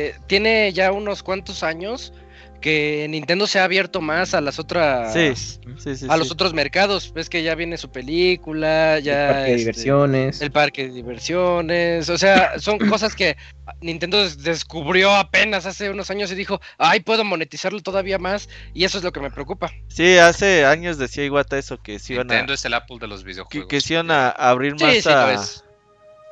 [0.09, 2.13] eh, tiene ya unos cuantos años
[2.61, 5.35] que Nintendo se ha abierto más a las otras Sí,
[5.77, 6.07] sí, sí.
[6.09, 7.13] a los otros mercados.
[7.13, 10.41] Ves que ya viene su película, El ya parque de este, diversiones.
[10.41, 13.37] el parque de diversiones, o sea, son cosas que
[13.83, 18.85] Nintendo des- descubrió apenas hace unos años y dijo, ay, puedo monetizarlo todavía más, y
[18.85, 19.71] eso es lo que me preocupa.
[19.89, 23.07] Sí, hace años decía Iwata eso, que sí iban a, Nintendo es el Apple de
[23.07, 23.69] los videojuegos.
[23.69, 25.63] que iban a abrir Sí, más sí, lo a, es.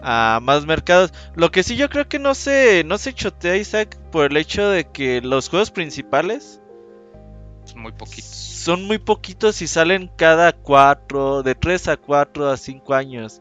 [0.05, 1.13] A más mercados.
[1.35, 4.69] Lo que sí yo creo que no se, no se chotea Isaac por el hecho
[4.69, 6.61] de que los juegos principales
[7.65, 8.25] Es muy poquitos.
[8.31, 13.41] son muy poquitos y salen cada cuatro, de 3 a 4 a 5 años.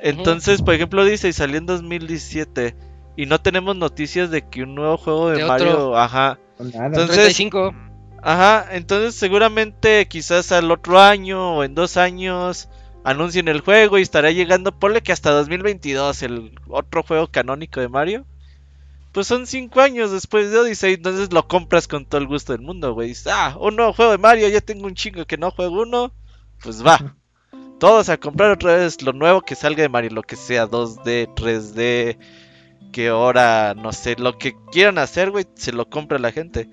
[0.00, 2.74] Entonces, por ejemplo, dice, y salió en 2017
[3.16, 5.98] y no tenemos noticias de que un nuevo juego de, De Mario, otro.
[5.98, 6.38] ajá.
[6.58, 6.86] Nada.
[6.86, 7.74] Entonces- 35.
[8.22, 12.68] Ajá, entonces seguramente quizás al otro año o en dos años
[13.04, 17.88] anuncien el juego y estará llegando, ponle que hasta 2022 el otro juego canónico de
[17.88, 18.26] Mario.
[19.12, 22.62] Pues son cinco años después de Odyssey, entonces lo compras con todo el gusto del
[22.62, 23.12] mundo, güey.
[23.26, 26.12] Ah, un nuevo juego de Mario, ya tengo un chingo que no juego uno.
[26.62, 27.16] Pues va.
[27.80, 31.34] Todos a comprar otra vez lo nuevo que salga de Mario, lo que sea 2D,
[31.34, 32.18] 3D,
[32.92, 36.68] que ahora, no sé, lo que quieran hacer, güey, se lo compra la gente.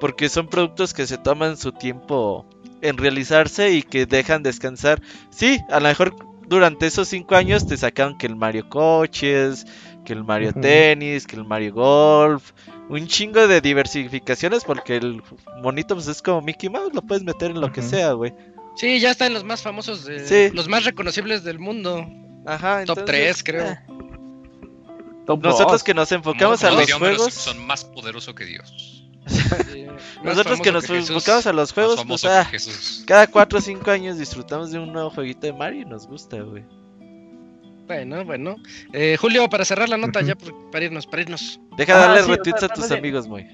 [0.00, 2.46] Porque son productos que se toman su tiempo
[2.84, 5.00] en realizarse y que dejan descansar.
[5.30, 6.14] Sí, a lo mejor
[6.46, 9.66] durante esos cinco años te sacaron que el Mario Coches,
[10.04, 10.52] que el Mario.
[10.52, 12.52] Tenis, que el Mario Golf.
[12.88, 15.22] Un chingo de diversificaciones porque el
[15.62, 18.34] monito pues es como Mickey Mouse, lo puedes meter en lo que sea, güey.
[18.76, 20.54] Sí, ya está en los más famosos, de, Sí.
[20.54, 22.06] los más reconocibles del mundo.
[22.46, 23.64] Ajá, Top entonces, 3, creo.
[23.70, 23.78] eh,
[25.26, 25.82] Top Nosotros dos.
[25.84, 29.03] que nos enfocamos a los juegos, Simpson, más poderoso que Dios.
[30.22, 31.10] Nosotros que nos Jesús.
[31.10, 32.48] enfocamos a los juegos, pues ah,
[33.06, 36.40] cada 4 o 5 años disfrutamos de un nuevo jueguito de Mario y nos gusta,
[36.40, 36.64] güey.
[37.86, 38.56] Bueno, bueno.
[38.92, 41.60] Eh, Julio, para cerrar la nota, ya por- para irnos, para irnos.
[41.76, 43.46] Deja de Ah, darle sí, o retweets sea, a tus amigos, muy.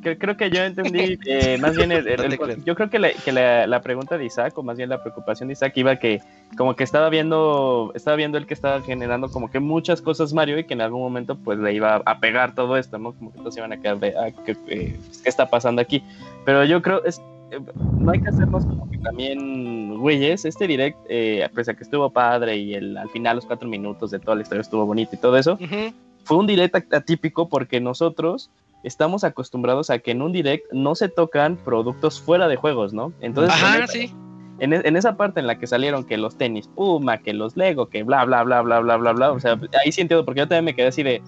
[0.00, 3.32] Creo, que yo entendí eh, más bien el- el- el- yo creo que, la, que
[3.32, 6.20] la- la pregunta de Isaac o más bien la preocupación de Isaac iba que
[6.56, 10.58] como que estaba viendo estaba viendo el que estaba generando como que muchas cosas Mario
[10.58, 13.38] y que en algún momento pues le iba a pegar todo esto no como que
[13.38, 16.02] todos iban a quedar de ah, ¿qué, eh, qué está pasando aquí
[16.44, 17.20] pero yo creo es
[17.50, 17.60] eh,
[17.98, 22.08] no hay que hacernos como que también güeyes este direct eh, pese a que estuvo
[22.10, 25.18] padre y el al final los cuatro minutos de toda la historia estuvo bonito y
[25.18, 25.92] todo eso Ujú.
[26.28, 28.50] Fue un direct at- atípico porque nosotros
[28.84, 33.12] estamos acostumbrados a que en un direct no se tocan productos fuera de juegos, ¿no?
[33.20, 34.12] Entonces, en, Ajá, esa, sí.
[34.60, 37.56] en, e- en esa parte en la que salieron que los tenis Puma, que los
[37.56, 40.40] Lego, que bla, bla, bla, bla, bla, bla, bla, o sea, ahí sí entiendo, porque
[40.40, 41.22] yo también me quedé así de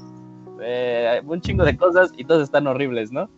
[0.62, 3.28] eh, un chingo de cosas y todas están horribles, ¿no?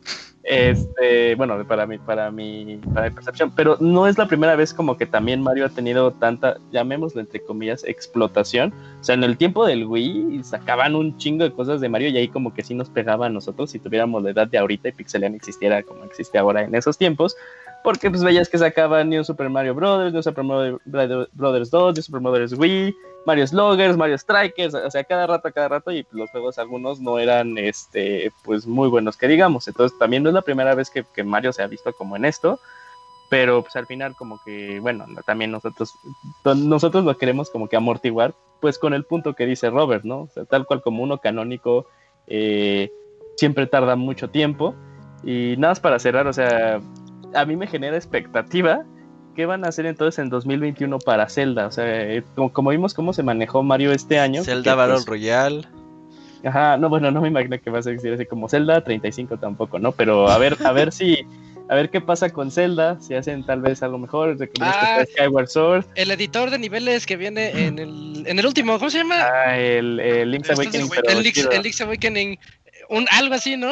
[0.45, 4.75] Este, bueno, para mi, para mi, para mi percepción, pero no es la primera vez
[4.75, 8.75] como que también Mario ha tenido tanta, llamémoslo entre comillas, explotación.
[9.01, 12.17] O sea, en el tiempo del Wii sacaban un chingo de cosas de Mario y
[12.17, 14.93] ahí como que sí nos pegaba a nosotros si tuviéramos la edad de ahorita y
[14.93, 17.37] Pixelian existiera como existe ahora en esos tiempos.
[17.83, 22.03] Porque pues veías que sacaban New Super Mario Brothers, New Super Mario Brothers 2, New
[22.03, 22.95] Super Mario Brothers Wii,
[23.27, 27.19] Mario Sloggers, Mario Strikers, o sea, cada rato, cada rato, y los juegos algunos no
[27.19, 29.67] eran, este, pues muy buenos que digamos.
[29.69, 32.25] Entonces también no es la primera vez que, que Mario se ha visto como en
[32.25, 32.61] esto,
[33.29, 35.95] pero pues al final como que, bueno, también nosotros,
[36.45, 40.23] nosotros lo queremos como que amortiguar, pues con el punto que dice Robert, ¿no?
[40.23, 41.87] O sea, tal cual como uno canónico,
[42.27, 42.91] eh,
[43.37, 44.75] siempre tarda mucho tiempo.
[45.25, 46.81] Y nada más para cerrar, o sea,
[47.35, 48.85] a mí me genera expectativa.
[49.35, 51.67] ¿Qué van a hacer entonces en 2021 para Zelda?
[51.67, 54.45] O sea, eh, como, como vimos cómo se manejó Mario este año.
[54.45, 55.63] Zelda que, Battle pues, Royale.
[56.45, 59.79] Ajá, no, bueno, no me imagino que va a ser así como Zelda 35 tampoco,
[59.79, 59.93] ¿no?
[59.93, 61.25] Pero a ver, a ver si,
[61.69, 64.99] a ver qué pasa con Zelda, si hacen tal vez algo mejor, Ah.
[65.01, 68.91] este Skyward Sword, El editor de niveles que viene en el, en el último, ¿cómo
[68.91, 69.21] se llama?
[69.21, 72.39] ah, el, el Link's es Awakening, el pero el, Link's, el Link's Awakening.
[72.91, 73.71] un algo así, ¿no?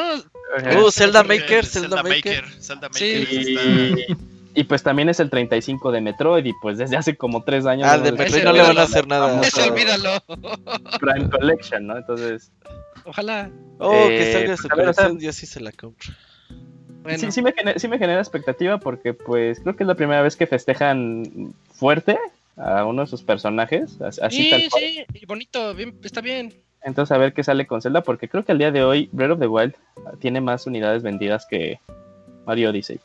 [0.84, 2.44] Uh, Zelda Maker, Zelda Maker.
[2.60, 2.98] Zelda Maker.
[3.26, 3.26] Sí.
[3.54, 4.16] está- Y,
[4.60, 7.88] y pues también es el 35 de Metroid y pues desde hace como tres años.
[7.88, 9.40] Ah, no de Metroid no le van a hacer nada.
[9.42, 10.20] Eso olvídalo.
[10.98, 11.96] Prime Collection, ¿no?
[11.98, 12.50] Entonces,
[13.04, 13.50] Ojalá.
[13.78, 16.12] Oh, que Eh, salga su pues, sea- colección, yo sí se la compro.
[17.02, 17.18] Bueno.
[17.18, 20.20] sí, sí, me genera, sí me genera expectativa porque pues creo que es la primera
[20.20, 22.18] vez que festejan fuerte
[22.58, 24.82] a uno de sus personajes, as- así tal Sí, cual.
[24.82, 26.52] sí, y bonito, bien, está bien.
[26.82, 29.32] Entonces a ver qué sale con Zelda porque creo que al día de hoy Breath
[29.32, 29.74] of the Wild
[30.20, 31.78] tiene más unidades vendidas que
[32.46, 33.00] Mario Odyssey.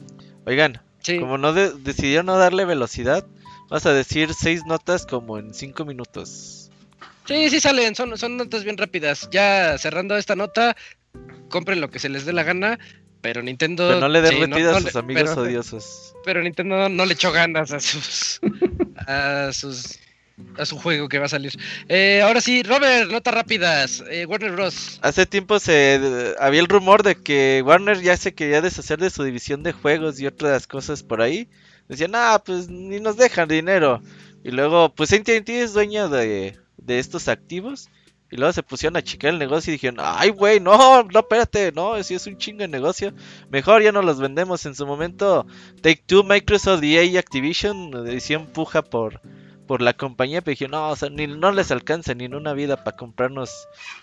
[0.45, 1.19] Oigan, Sí.
[1.19, 3.25] como no de- decidió no darle velocidad,
[3.69, 6.71] vas a decir seis notas como en cinco minutos.
[7.25, 9.27] Sí, sí salen, son, son notas bien rápidas.
[9.31, 10.75] Ya cerrando esta nota,
[11.49, 12.79] compren lo que se les dé la gana,
[13.21, 13.87] pero Nintendo...
[13.87, 16.13] Pero no le den sí, retida no a sus le- amigos pero- odiosos.
[16.23, 18.39] Pero Nintendo no, no le echó ganas a sus...
[19.07, 19.99] a sus...
[20.57, 21.53] a su juego que va a salir.
[21.87, 24.03] Eh, ahora sí, Robert, notas rápidas.
[24.09, 24.99] Eh, Warner Bros.
[25.01, 29.23] Hace tiempo se había el rumor de que Warner ya se quería deshacer de su
[29.23, 31.47] división de juegos y otras cosas por ahí.
[31.87, 34.01] Decían, ah, pues ni nos dejan dinero.
[34.43, 37.89] Y luego, pues AT&T es dueño de, de estos activos.
[38.31, 41.71] Y luego se pusieron a checar el negocio y dijeron, ay, güey, no, no, espérate,
[41.71, 43.13] no, si es un chingo de negocio.
[43.49, 44.65] Mejor ya no los vendemos.
[44.65, 45.45] En su momento,
[45.81, 49.21] Take Two, Microsoft, EA y Activision eh, hicieron puja por,
[49.65, 52.53] por la compañía, pero dijeron, no, o sea, ni, no les alcanza ni en una
[52.53, 53.49] vida para comprarnos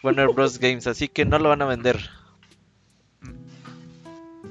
[0.03, 0.59] Warner Bros.
[0.59, 1.99] Games, así que no lo van a vender.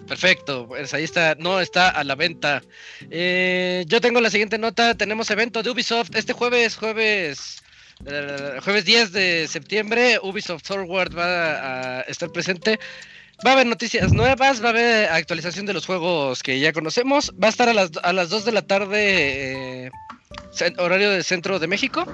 [0.07, 2.61] Perfecto, pues ahí está, no está a la venta.
[3.09, 7.63] Eh, yo tengo la siguiente nota, tenemos evento de Ubisoft este jueves, jueves,
[8.05, 12.77] eh, jueves 10 de septiembre, Ubisoft Forward va a estar presente.
[13.45, 17.33] Va a haber noticias nuevas, va a haber actualización de los juegos que ya conocemos,
[17.41, 19.91] va a estar a las, a las 2 de la tarde, eh,
[20.77, 22.05] horario del centro de México.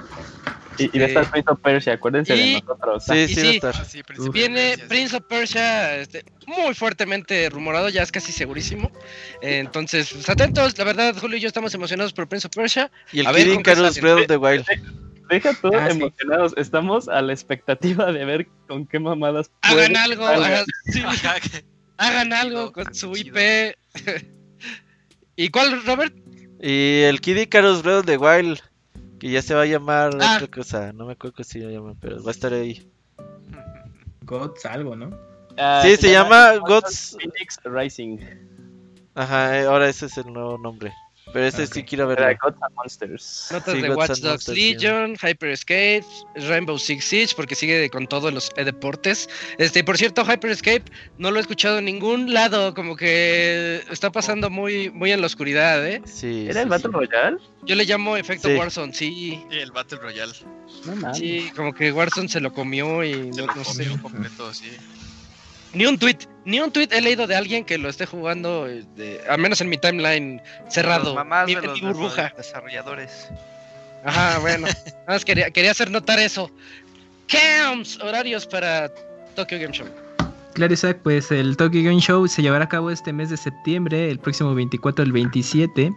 [0.78, 3.04] Y, y va a estar Eh, Prince of Persia, acuérdense y- de nosotros.
[3.04, 3.74] Sí, sí, sí, va a estar.
[3.78, 8.90] Ah, sí, Viene Persia, Prince of Persia este, muy fuertemente rumorado, ya es casi segurísimo.
[9.40, 12.90] Eh, entonces, pues, atentos, la verdad, Julio y yo estamos emocionados por Prince of Persia.
[13.12, 14.00] Y el A ver, Kid ¿con qué Icarus sale?
[14.00, 14.66] Breath of the Wild.
[15.28, 15.98] Deja todo Ah, sí.
[15.98, 16.54] emocionados.
[16.56, 19.50] Estamos a la expectativa de ver con qué mamadas.
[19.62, 21.34] Hagan algo, hagan, sí, Ajá,
[21.98, 23.16] hagan algo con su.
[23.16, 23.74] IP.
[25.36, 26.14] ¿Y cuál, Robert?
[26.60, 28.60] Y el Kid Icarus Breath of the Wild.
[29.18, 30.36] Que ya se va a llamar Ah.
[30.36, 30.92] otra cosa.
[30.92, 32.88] No me acuerdo cómo se llama, pero va a estar ahí.
[34.22, 35.10] Gods, algo, ¿no?
[35.56, 38.18] Ah, Sí, se llama Gods- Phoenix Rising.
[39.14, 40.92] Ajá, eh, ahora ese es el nuevo nombre.
[41.32, 42.26] Pero ese sí quiero verlo.
[42.76, 43.48] Monsters.
[43.52, 44.72] Notas Sí, de Watch Dogs Monsters, sí.
[44.74, 46.04] Legion, Hyper Escape,
[46.36, 49.28] Rainbow Six Siege, porque sigue con todos los eh, deportes.
[49.58, 50.84] Este, por cierto, Hyper Escape
[51.18, 55.26] no lo he escuchado en ningún lado, como que está pasando muy, muy en la
[55.26, 56.00] oscuridad, ¿eh?
[56.06, 56.44] Sí.
[56.46, 56.94] ¿Era sí, el Battle sí.
[56.96, 57.36] Royale?
[57.64, 58.54] Yo le llamo efecto Sí.
[58.54, 59.08] Warzone, sí.
[59.50, 60.32] Y el Battle Royale.
[60.86, 61.18] No mames.
[61.18, 63.84] Sí, como que Warzone se lo comió y Se no, lo no sé.
[63.86, 64.70] comió completo, sí.
[65.74, 69.20] Ni un tweet, ni un tweet he leído de alguien que lo esté jugando, de-
[69.28, 72.32] al menos en mi timeline cerrado, mamás mi, de los mi burbuja.
[72.36, 73.28] desarrolladores.
[74.04, 76.50] Ajá, bueno, nada más quería, quería hacer notar eso.
[77.26, 78.90] Camps, horarios para
[79.34, 79.86] Tokyo Game Show.
[80.54, 84.10] Claro, Isaac, pues el Tokyo Game Show se llevará a cabo este mes de septiembre,
[84.10, 85.92] el próximo 24 al 27.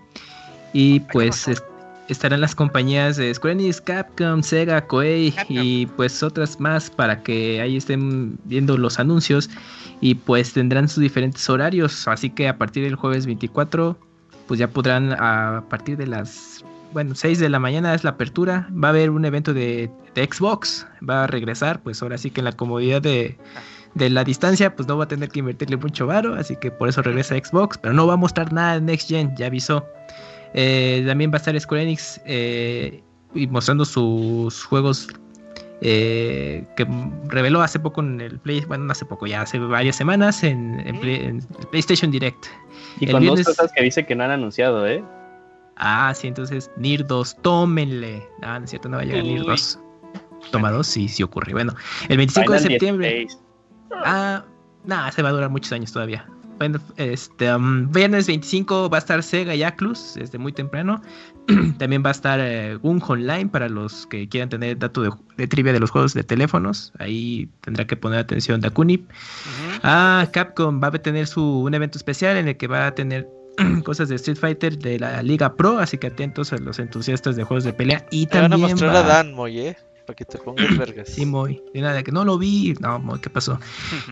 [0.73, 1.63] Y pues es-
[2.11, 5.57] estarán las compañías de Square Enix, Capcom, Sega, Koei Capcom.
[5.57, 9.49] y pues otras más para que ahí estén viendo los anuncios.
[10.01, 12.07] Y pues tendrán sus diferentes horarios.
[12.07, 13.97] Así que a partir del jueves 24,
[14.47, 16.63] pues ya podrán a partir de las
[16.93, 18.67] bueno, 6 de la mañana es la apertura.
[18.71, 20.87] Va a haber un evento de, de Xbox.
[21.07, 23.37] Va a regresar, pues ahora sí que en la comodidad de,
[23.95, 26.35] de la distancia, pues no va a tener que invertirle mucho varo.
[26.35, 27.77] Así que por eso regresa Xbox.
[27.77, 29.85] Pero no va a mostrar nada de Next Gen, ya avisó.
[30.53, 33.03] Eh, también va a estar Square Enix eh,
[33.33, 35.07] y mostrando sus juegos
[35.81, 36.85] eh, que
[37.27, 40.79] reveló hace poco en el Play, bueno, no hace poco, ya hace varias semanas en,
[40.85, 42.45] en Play- en el PlayStation Direct.
[42.99, 45.03] Y El con viernes- dos cosas que dice que no han anunciado, ¿eh?
[45.77, 48.21] Ah, sí, entonces Nir 2, tómenle.
[48.43, 49.47] Ah, no es cierto, no va a llegar Nir Uy.
[49.47, 49.79] 2.
[50.51, 51.53] Toma 2, sí, sí ocurre.
[51.53, 51.73] Bueno,
[52.09, 53.09] el 25 de septiembre.
[53.09, 53.41] 16.
[54.05, 54.43] Ah,
[54.85, 56.27] nada, se va a durar muchos años todavía.
[56.97, 61.01] Este, um, viernes 25 va a estar Sega y Atlus desde muy temprano.
[61.77, 65.47] También va a estar eh, Gung Online para los que quieran tener dato de, de
[65.47, 66.93] trivia de los juegos de teléfonos.
[66.99, 69.09] Ahí tendrá que poner atención Dakunip.
[69.83, 73.27] Ah, Capcom va a tener su, un evento especial en el que va a tener
[73.83, 77.43] cosas de Street Fighter de la Liga Pro, así que atentos a los entusiastas de
[77.43, 78.05] juegos de pelea.
[78.11, 78.99] Y Te van a también mostrar va...
[78.99, 79.77] a Dan Moy, eh.
[80.05, 81.09] Para que te pongas vergas.
[81.09, 81.61] Sí, Moy.
[81.73, 82.73] De nada, que no lo vi.
[82.79, 83.59] No, Moy, ¿qué pasó?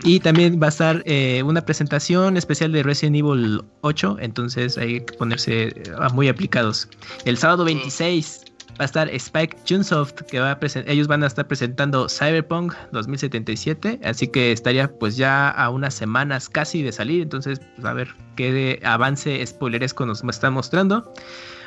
[0.04, 4.18] Y también va a estar eh, una presentación especial de Resident Evil 8.
[4.20, 5.72] Entonces hay que ponerse eh,
[6.12, 6.88] muy aplicados.
[7.24, 8.44] El sábado 26.
[8.80, 14.00] Va a estar Spike Chunsoft, que va a ellos van a estar presentando Cyberpunk 2077,
[14.02, 18.14] así que estaría pues ya a unas semanas casi de salir, entonces pues, a ver
[18.36, 21.12] qué avance spoileresco nos está mostrando.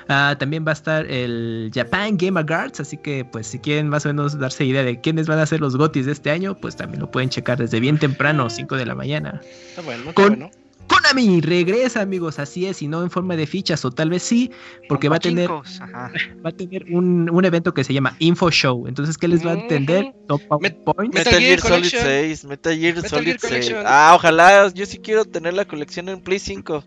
[0.09, 4.05] Ah, también va a estar el Japan Game Awards, así que pues si quieren más
[4.05, 6.75] o menos darse idea de quiénes van a ser los GOTYs de este año, pues
[6.75, 9.41] también lo pueden checar desde bien temprano, 5 de la mañana.
[9.69, 10.51] Está bueno, está Con- bueno.
[10.85, 14.51] Konami regresa, amigos, así es, y no en forma de fichas, o tal vez sí,
[14.89, 16.11] porque va a tener, ajá.
[16.45, 18.85] va a tener un, un evento que se llama Info Show.
[18.87, 20.13] Entonces, ¿qué les va a entender?
[20.27, 21.13] Top Met- PowerPoint.
[21.13, 22.03] Metal Metal Gear Gear Solid Collection.
[22.03, 23.49] 6, Metal Gear Metal Solid Gear 6.
[23.49, 23.83] Collection.
[23.87, 26.83] Ah, ojalá, yo sí quiero tener la colección en Play 5.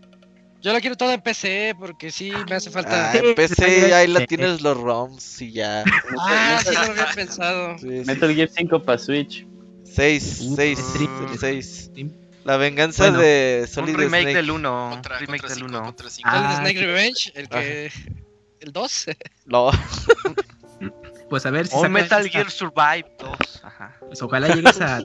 [0.61, 3.11] Yo la quiero toda en PC porque sí me hace falta.
[3.11, 5.83] Ah, en PC, ahí la tienes los ROMs y ya.
[6.19, 7.77] Ah, sí lo había pensado.
[7.77, 8.05] Sí, sí.
[8.05, 9.45] Metal Gear 5 para Switch.
[9.85, 11.37] 6, Uh, 6, stream.
[11.39, 11.89] 6.
[11.91, 12.11] Stream.
[12.43, 13.19] La venganza Bueno.
[13.19, 14.35] de Solid Un remake Snake.
[14.37, 14.89] del 1.
[14.91, 15.83] Contra, remake contra del cinco, 1.
[15.85, 16.29] contra cinco.
[16.29, 16.79] ¿Cuál es Ah, Snake.
[16.79, 17.31] Revenge?
[17.35, 17.91] El que.
[18.59, 19.05] El 2.
[19.45, 19.71] No,
[21.29, 23.61] Pues a ver si O Metal esta- Gear Survive 2.
[23.63, 23.95] Ajá.
[24.07, 25.01] Pues ojalá llegues a, a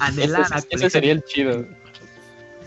[0.00, 1.66] anhelar Ese, ese sería el chido.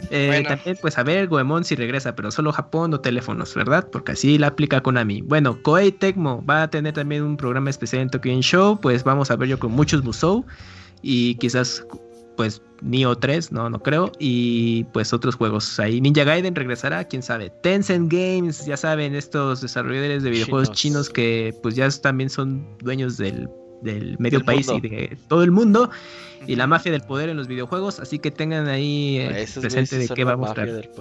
[0.10, 0.50] Eh, Bueno.
[0.50, 3.88] También, pues a ver, Goemon si regresa, pero solo Japón o teléfonos, ¿verdad?
[3.92, 5.22] Porque así la aplica Konami.
[5.22, 8.80] Bueno, Koei Tecmo va a tener también un programa especial en Tokyo Show.
[8.82, 10.46] Pues vamos a ver yo con muchos Musou
[11.02, 11.86] y quizás,
[12.38, 14.12] pues, Neo 3, no, no creo.
[14.20, 15.80] Y pues otros juegos.
[15.80, 17.52] Ahí Ninja Gaiden regresará, quién sabe.
[17.64, 21.08] Tencent Games, ya saben, estos desarrolladores de videojuegos Chinos.
[21.08, 23.50] chinos, que pues ya también son dueños del,
[23.82, 24.88] del medio Del país mundo.
[24.88, 25.90] y de todo el mundo.
[26.48, 30.08] Y la mafia del poder en los videojuegos, así que tengan ahí eh, presente de
[30.10, 30.92] qué la va a poder.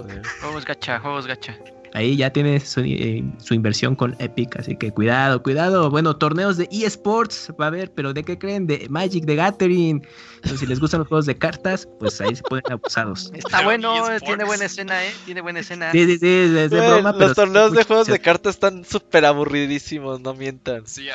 [0.40, 1.58] Juegos gacha, juegos gacha.
[1.94, 5.90] Ahí ya tiene su, eh, su inversión con Epic, así que cuidado, cuidado.
[5.90, 8.66] Bueno, torneos de eSports va a haber, pero ¿de qué creen?
[8.66, 10.04] De Magic, de Gathering.
[10.34, 13.30] Entonces, si les gustan los juegos de cartas, pues ahí se pueden abusados.
[13.34, 14.24] Está Pero bueno, eSports.
[14.24, 15.14] tiene buena escena, ¿eh?
[15.24, 15.92] Tiene buena escena.
[15.92, 18.84] Sí, sí, sí, es de broma, pero los torneos sí, de juegos de cartas están
[18.84, 20.88] súper aburridísimos, no mientan.
[20.88, 21.14] Sí, ah,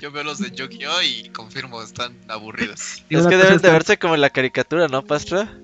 [0.00, 1.02] yo veo los de Yu-Gi-Oh!
[1.02, 3.02] y confirmo, están aburridos.
[3.10, 5.60] Es que deben de verse como en la caricatura, ¿no, Pastra?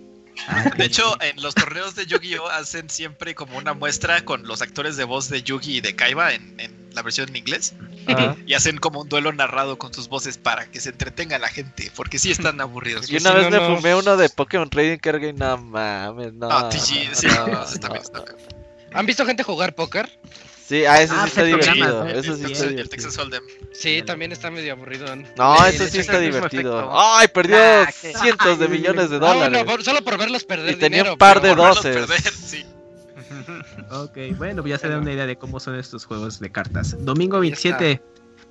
[0.48, 2.46] Ah, De hecho, en los torneos de Yu-Gi-Oh!
[2.48, 6.32] hacen siempre como una muestra con los actores de voz de Yugi y de Kaiba
[6.34, 7.74] en, en la versión en inglés.
[8.06, 8.36] Ajá.
[8.46, 11.90] Y hacen como un duelo narrado con sus voces para que se entretenga la gente,
[11.96, 13.04] porque sí están aburridos.
[13.10, 13.76] Y Sí, una vez no, me no.
[13.76, 16.48] fumé uno de Pokémon Trading Card Game, no mames, no.
[16.50, 18.18] Ah, TG, sí, no, no, ese no, también está.
[18.20, 18.24] no.
[18.92, 20.08] ¿Han visto gente jugar póker?
[20.68, 22.20] Sí, ah, eso Ah, sí está ese programa, divertido.
[22.20, 22.88] Eso el, sí está Texas, el divertido.
[22.96, 23.42] Texas Hold'em.
[23.72, 25.06] Sí, también está medio aburrido.
[25.36, 26.78] No, eso sí está divertido.
[26.80, 26.90] efecto.
[26.98, 29.58] Ay, perdió Ah, cientos de millones de No, dólares.
[29.58, 32.06] no, por- solo por verlos perder Y tenía dinero, un par de doces.
[32.34, 32.64] sí.
[33.90, 36.96] Ok, bueno, pues ya se dan una idea de cómo son estos juegos de cartas.
[37.04, 38.00] Domingo 27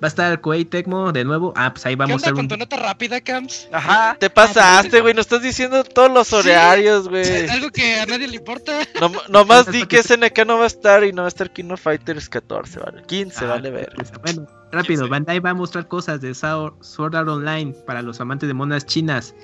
[0.02, 1.52] va a estar Koei Tecmo de nuevo.
[1.56, 2.48] Ah, pues ahí ¿Qué vamos a onda estar con un...
[2.48, 3.68] tu nota rápida, Camps?
[3.72, 4.16] Ajá.
[4.20, 5.14] Te pasaste, güey.
[5.14, 7.46] Nos estás diciendo todos los horarios, güey.
[7.50, 8.72] Algo que a nadie le importa.
[9.00, 11.70] No, nomás di que SNK no va a estar y no va a estar King
[11.70, 13.02] of Fighters 14, vale.
[13.06, 13.92] 15, Ah, vale ver.
[14.22, 18.54] Bueno, rápido, Bandai va a mostrar cosas de Sword Art Online para los amantes de
[18.54, 19.34] monas chinas.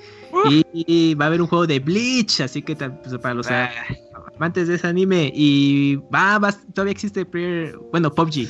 [0.49, 2.89] Y, y va a haber un juego de Bleach, así que pues,
[3.21, 3.69] para los Ah,
[4.35, 5.31] amantes de ese anime.
[5.33, 7.23] Y va, va- todavía existe,
[7.91, 8.47] bueno, PUBG,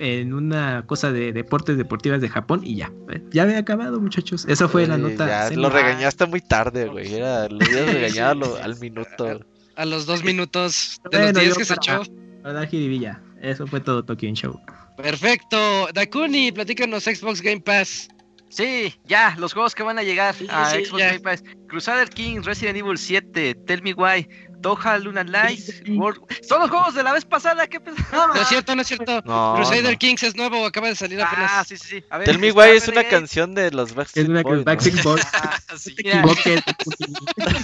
[0.00, 2.90] en una cosa de deportes deportivas de Japón y ya.
[3.10, 4.46] Eh, Ya había acabado, muchachos.
[4.48, 5.50] Esa fue la nota.
[5.50, 7.12] Ya, lo regañaste muy tarde, güey.
[7.14, 9.40] Era, lo habías regañado lo- al minuto.
[9.76, 12.02] A los dos minutos de los Bueno, 10 yo que se echó.
[12.42, 13.20] Para jiribilla.
[13.40, 14.58] Eso fue todo Tokyo Show.
[14.96, 15.88] Perfecto.
[15.94, 18.08] Dakuni, platícanos Xbox Game Pass.
[18.48, 21.06] Sí, ya, los juegos que van a llegar Sí, a sí, Xbox ya.
[21.08, 21.44] Game Pass.
[21.68, 24.28] Crusader Kings, Resident Evil 7, Tell Me Why,
[24.60, 26.20] Toha Luna Lights, World...
[26.42, 28.28] Son los juegos de la vez pasada, ¿qué pensaba?
[28.28, 29.22] No es cierto, no es cierto.
[29.24, 29.54] No.
[29.56, 29.98] Crusader no.
[29.98, 31.50] Kings es nuevo, acaba de salir apenas.
[31.52, 32.04] Ah, sí, sí, sí.
[32.10, 34.58] A ver, Tell Me Why es una canción de los Es Backstreet una que Boys,
[34.58, 34.64] ¿no?
[34.64, 35.26] Backstreet Boys.
[35.34, 35.58] ah.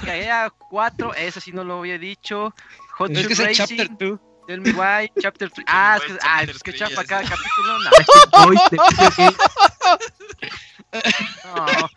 [0.04, 2.54] Gaea 4, ese sí no lo había dicho.
[2.98, 4.20] Hot es que es el Racing, Chapter 2.
[4.46, 5.66] Tell Me Why, Chapter 3.
[5.68, 7.78] Ah, es Why, que, ah, es que chapa cada capítulo.
[7.80, 7.90] No,
[11.44, 11.88] No.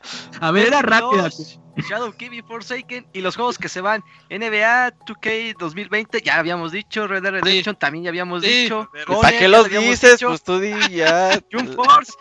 [0.41, 1.23] A ver, era rápida.
[1.23, 6.71] Dos, Shadow King Forsaken y los juegos que se van NBA 2K 2020 ya habíamos
[6.73, 8.63] dicho Red Dead Redemption también ya habíamos Sí.
[8.63, 10.13] dicho ¿Para Conan, ¿Para ya qué lo los dices?
[10.13, 11.39] dicho, Pues tú di ya.
[11.51, 12.13] Jump Force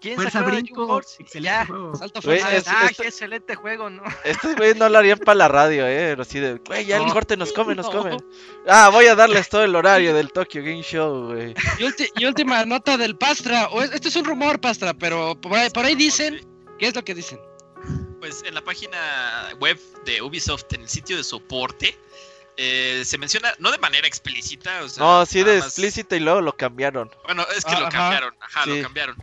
[0.00, 0.98] ¿Quién se Fuerza Brinco.
[1.00, 1.66] Excelente Ya.
[1.66, 1.94] juego.
[1.96, 2.56] Salto Güey, fuerza.
[2.56, 4.02] es- Ah, esto- qué excelente juego, ¿no?
[4.24, 6.16] Estos güeyes no lo harían para la radio, eh.
[6.18, 7.12] Así de, güey, ya el No.
[7.12, 8.02] corte nos come, nos No.
[8.02, 8.16] come.
[8.68, 11.54] Ah, voy a darles todo el horario del Tokyo Game Show, güey.
[12.16, 13.68] Y, última nota del Pastra.
[13.68, 16.46] O es- esto es un rumor, Pastra, pero por ahí, por ahí dicen.
[16.78, 17.40] ¿Qué es lo que dicen?
[18.20, 18.98] Pues en la página
[19.60, 21.96] web de Ubisoft, en el sitio de soporte,
[22.56, 26.20] eh, se menciona, no de manera explícita, o sea, No, sí de más- explícito y
[26.20, 27.10] luego lo cambiaron.
[27.24, 27.98] Bueno, es que Ah, lo ajá.
[27.98, 28.76] cambiaron, ajá, Sí.
[28.76, 29.16] lo cambiaron.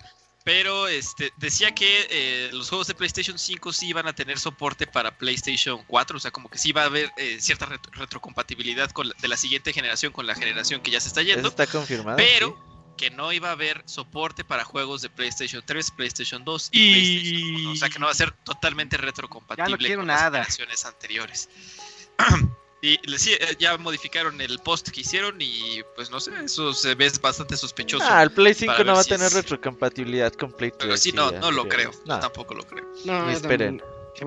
[0.45, 4.85] Pero este decía que eh, los juegos de PlayStation 5 sí iban a tener soporte
[4.85, 8.91] para PlayStation 4, o sea, como que sí va a haber eh, cierta retro- retrocompatibilidad
[8.91, 11.49] con la- de la siguiente generación con la generación que ya se está Eso yendo.
[11.49, 12.15] está confirmado.
[12.17, 12.63] Pero,
[12.95, 17.55] que no iba a haber soporte para juegos de PlayStation 3, PlayStation 2 y, PlayStation
[17.65, 17.71] 1.
[17.71, 20.37] O sea que no va a ser totalmente retrocompatible Ya no quiero con nada.
[20.39, 21.49] las generaciones anteriores.
[22.85, 26.95] y sí, eh, ya modificaron el post que hicieron y pues no sé, eso se
[26.95, 28.05] ve bastante sospechoso.
[28.07, 30.79] Ah, el Play 5 para no va a si tener es- retrocompatibilidad con Play 3.
[30.81, 31.91] Pero sí, no, no lo creo.
[32.05, 32.19] No.
[32.19, 32.85] tampoco lo creo.
[33.05, 33.81] No, esperen.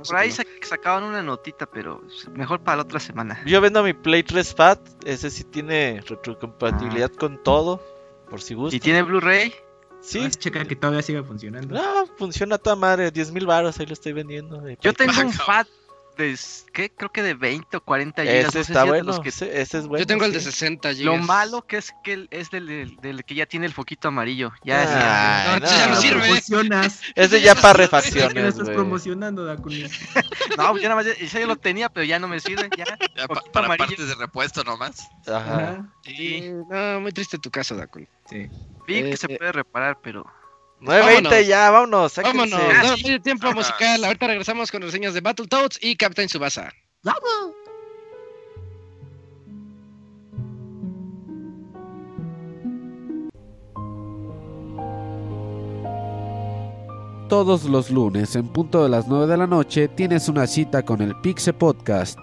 [0.07, 0.31] Por ahí
[0.63, 2.03] sacaban una notita, pero
[2.35, 3.43] mejor para la otra semana.
[3.47, 7.19] Yo vendo mi Play 3 Fat, ese sí tiene retrocompatibilidad Ah.
[7.19, 7.83] con todo,
[8.29, 8.77] por si gusta.
[8.77, 9.55] ¿Y tiene Blu-ray?
[10.01, 11.75] Sí, Vas a checar que todavía siga funcionando.
[11.75, 14.61] no, funciona toda madre, 10 mil baros, ahí lo estoy vendiendo.
[14.61, 15.33] de Yo tengo un.
[15.33, 15.67] FAT
[16.19, 16.39] de,
[16.75, 16.91] ¿qué?
[16.95, 18.29] Creo que de 20 o 40 tres.
[18.29, 18.49] gigas.
[18.55, 20.01] Ese no sé está si es de bueno, que- ese, ese es bueno.
[20.03, 20.47] Yo tengo el de sí.
[20.53, 21.05] 60 gigas.
[21.05, 24.53] Lo malo que es que es del, del- del que ya tiene el foquito amarillo.
[24.65, 26.01] Ya, Ah, ya- No, entonces ya no no.
[26.01, 26.21] sirve.
[26.21, 27.01] promocionas.
[27.15, 28.77] Ese ya para que lo refacciones, estás güey.
[28.77, 29.85] promocionando, Dakuni.
[30.59, 32.69] No, yo nada más, ese yo lo tenía, pero ya no me sirve.
[32.77, 32.85] Ya.
[33.17, 33.87] Ya pa- para amarillo.
[33.89, 35.09] partes de repuesto nomás.
[35.27, 35.89] Ajá.
[36.03, 38.09] Sí, no, muy triste tu caso, Dakun.
[38.29, 38.49] Sí.
[38.87, 39.37] Vi que Eh, se eh.
[39.39, 40.25] puede reparar, pero
[40.81, 41.47] 9.20 Vámonos.
[41.47, 42.39] ya, vámonos, sáquense.
[42.39, 43.05] Vámonos, Ah, no, sí.
[43.05, 43.67] medio tiempo Vámonos.
[43.69, 44.05] musical.
[44.05, 46.73] Ahorita regresamos con reseñas de Battletoads y Captain Subasa.
[57.29, 61.03] Todos los lunes en punto de las 9 de la noche tienes una cita con
[61.03, 62.19] el Pixe Podcast.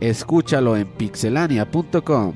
[0.00, 2.34] Escúchalo en pixelania.com.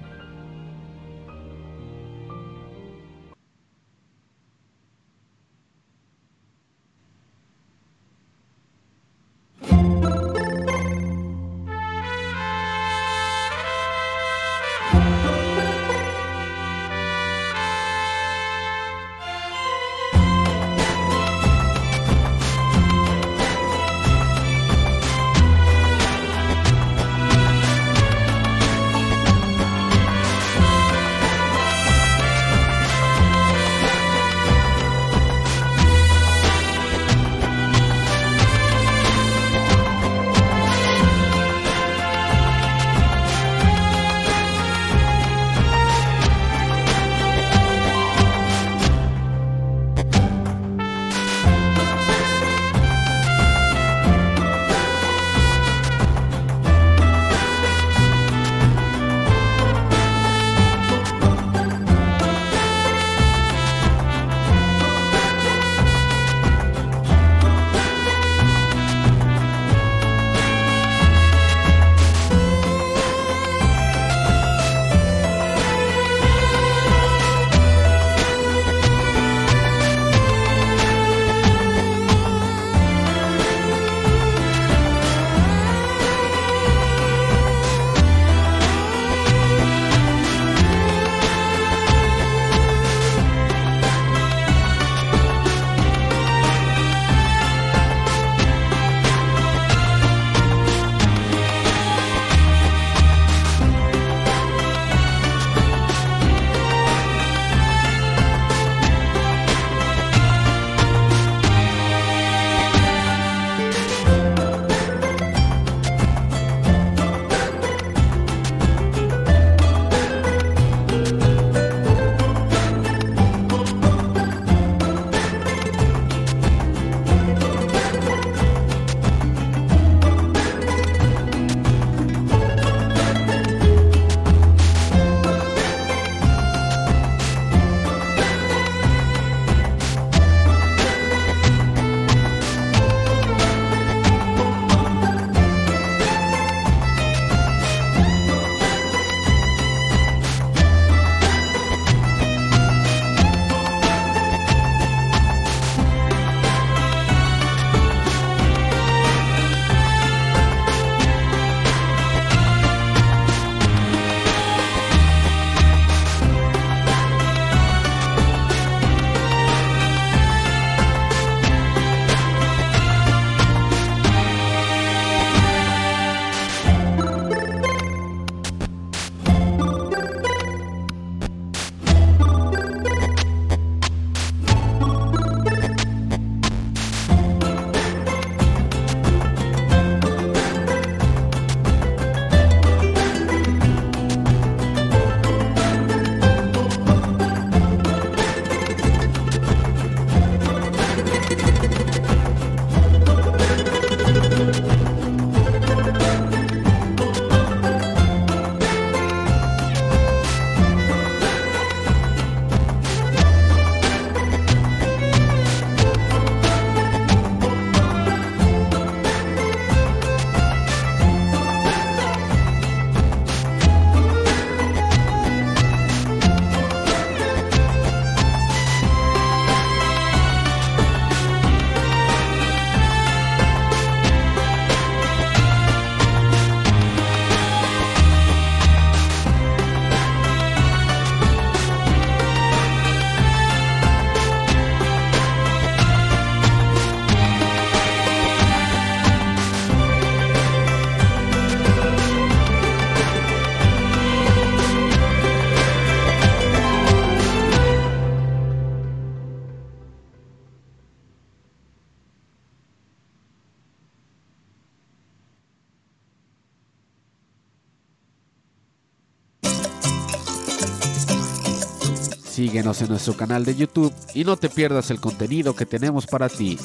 [272.52, 276.28] Síguenos en nuestro canal de YouTube y no te pierdas el contenido que tenemos para
[276.28, 276.58] ti.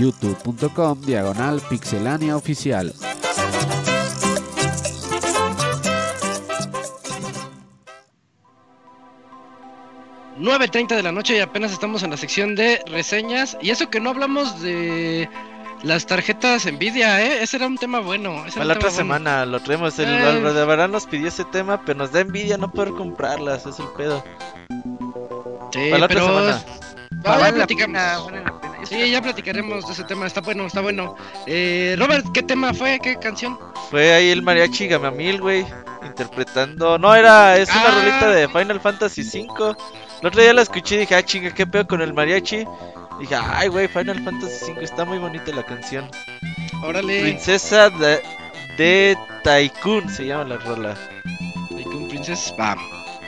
[0.00, 2.94] youtube.com diagonal pixelania oficial.
[10.38, 13.58] 9.30 de la noche y apenas estamos en la sección de reseñas.
[13.60, 15.28] Y eso que no hablamos de
[15.82, 17.42] las tarjetas Nvidia, ¿eh?
[17.42, 18.44] Ese era un tema bueno.
[18.52, 19.98] Para la otra semana lo traemos.
[19.98, 20.40] El, Eh.
[20.40, 23.66] de verdad nos pidió ese tema, pero nos da envidia no poder comprarlas.
[23.66, 24.24] Es el pedo.
[25.84, 26.26] Sí, Para la otra pero...
[26.26, 26.62] semana.
[27.24, 28.32] Ah, Vale ya la platicamos.
[28.32, 28.74] pena, pena.
[28.84, 30.26] Sí, ya platicaremos de ese tema.
[30.26, 31.16] Está bueno, está bueno.
[31.46, 33.00] Eh, Robert, ¿qué tema fue?
[33.02, 33.58] ¿Qué canción?
[33.90, 35.66] Fue ahí el mariachi Gamamil, güey.
[36.06, 36.98] Interpretando.
[36.98, 37.56] No, era.
[37.58, 37.94] Es una Ah.
[38.04, 39.74] rolita de Final Fantasy V.
[40.20, 42.64] El otro día la escuché y dije, ah, chinga, qué pedo con el mariachi.
[43.20, 44.84] Dije, ay, güey, Final Fantasy V.
[44.84, 46.08] Está muy bonita la canción.
[46.82, 47.22] Órale.
[47.22, 48.22] Princesa de,
[48.76, 50.94] de Tycoon se llama la rola.
[51.68, 52.54] Tycoon Princess.
[52.56, 52.78] Bam.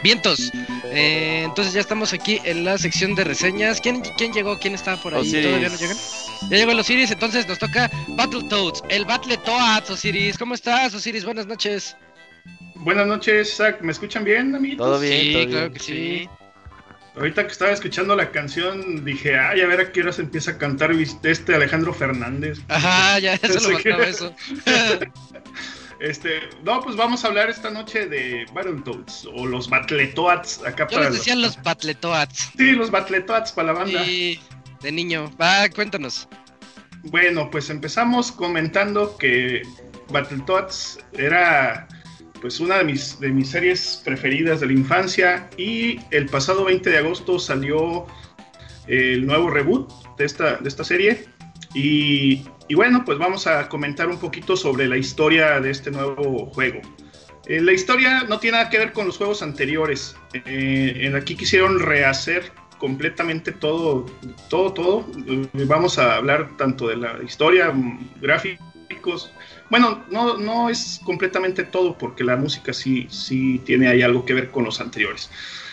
[0.03, 0.51] Vientos.
[0.91, 3.81] Eh, entonces ya estamos aquí en la sección de reseñas.
[3.81, 4.59] ¿Quién, quién llegó?
[4.59, 5.21] ¿Quién está por ahí?
[5.21, 5.47] Osiris.
[5.47, 5.97] ¿Todavía no llegan?
[6.51, 10.37] Ya llegó el Osiris, entonces nos toca Battletoads, el Battletoads, Osiris.
[10.37, 11.25] ¿Cómo estás, Osiris?
[11.25, 11.97] Buenas noches.
[12.77, 13.81] Buenas noches, Zach.
[13.83, 14.85] ¿Me escuchan bien, amiguitos?
[14.87, 15.73] Todo bien, Sí, todo claro bien.
[15.75, 16.29] que sí.
[17.17, 20.53] Ahorita que estaba escuchando la canción, dije, ay, a ver a qué hora se empieza
[20.53, 20.93] a cantar
[21.23, 22.61] este Alejandro Fernández.
[22.69, 24.35] Ajá, ya, eso lo faltaba eso.
[26.01, 30.97] Este, no, pues vamos a hablar esta noche de Battletoads o los Battletoads acá Yo
[30.97, 32.53] para les decía los Battletoads.
[32.57, 34.05] Sí, los Battletoads para la banda.
[34.05, 34.41] Sí,
[34.81, 35.31] de niño.
[35.41, 36.27] Va, cuéntanos.
[37.05, 39.63] Bueno, pues empezamos comentando que
[40.09, 41.87] Battletoads era
[42.41, 46.89] pues una de mis, de mis series preferidas de la infancia y el pasado 20
[46.89, 48.07] de agosto salió
[48.87, 51.27] el nuevo reboot de esta, de esta serie
[51.75, 56.47] y, y bueno, pues vamos a comentar un poquito sobre la historia de este nuevo
[56.55, 56.81] juego.
[57.47, 60.15] Eh, la historia no tiene nada que ver con los juegos anteriores.
[60.33, 64.07] Eh, aquí quisieron rehacer completamente todo,
[64.49, 65.07] todo, todo.
[65.27, 69.33] Eh, Vamos a hablar tanto de la historia, mm, gráficos.
[69.69, 74.35] Bueno, no, no es completamente todo porque la música sí, sí tiene ahí algo que
[74.35, 75.29] ver con los anteriores.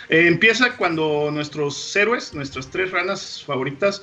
[0.09, 4.01] Empieza cuando nuestros héroes, nuestras tres ranas favoritas,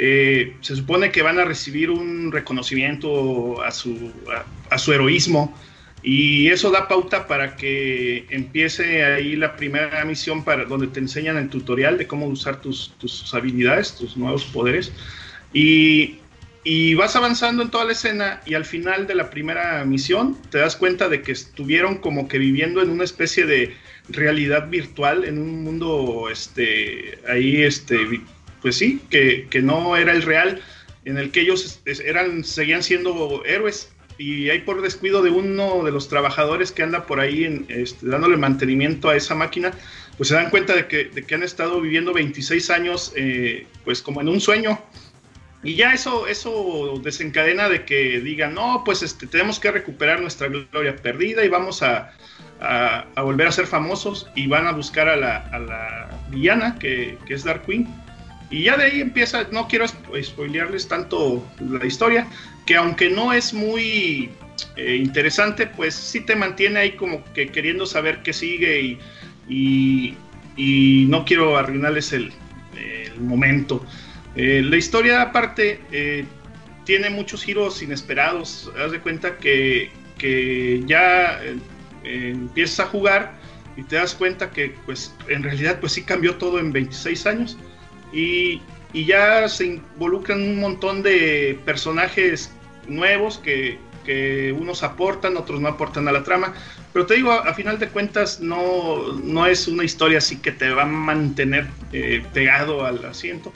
[0.00, 4.12] eh, se supone que van a recibir un reconocimiento a su,
[4.70, 5.58] a, su heroísmo
[6.04, 11.36] y eso da pauta para que empiece ahí la primera misión para donde te enseñan
[11.36, 14.92] el tutorial de cómo usar tus, tus habilidades, tus nuevos poderes.
[15.52, 16.18] Y,
[16.62, 20.58] y, vas avanzando en toda la escena y al final de la primera misión te
[20.58, 23.74] das cuenta de que estuvieron como que viviendo en una especie de
[24.08, 27.96] realidad virtual, en un mundo este, ahí, este,
[28.62, 30.60] pues sí, que, que no era el real,
[31.04, 35.92] en el que ellos eran, seguían siendo héroes y hay por descuido de uno de
[35.92, 39.72] los trabajadores que anda por ahí en, este, dándole mantenimiento a esa máquina,
[40.16, 44.02] pues se dan cuenta de que, de que han estado viviendo 26 años eh, pues
[44.02, 44.78] como en un sueño.
[45.62, 50.48] Y ya eso, eso desencadena de que digan, no, pues este, tenemos que recuperar nuestra
[50.48, 52.12] gloria perdida y vamos a,
[52.60, 56.78] a, a volver a ser famosos y van a buscar a la, a la villana
[56.78, 57.88] que, que es Dark Queen.
[58.50, 62.26] Y ya de ahí empieza, no quiero spoilearles tanto la historia,
[62.66, 64.30] que aunque no es muy
[64.76, 68.98] eh, interesante, pues sí te mantiene ahí como que queriendo saber qué sigue
[69.48, 70.16] y,
[70.56, 72.32] y, no quiero arruinarles el,
[73.18, 73.84] momento.
[74.36, 76.24] Eh, la historia aparte eh,
[76.84, 81.40] tiene muchos giros inesperados, haz de cuenta que, que ya
[82.04, 83.32] empiezas a jugar
[83.76, 87.58] y te das cuenta que pues en realidad pues sí cambió todo en 26 años
[88.12, 88.62] y,
[88.94, 92.50] ya se involucran un montón de personajes
[92.88, 96.54] nuevos que, que, unos aportan, otros no aportan a la trama.
[96.92, 100.52] Pero te digo, a, a final de cuentas no, no, es una historia así que
[100.52, 103.52] te va a mantener eh, pegado al asiento.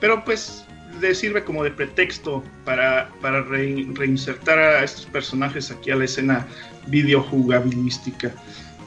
[0.00, 0.64] Pero pues
[1.00, 6.04] le sirve como de pretexto para, para re, reinsertar a estos personajes aquí a la
[6.04, 6.46] escena
[6.86, 8.32] videojugabilística.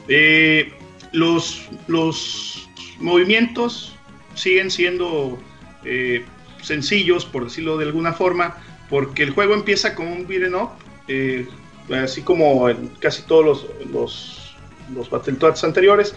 [0.08, 0.72] Eh,
[1.12, 2.68] los, los
[2.98, 3.95] movimientos
[4.36, 5.38] siguen siendo
[5.84, 6.24] eh,
[6.62, 8.56] sencillos, por decirlo de alguna forma,
[8.88, 10.70] porque el juego empieza como un beat'em up,
[11.08, 11.46] eh,
[11.90, 14.56] así como en casi todos los, los,
[14.94, 16.14] los Battletoads anteriores,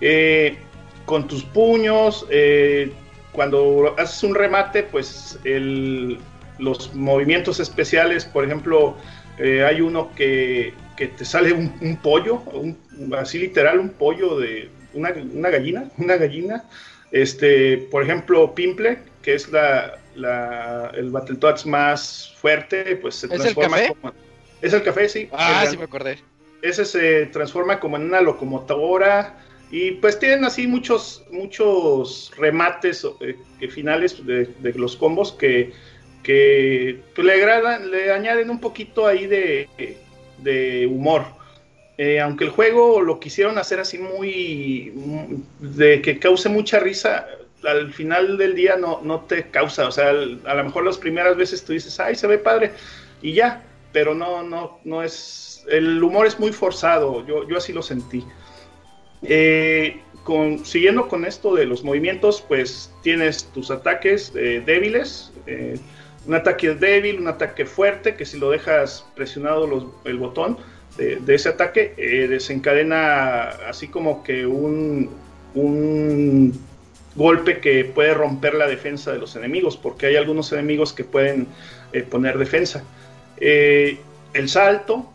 [0.00, 0.58] eh,
[1.04, 2.92] con tus puños, eh,
[3.32, 6.18] cuando haces un remate, pues el,
[6.58, 8.96] los movimientos especiales, por ejemplo,
[9.38, 12.78] hay uno que, que te sale un, un pollo, un,
[13.18, 16.64] así literal, un pollo de una, una gallina, una gallina,
[17.12, 23.32] este, por ejemplo, Pimple, que es la, la, el Battletoads más fuerte, pues se ¿Es
[23.32, 24.00] transforma el café?
[24.00, 24.14] como.
[24.62, 25.28] Es el café, sí.
[25.32, 26.18] Ah, el, sí me acordé.
[26.62, 29.42] Ese se transforma como en una locomotora.
[29.70, 33.36] Y pues tienen así muchos, muchos remates eh,
[33.68, 35.72] finales de, los combos que,
[36.22, 39.68] que pues, le, agradan, le añaden un poquito ahí de,
[40.38, 41.24] de humor.
[41.98, 44.92] Eh, aunque el juego lo quisieron hacer así muy.
[45.60, 47.26] de que cause mucha risa,
[47.64, 49.88] al final del día no, no te causa.
[49.88, 52.72] O sea, a lo mejor las primeras veces tú dices, ay, se ve padre,
[53.22, 55.64] y ya, pero no, no, no es.
[55.68, 58.24] El humor es muy forzado, yo, yo así lo sentí.
[59.22, 60.00] Eh,
[60.64, 65.32] siguiendo con esto de los movimientos, pues tienes tus ataques eh, débiles.
[66.26, 70.58] un ataque débil, un ataque fuerte, que si lo dejas presionado el botón,
[70.96, 75.10] de, ese ataque eh, desencadena así como que un,
[75.54, 76.58] un
[77.14, 81.46] golpe que puede romper la defensa de los enemigos, porque hay algunos enemigos que pueden
[81.92, 82.84] eh, poner defensa.
[83.38, 83.98] Eh,
[84.34, 85.10] el salto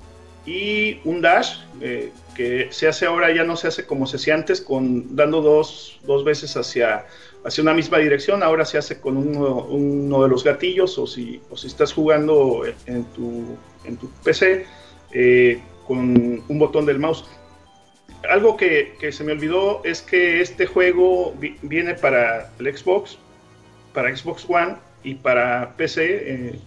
[0.45, 1.59] y un dash,
[2.35, 5.99] que se hace ahora, ya no se hace como se hacía antes, con dando dos,
[6.03, 7.05] dos veces hacia,
[7.43, 11.41] hacia una misma dirección, ahora se hace con uno, uno de los gatillos, o si,
[11.49, 14.65] o si estás jugando en tu, en tu PC,
[15.87, 17.25] con un botón del mouse.
[18.29, 23.17] Algo que, se me olvidó es que este juego viene para el Xbox,
[23.93, 26.59] para Xbox One y para PC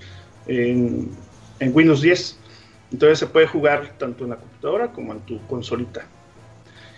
[0.47, 1.09] eh,
[1.61, 2.39] en, Windows 10.
[2.93, 6.07] Entonces se puede jugar tanto en la computadora como en tu consolita.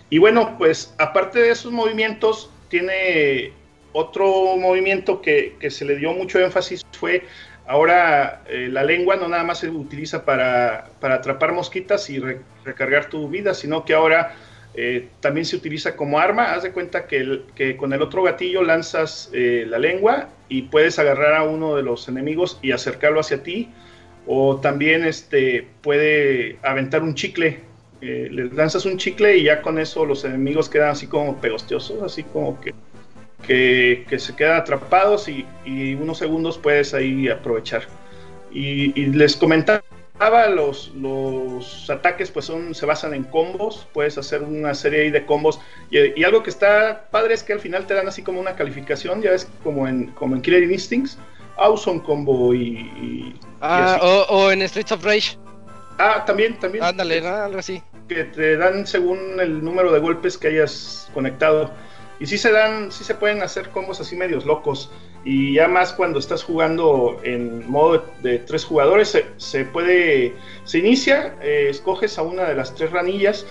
[0.09, 3.53] Y bueno, pues aparte de esos movimientos, tiene
[3.93, 7.23] otro movimiento que, que se le dio mucho énfasis, fue
[7.67, 12.23] Ahora eh, la lengua no nada más se utiliza para, atrapar mosquitas y
[12.63, 14.35] recargar tu vida, sino que ahora
[14.73, 16.53] eh, también se utiliza como arma.
[16.53, 20.97] Haz de cuenta que, que con el otro gatillo lanzas eh, la lengua y puedes
[20.97, 23.69] agarrar a uno de los enemigos y acercarlo hacia ti.
[24.25, 27.59] O también este, puede aventar un chicle.
[27.99, 32.23] le lanzas un chicle y ya con eso los enemigos quedan así como pegostiosos, así
[32.23, 32.73] como que
[33.45, 35.45] que, se quedan atrapados y,
[35.95, 37.83] unos segundos puedes ahí aprovechar.
[38.51, 39.83] Y, les comentaba,
[40.49, 45.25] los, los ataques pues son, se basan en combos, puedes hacer una serie ahí de
[45.25, 45.59] combos
[45.91, 49.21] y, algo que está padre es que al final te dan así como una calificación,
[49.21, 51.17] ya ves como en, como en Killer Instincts,
[51.57, 53.35] Awesome Combo y...
[53.61, 53.99] ah,
[54.29, 55.37] o, en Streets of Rage.
[55.99, 56.83] Ah, también, también.
[56.83, 57.81] Ándale, algo así.
[58.07, 61.71] Que te dan según el número de golpes que hayas conectado.
[62.19, 64.91] Y sí se dan, sí se pueden hacer combos así medios locos.
[65.23, 70.33] Y ya más cuando estás jugando en modo de, tres jugadores, se, puede,
[70.63, 73.45] se inicia, eh, escoges a una de las tres ranillas,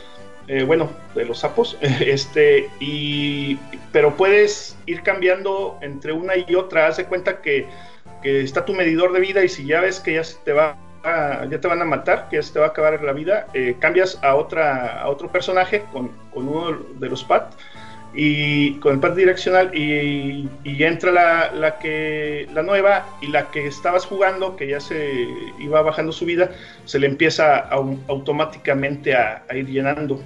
[0.48, 3.56] eh, bueno, de los sapos, este, y,
[3.93, 6.86] pero puedes ir cambiando entre una y otra.
[6.86, 7.66] Haz de cuenta que,
[8.22, 10.76] está tu medidor de vida y si ya ves que ya te va
[11.48, 13.76] ya te van a matar, que ya se te va a acabar la vida, eh,
[13.78, 17.55] cambias a otra a otro personaje con, con uno de los pads
[18.18, 23.66] y con el pad direccional y, entra la, la, que la nueva y la que
[23.66, 25.28] estabas jugando que ya se
[25.59, 26.51] iba bajando su vida
[26.86, 30.22] se le empieza automáticamente a, ir llenando.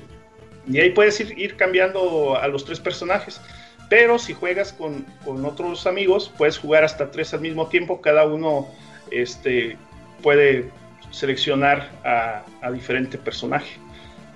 [0.68, 3.40] Y ahí puedes ir, ir, cambiando a los tres personajes.
[3.88, 8.00] Pero si juegas con, con, otros amigos puedes jugar hasta tres al mismo tiempo.
[8.00, 8.68] Cada uno
[9.10, 9.76] este
[10.22, 10.70] puede
[11.10, 13.80] seleccionar a, a diferente personaje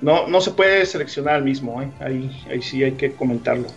[0.05, 1.91] no, no se puede seleccionar al mismo, ¿eh?
[1.99, 3.69] ahí, ahí sí hay que comentarlo.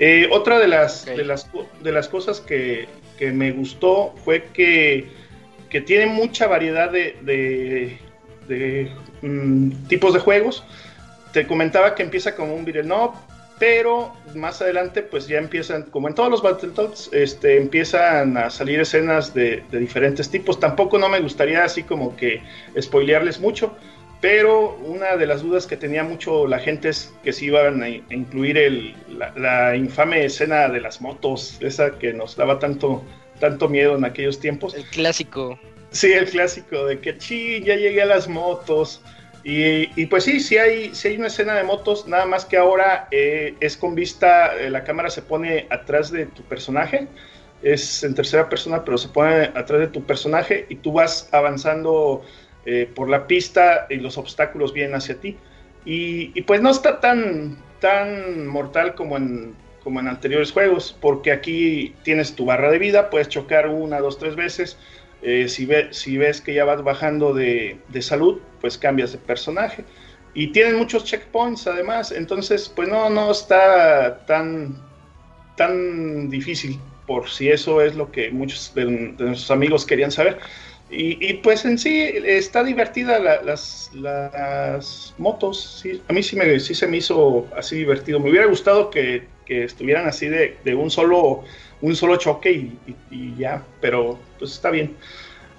[0.00, 1.48] Eh, otra de las, de las,
[1.80, 2.88] de las cosas que,
[3.32, 5.08] me gustó fue que,
[5.86, 7.16] tiene mucha variedad de,
[8.48, 8.90] de,
[9.22, 10.64] mm, tipos de juegos.
[11.32, 13.12] Te comentaba que empieza como un beat'em up,
[13.60, 18.80] pero más adelante pues ya empiezan, como en todos los Battletoads, este, empiezan a salir
[18.80, 20.58] escenas de, de diferentes tipos.
[20.58, 22.42] Tampoco no me gustaría así como que
[22.80, 23.76] spoilearles mucho,
[24.20, 27.88] pero una de las dudas que tenía mucho la gente es que si iban a
[27.88, 28.96] incluir el,
[29.36, 33.04] la, infame escena de las motos, esa que nos daba tanto,
[33.38, 34.74] tanto miedo en aquellos tiempos.
[34.74, 35.58] El clásico.
[35.90, 39.02] Sí, el clásico de que sí, ya llegué a las motos.
[39.44, 43.08] Y, pues sí, sí hay, sí hay una escena de motos, nada más que ahora
[43.10, 47.08] eh, es con vista, eh, la cámara se pone atrás de tu personaje,
[47.62, 52.24] es en tercera persona, pero se pone atrás de tu personaje y tú vas avanzando
[52.70, 55.38] eh, por la pista y los obstáculos vienen hacia ti.
[55.86, 61.94] Y, pues no está tan, tan mortal como en, como en anteriores juegos, porque aquí
[62.02, 64.76] tienes tu barra de vida, puedes chocar una, dos, tres veces.
[65.22, 69.18] Eh, si, ve, si ves que ya vas bajando de, de, salud, pues cambias de
[69.18, 69.86] personaje.
[70.34, 74.76] Y tienen muchos checkpoints además, entonces pues no, no está tan,
[75.56, 80.38] tan difícil, por si eso es lo que muchos de, de nuestros amigos querían saber.
[80.90, 85.80] Y, pues en sí está divertida las, las motos.
[85.82, 88.18] Sí, a mí sí, me, sí se me hizo así divertido.
[88.20, 91.44] Me hubiera gustado que, estuvieran así de, un solo
[91.80, 92.70] un solo choque
[93.10, 94.96] y, ya, pero pues está bien.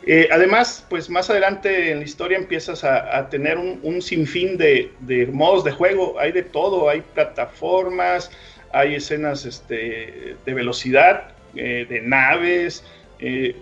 [0.06, 5.64] Eh, además, pues más adelante en la historia empiezas a, tener un, sinfín de, modos
[5.64, 6.20] de juego.
[6.20, 8.32] Hay de todo, hay plataformas,
[8.74, 12.84] hay escenas este, de velocidad, eh, de naves.
[13.20, 13.56] Eh,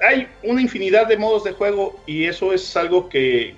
[0.00, 3.54] hay una infinidad de modos de juego y eso es algo que,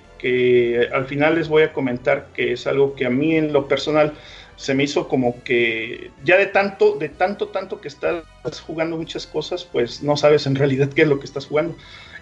[0.93, 4.13] al final les voy a comentar que es algo que a mí en lo personal
[4.57, 8.25] se me hizo como que ya de tanto, de tanto, tanto que estás
[8.65, 11.75] jugando muchas cosas, pues no sabes en realidad qué es lo que estás jugando.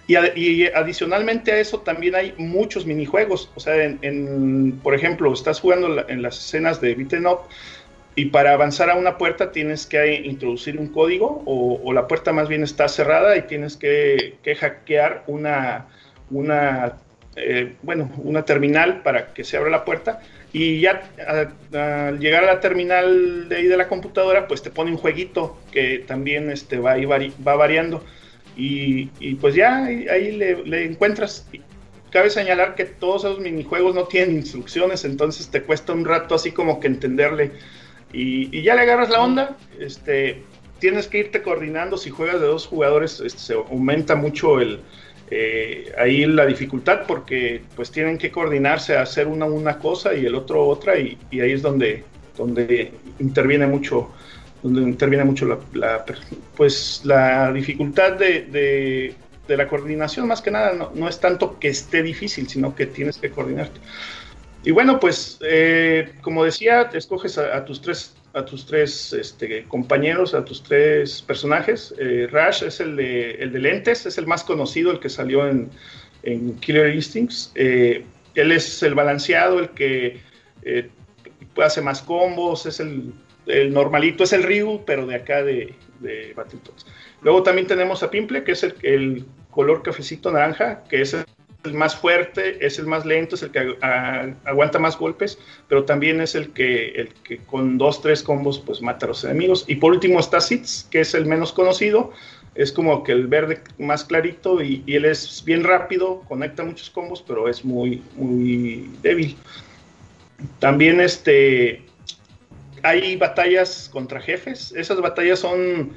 [0.06, 3.50] Y, adicionalmente a eso también hay muchos minijuegos.
[3.54, 7.40] O sea, en, por ejemplo, estás jugando en las escenas de beaten up
[8.18, 12.48] y para avanzar a una puerta tienes que introducir un código o, la puerta más
[12.48, 15.86] bien está cerrada y tienes que, hackear una,
[16.28, 16.94] una
[17.36, 20.20] eh, bueno, una terminal para que se abra la puerta.
[20.52, 21.08] Y ya
[21.72, 25.56] al llegar a la terminal de ahí de la computadora pues te pone un jueguito
[25.70, 28.04] que también este, va, va variando.
[28.56, 31.48] Y, pues ya ahí, le, le encuentras.
[32.10, 36.50] Cabe señalar que todos esos minijuegos no tienen instrucciones, entonces te cuesta un rato así
[36.50, 37.52] como que entenderle
[38.12, 40.42] y, ya le agarras la onda, este,
[40.78, 44.80] tienes que irte coordinando, si juegas de dos jugadores este, se aumenta mucho el,
[45.30, 50.24] eh, ahí la dificultad porque pues tienen que coordinarse a hacer una una cosa y
[50.24, 52.04] el otro otra y, ahí es donde,
[52.34, 54.10] donde interviene mucho
[54.62, 56.04] donde interviene mucho la,
[56.56, 59.14] pues la dificultad de,
[59.46, 62.86] de, la coordinación más que nada no, no, es tanto que esté difícil sino que
[62.86, 63.80] tienes que coordinarte
[64.68, 70.34] y bueno, pues eh, como decía, escoges a, tus tres, a tus tres este, compañeros,
[70.34, 71.94] a tus tres personajes.
[71.98, 75.48] Eh, Rash es el de, el de lentes, es el más conocido, el que salió
[75.48, 75.70] en,
[76.60, 77.50] Killer Instincts.
[77.54, 78.04] Eh,
[78.34, 80.20] él es el balanceado, el que
[81.64, 83.14] hace más combos, es el,
[83.72, 86.84] normalito, es el Ryu, pero de acá de, de Battletoads.
[87.22, 91.24] Luego también tenemos a Pimple, que es el, el color cafecito naranja, que es el
[91.68, 93.76] el más fuerte, es el más lento, es el que
[94.44, 95.38] aguanta más golpes,
[95.68, 99.24] pero también es el que, el que con dos, tres combos pues mata a los
[99.24, 99.64] enemigos.
[99.68, 102.12] Y por último está Sitz, que es el menos conocido,
[102.54, 107.22] es como que el verde más clarito y, él es bien rápido, conecta muchos combos,
[107.26, 109.36] pero es muy, muy débil.
[110.58, 111.84] También este,
[112.82, 115.92] hay batallas contra jefes, esas batallas son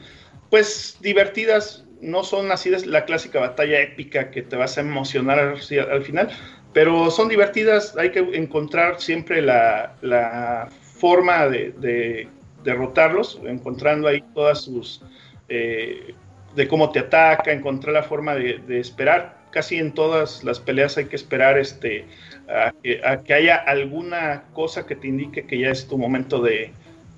[0.52, 6.04] pues divertidas, no son así la clásica batalla épica que te vas a emocionar al,
[6.04, 6.30] final,
[6.74, 12.28] pero son divertidas, hay que encontrar siempre la, forma de,
[12.64, 15.02] derrotarlos, encontrando ahí todas sus...
[15.50, 16.14] Eh,
[16.56, 19.38] de cómo te ataca, encontrar la forma de, esperar.
[19.52, 22.06] Casi en todas las peleas hay que esperar este,
[22.50, 26.74] a que haya alguna cosa que te indique que ya es tu momento de,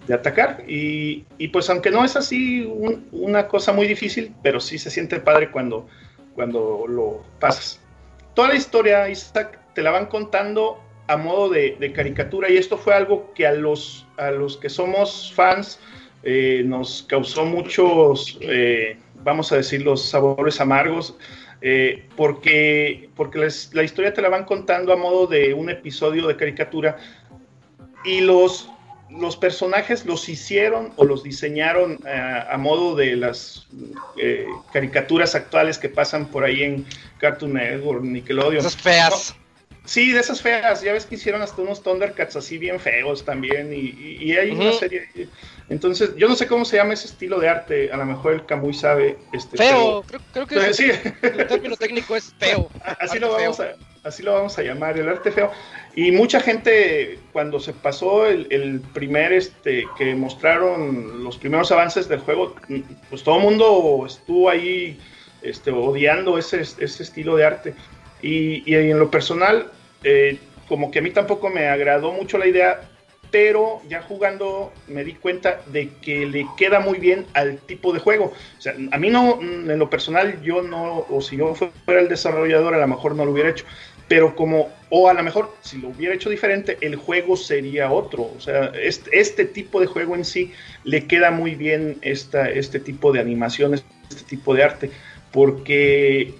[0.08, 0.64] de atacar.
[0.68, 2.70] Y, pues aunque no es así
[3.12, 5.88] una cosa muy difícil, pero sí se siente padre cuando,
[6.36, 7.80] cuando lo pasas.
[8.34, 12.94] Toda la historia, Isaac, te la van contando a modo de, caricatura y esto fue
[12.94, 15.80] algo que a los, a los que somos fans
[16.24, 21.18] eh, nos causó muchos, eh, vamos a decir, los sabores amargos.
[21.66, 23.40] Eh, porque, porque
[23.72, 26.98] la historia te la van contando a modo de un episodio de caricatura
[28.04, 28.70] y los,
[29.20, 33.68] los personajes los hicieron o los diseñaron eh, a modo de las
[34.18, 36.86] eh, caricaturas actuales que pasan por ahí en
[37.20, 38.58] Cartoon Network, Nickelodeon.
[38.58, 39.36] Esas feas.
[39.86, 40.82] sí, de esas feas.
[40.82, 43.72] Ya ves que hicieron hasta unos Thundercats así bien feos también.
[43.74, 45.08] Y, hay una serie.
[45.70, 47.92] Entonces, yo no sé cómo se llama ese estilo de arte.
[47.92, 49.18] A lo mejor el Camuy sabe.
[49.32, 50.04] Este, feo,
[50.34, 50.92] creo, que sí.
[51.22, 52.70] el término técnico es feo.
[53.00, 53.74] Así lo vamos a
[54.04, 55.52] así lo vamos a llamar, el arte feo.
[55.96, 62.20] Y mucha gente, cuando se pasó el, primer, este, que mostraron los primeros avances del
[62.20, 62.56] juego,
[63.10, 65.00] pues todo el mundo estuvo ahí
[65.42, 67.74] este, odiando ese, ese estilo de arte.
[68.22, 69.72] Y, y en lo personal,
[70.04, 72.82] eh, como que a mí tampoco me agradó mucho la idea,
[73.32, 78.00] pero ya jugando me di cuenta de que le queda muy bien al tipo de
[78.00, 78.32] juego.
[78.58, 82.10] O sea, a mí no, en lo personal, yo no, o si yo fuera el
[82.10, 83.66] desarrollador, a lo mejor no lo hubiera hecho
[84.08, 88.32] pero como, o a lo mejor si lo hubiera hecho diferente, el juego sería otro.
[88.36, 90.52] O sea, este, este tipo de juego en sí
[90.84, 94.92] le queda muy bien esta, este tipo de animaciones, este tipo de arte,
[95.32, 96.36] porque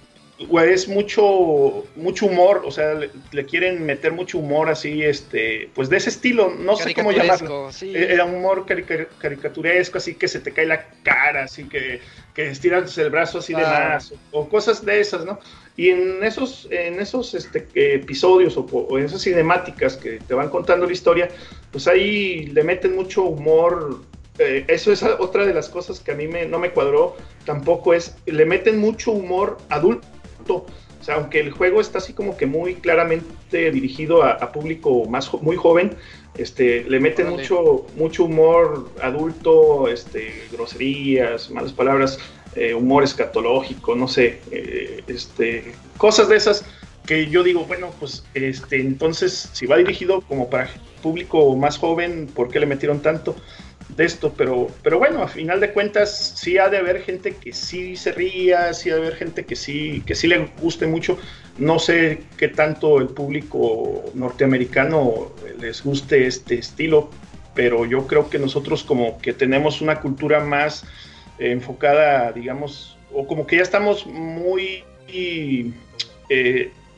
[0.64, 5.96] es mucho, mucho humor, o sea, le, quieren meter mucho humor así, este, pues de
[5.96, 7.70] ese estilo, no sé cómo llamarlo.
[7.80, 12.00] E, era un humor caricaturesco, así que se te cae la cara, así que,
[12.34, 15.38] que estiras el brazo así de más, o, cosas de esas, ¿no?
[15.76, 20.86] Y en esos, en esos este, episodios o, en esas cinemáticas que te van contando
[20.86, 21.28] la historia,
[21.72, 24.00] pues ahí le meten mucho humor
[24.38, 27.94] eh, eso es otra de las cosas que a mí me, no me cuadró tampoco
[27.94, 30.06] es, le meten mucho humor adulto.
[30.48, 35.32] O sea, aunque el juego está así como que muy claramente dirigido a, público más
[35.34, 35.94] muy joven,
[36.38, 42.18] este, le meten mucho, mucho humor adulto, este, groserías, malas palabras,
[42.56, 46.64] eh, humor escatológico, no sé, eh, este, cosas de esas
[47.06, 50.70] que yo digo, bueno, pues este, entonces si va dirigido como para
[51.02, 53.36] público más joven, ¿por qué le metieron tanto?
[53.88, 57.52] de esto, pero, pero bueno, a final de cuentas sí ha de haber gente que
[57.52, 61.18] sí se ría, sí ha de haber gente que sí, que sí le guste mucho.
[61.58, 67.10] No sé qué tanto el público norteamericano les guste este estilo,
[67.54, 70.84] pero yo creo que nosotros como que tenemos una cultura más
[71.38, 74.84] enfocada, digamos, o como que ya estamos muy...
[75.08, 75.70] Eh,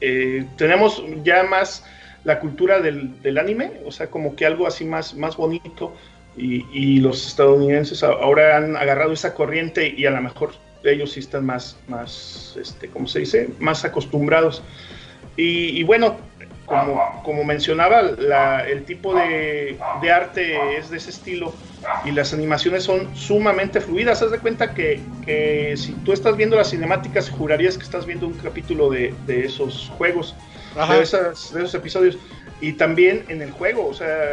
[0.01, 1.85] eh, tenemos ya más
[2.25, 5.95] la cultura del, del, anime, o sea, como que algo así más, más bonito
[6.37, 10.53] y, los estadounidenses ahora han agarrado esa corriente y a lo mejor
[10.85, 13.49] ellos sí están más, más este, ¿cómo se dice?
[13.59, 14.63] Más acostumbrados.
[15.37, 16.17] Y, bueno,
[16.67, 21.55] como, como mencionaba, el tipo de, de, arte es de ese estilo
[22.05, 24.21] y las animaciones son sumamente fluidas.
[24.23, 28.27] Haz de cuenta que, que si tú estás viendo las cinemáticas, jurarías que estás viendo
[28.27, 30.35] un capítulo de, de esos juegos,
[30.89, 32.19] de, esas, de esos episodios.
[32.61, 34.33] Y también en el juego, o sea,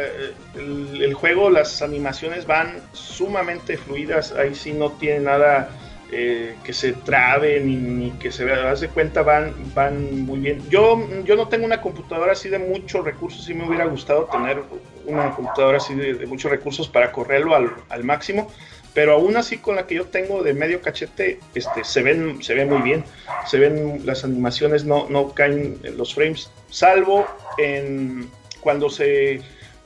[0.54, 5.68] el, juego, las animaciones van sumamente fluidas, ahí sí no tiene nada
[6.12, 10.62] eh, que se trabe ni, que se vea, das de cuenta, van, van muy bien.
[10.68, 14.62] Yo, yo no tengo una computadora así de muchos recursos, sí me hubiera gustado tener
[15.06, 18.50] una computadora así de, muchos recursos para correrlo al, al máximo,
[18.94, 22.54] pero aún así con la que yo tengo de medio cachete, este, se ven, se
[22.54, 23.04] ven muy bien,
[23.46, 27.26] se ven las animaciones, no, no caen los frames, salvo
[27.58, 29.40] en cuando se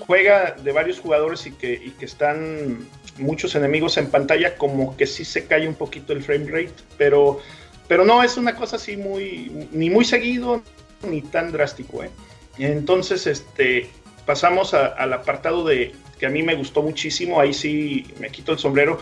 [0.09, 5.07] juega de varios jugadores y que, y que están muchos enemigos en pantalla, como que
[5.07, 7.41] sí se cae un poquito el frame rate, pero,
[7.89, 10.63] pero no es una cosa así muy, ni muy seguido,
[11.07, 12.11] ni tan drástico, ¿eh?
[12.57, 13.91] Entonces, este,
[14.25, 18.59] pasamos al apartado de, que a mí me gustó muchísimo, ahí sí me quito el
[18.59, 18.99] sombrero.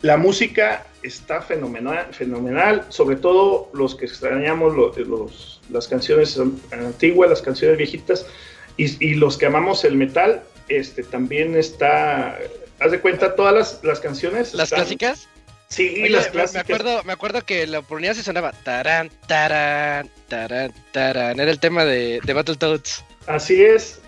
[0.00, 6.40] La música está fenomenal, fenomenal sobre todo los que extrañamos los, las canciones
[6.72, 8.24] antiguas, las canciones viejitas,
[8.84, 12.38] y, los que amamos el metal, este también está,
[12.78, 14.54] haz de cuenta, todas las, canciones.
[14.54, 15.28] ¿Las clásicas?
[15.68, 16.54] Sí, las clásicas.
[16.68, 21.38] Me acuerdo, me acuerdo que la oportunidad se sonaba taran, taran, taran, taran.
[21.38, 23.04] Era el tema de, de Battletoads.
[23.26, 24.00] Así es,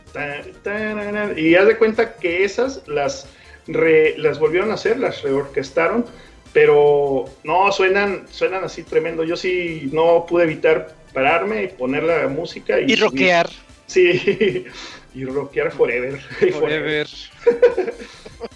[1.36, 3.26] y haz de cuenta que esas las,
[3.66, 6.04] las volvieron a hacer, las reorquestaron,
[6.52, 9.24] pero no, suenan, suenan así tremendo.
[9.24, 13.48] Yo sí no pude evitar pararme y poner la música y, y rockear.
[13.86, 14.66] Sí,
[15.14, 16.20] y rockear forever.
[16.52, 17.06] Forever.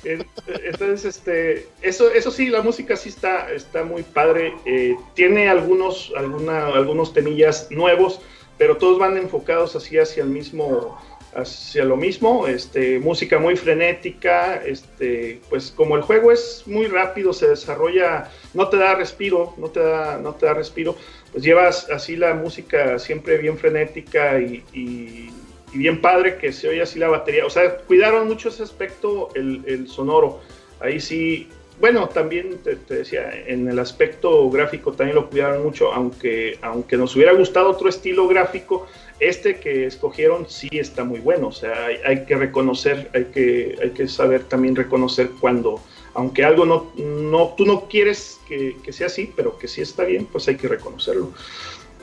[0.05, 4.55] Entonces, este, eso, eso sí, la música sí está, está muy padre.
[4.65, 8.21] Eh, tiene algunos, alguna, algunos temillas nuevos,
[8.59, 10.99] pero todos van enfocados así hacia el mismo
[11.37, 17.35] hacia lo mismo, este, música muy frenética, este, pues como el juego es muy rápido,
[17.35, 20.97] se desarrolla, no te da respiro, no te da, no te da respiro,
[21.37, 25.31] pues llevas así la música siempre bien frenética y,
[25.75, 29.87] bien padre que se oye así la batería, o sea, cuidaron mucho ese aspecto, el,
[29.87, 30.41] sonoro,
[30.81, 36.59] ahí sí, bueno, también te, decía, en el aspecto gráfico también lo cuidaron mucho, aunque,
[36.63, 38.87] aunque nos hubiera gustado otro estilo gráfico,
[39.21, 43.91] este que escogieron sí está muy bueno, o sea, hay, que reconocer, hay que, hay
[43.91, 45.83] que saber también reconocer cuando,
[46.17, 50.27] aunque algo no, no tú no quieres que, sea así, pero que sí está bien,
[50.27, 51.33] pues hay que reconocerlo.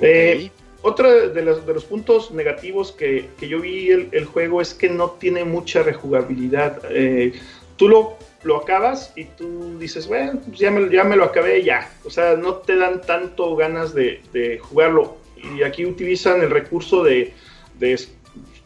[0.02, 4.74] Eh, otro de los, de los puntos negativos que, yo vi el, el, juego es
[4.74, 6.82] que no tiene mucha rejugabilidad.
[6.90, 7.34] Eh,
[7.78, 11.64] tú lo, lo acabas y tú dices, bueno, pues ya me, ya me lo acabé
[11.64, 11.90] ya.
[12.04, 17.04] O sea, no te dan tanto ganas de, de jugarlo y aquí utilizan el recurso
[17.04, 17.34] de,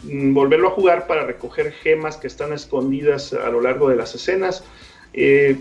[0.04, 4.14] mm, volverlo a jugar para recoger gemas que están escondidas a lo largo de las
[4.16, 4.64] escenas.
[5.20, 5.58] Eh,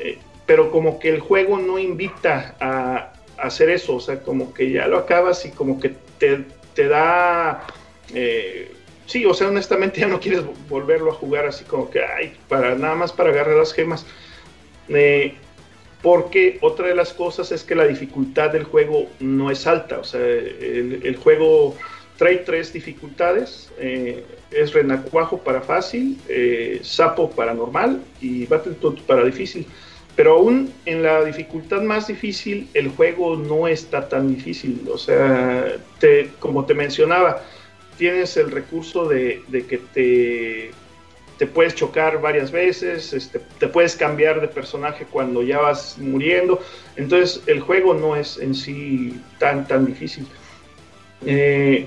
[0.00, 4.70] eh, pero como que el juego no invita a, hacer eso, o sea, como que
[4.70, 7.66] ya lo acabas y como que te, da...
[8.14, 8.72] Eh,
[9.06, 12.74] sí, o sea, honestamente ya no quieres volverlo a jugar así como que, ay, para,
[12.74, 14.06] nada más para agarrar las gemas.
[16.02, 20.04] Porque otra de las cosas es que la dificultad del juego no es alta, o
[20.04, 21.76] sea, el, el juego
[22.16, 29.24] trae tres dificultades, eh, es Renacuajo para fácil, eh, Sapo para normal y Battletoads para
[29.24, 29.66] difícil.
[30.14, 34.80] Pero aún en la dificultad más difícil, el juego no está tan difícil.
[34.90, 37.42] O sea, te, como te mencionaba,
[37.98, 40.70] tienes el recurso de, de que te,
[41.38, 46.62] te, puedes chocar varias veces, este, te puedes cambiar de personaje cuando ya vas muriendo.
[46.96, 50.26] Entonces, el juego no es en sí tan, tan difícil.
[51.26, 51.86] Eh,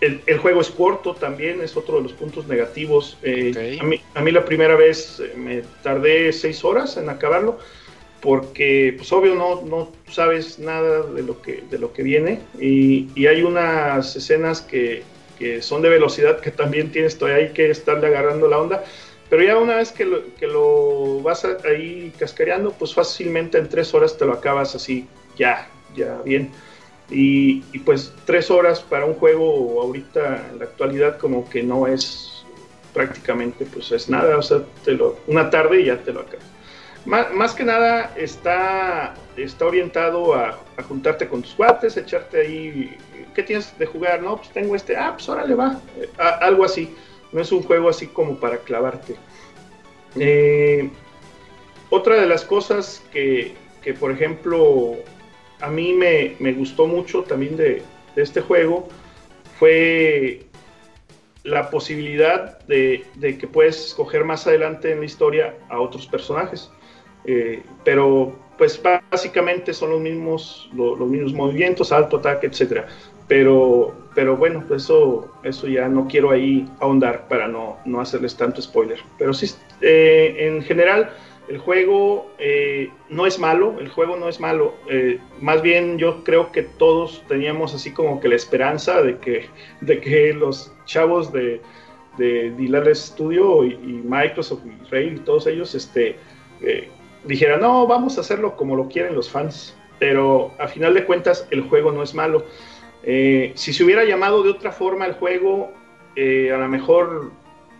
[0.00, 3.18] el, el, juego es corto también, es otro de los puntos negativos.
[3.22, 3.78] Eh, okay.
[3.78, 7.58] a, mí, a, mí, la primera vez eh, me tardé seis horas en acabarlo,
[8.20, 13.08] porque pues obvio no, no sabes nada de lo que, de lo que viene y,
[13.14, 15.02] y hay unas escenas que,
[15.38, 18.84] que, son de velocidad que también tienes todavía hay que estarle agarrando la onda.
[19.28, 23.92] Pero ya una vez que lo, que lo vas ahí cascareando, pues fácilmente en tres
[23.92, 26.52] horas te lo acabas así, ya, ya bien.
[27.10, 31.86] Y, y, pues tres horas para un juego ahorita en la actualidad como que no
[31.86, 32.44] es
[32.92, 36.46] prácticamente pues es nada, o sea, te lo, una tarde y ya te lo acabas.
[37.04, 42.96] Más, más que nada está, está orientado a, a, juntarte con tus cuates, echarte ahí,
[43.34, 44.22] ¿qué tienes de jugar?
[44.22, 45.78] No, pues tengo este, ah, pues órale va,
[46.18, 46.92] a, algo así,
[47.30, 49.14] no es un juego así como para clavarte.
[50.18, 50.90] Eh,
[51.90, 54.96] otra de las cosas que, que por ejemplo,
[55.60, 57.82] a mí me, me gustó mucho también de,
[58.16, 58.88] este juego
[59.58, 60.46] fue
[61.44, 66.70] la posibilidad de, de, que puedes escoger más adelante en la historia a otros personajes.
[67.26, 68.80] Eh, pero pues
[69.10, 72.84] básicamente son los mismos, lo, los mismos movimientos, alto, ataque, etc.
[73.28, 78.62] Pero, pero bueno, eso, eso ya no quiero ahí ahondar para no, no hacerles tanto
[78.62, 79.00] spoiler.
[79.18, 79.50] Pero sí,
[79.82, 81.10] eh, en general
[81.48, 84.74] el juego eh, no es malo, el juego no es malo.
[84.90, 89.46] Eh, más bien yo creo que todos teníamos así como que la esperanza de que,
[89.80, 91.60] de que los chavos de,
[92.18, 96.16] de Dilar Studio y, Microsoft y Rail y todos ellos este,
[96.62, 96.88] eh,
[97.24, 99.76] dijeran, no, vamos a hacerlo como lo quieren los fans.
[99.98, 102.44] Pero a final de cuentas el juego no es malo.
[103.02, 105.72] Si se hubiera llamado de otra forma el juego,
[106.16, 107.30] a lo mejor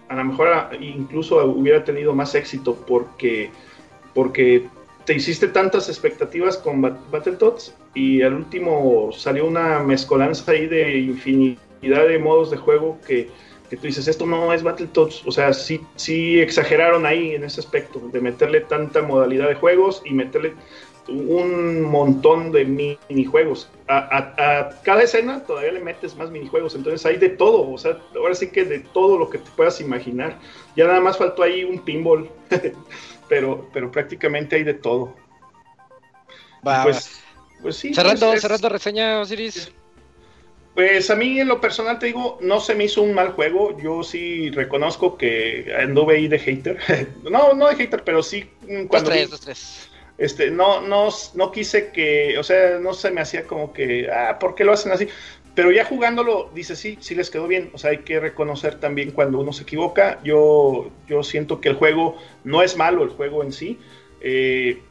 [0.09, 0.49] a lo mejor
[0.81, 3.51] incluso hubiera tenido más éxito porque,
[4.15, 4.67] porque
[5.05, 12.09] te hiciste tantas expectativas con Battletoads y al último salió una mezcolanza ahí de infinidad
[12.09, 13.29] de modos de juego que,
[13.71, 17.61] que tú dices, esto no es Battletoads, o sea, sí, sí exageraron ahí en ese
[17.61, 20.55] aspecto, de meterle tanta modalidad de juegos y meterle
[21.09, 23.69] un montón de minijuegos.
[23.89, 27.79] A, a, a, cada escena todavía le metes más minijuegos, entonces hay de todo, o
[27.79, 30.39] sea, ahora sí que de todo lo que te puedas imaginar.
[30.77, 32.29] Ya nada más faltó ahí un pinball,
[33.29, 35.15] pero, pero prácticamente hay de todo.
[36.67, 37.21] Va, pues,
[37.63, 37.95] pues sí.
[37.95, 39.73] Cerrando, pues es, cerrando reseña, Osiris.
[40.75, 43.79] Pues a mí en lo personal te digo, no se me hizo un mal juego.
[43.81, 46.79] Yo sí reconozco que anduve ahí de hater.
[47.23, 48.51] no, no de hater, pero sí
[48.89, 49.09] cuando...
[49.09, 53.21] Dos, tres, dos, tres este, no, no, no quise que, o sea, no se me
[53.21, 55.09] hacía como que, ah, ¿por qué lo hacen así?
[55.55, 57.71] Pero ya jugándolo, dice, sí, sí les quedó bien.
[57.73, 60.21] O sea, hay que reconocer también cuando uno se equivoca.
[60.23, 63.79] Yo, yo siento que el juego no es malo, el juego en sí.
[64.21, 64.83] Eh,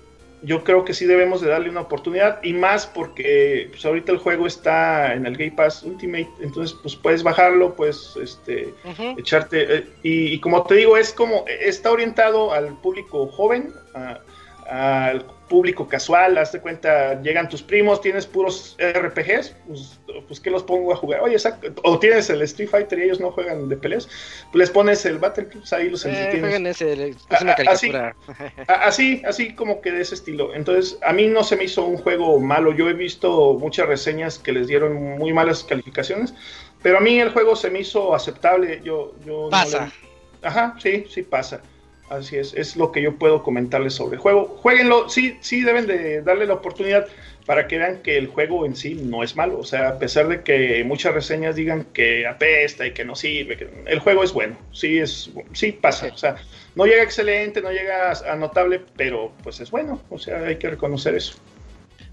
[0.41, 4.17] yo creo que sí debemos de darle una oportunidad y más porque pues, ahorita el
[4.17, 9.19] juego está en el Game Pass Ultimate, entonces pues puedes bajarlo, pues este, uh -huh.
[9.19, 14.19] echarte eh, y, y, como te digo es como está orientado al público joven, a,
[14.69, 20.63] al público casual, hazte cuenta, llegan tus primos, tienes puros RPGs, pues, pues ¿qué los
[20.63, 21.21] pongo a jugar?
[21.21, 21.37] Oye,
[21.83, 24.07] o tienes el Street Fighter y ellos no juegan de peleas,
[24.51, 28.15] pues les pones el Battle pues ahí los eh, juegan ese, es una caricatura.
[28.67, 30.53] Así, así, así como que de ese estilo.
[30.55, 34.39] Entonces, a mí no se me hizo un juego malo, yo he visto muchas reseñas
[34.39, 36.33] que les dieron muy malas calificaciones,
[36.81, 39.13] pero a mí el juego se me hizo aceptable, yo...
[39.25, 39.79] yo pasa.
[39.81, 40.47] No le...
[40.47, 41.61] Ajá, sí, sí pasa.
[42.09, 44.59] Así es, es lo que yo puedo comentarles sobre el juego.
[44.61, 47.07] Jueguenlo, sí, sí deben de darle la oportunidad
[47.45, 49.59] para que vean que el juego en sí no es malo.
[49.59, 53.57] O sea, a pesar de que muchas reseñas digan que apesta y que no sirve,
[53.57, 54.55] que el juego es bueno.
[54.71, 56.07] Sí, es, sí pasa.
[56.13, 56.35] O sea,
[56.75, 60.01] no llega excelente, no llega a notable, pero pues es bueno.
[60.09, 61.33] O sea, hay que reconocer eso.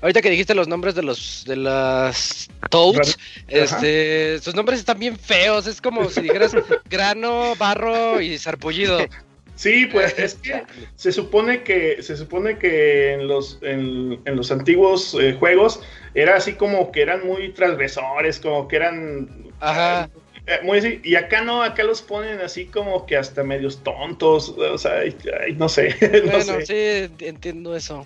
[0.01, 3.17] Ahorita que dijiste los nombres de los de las Toads,
[3.47, 5.67] este, sus nombres están bien feos.
[5.67, 6.53] Es como si dijeras
[6.91, 8.99] grano, barro y sarpullido.
[9.63, 10.65] Sí, pues es que
[10.97, 15.81] se supone que se supone que en los en, en los antiguos eh, juegos
[16.15, 20.11] era así como que eran muy transgresores, como que eran Ajá.
[20.49, 24.49] Eh, muy así, y acá no, acá los ponen así como que hasta medios tontos,
[24.49, 25.15] o sea, ay,
[25.57, 25.95] no sé.
[26.25, 26.67] Bueno, sé.
[26.67, 28.05] sí, entiendo eso.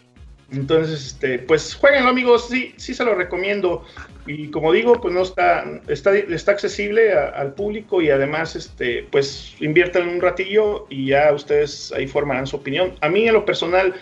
[0.52, 3.85] Entonces, este, pues jueguenlo amigos, sí, sí se lo recomiendo.
[4.27, 9.06] Y como digo, pues no está, está, está accesible a- al público y además, este,
[9.10, 12.94] pues inviertan un ratillo y ya ustedes ahí formarán su opinión.
[13.01, 13.94] A mí en lo personal,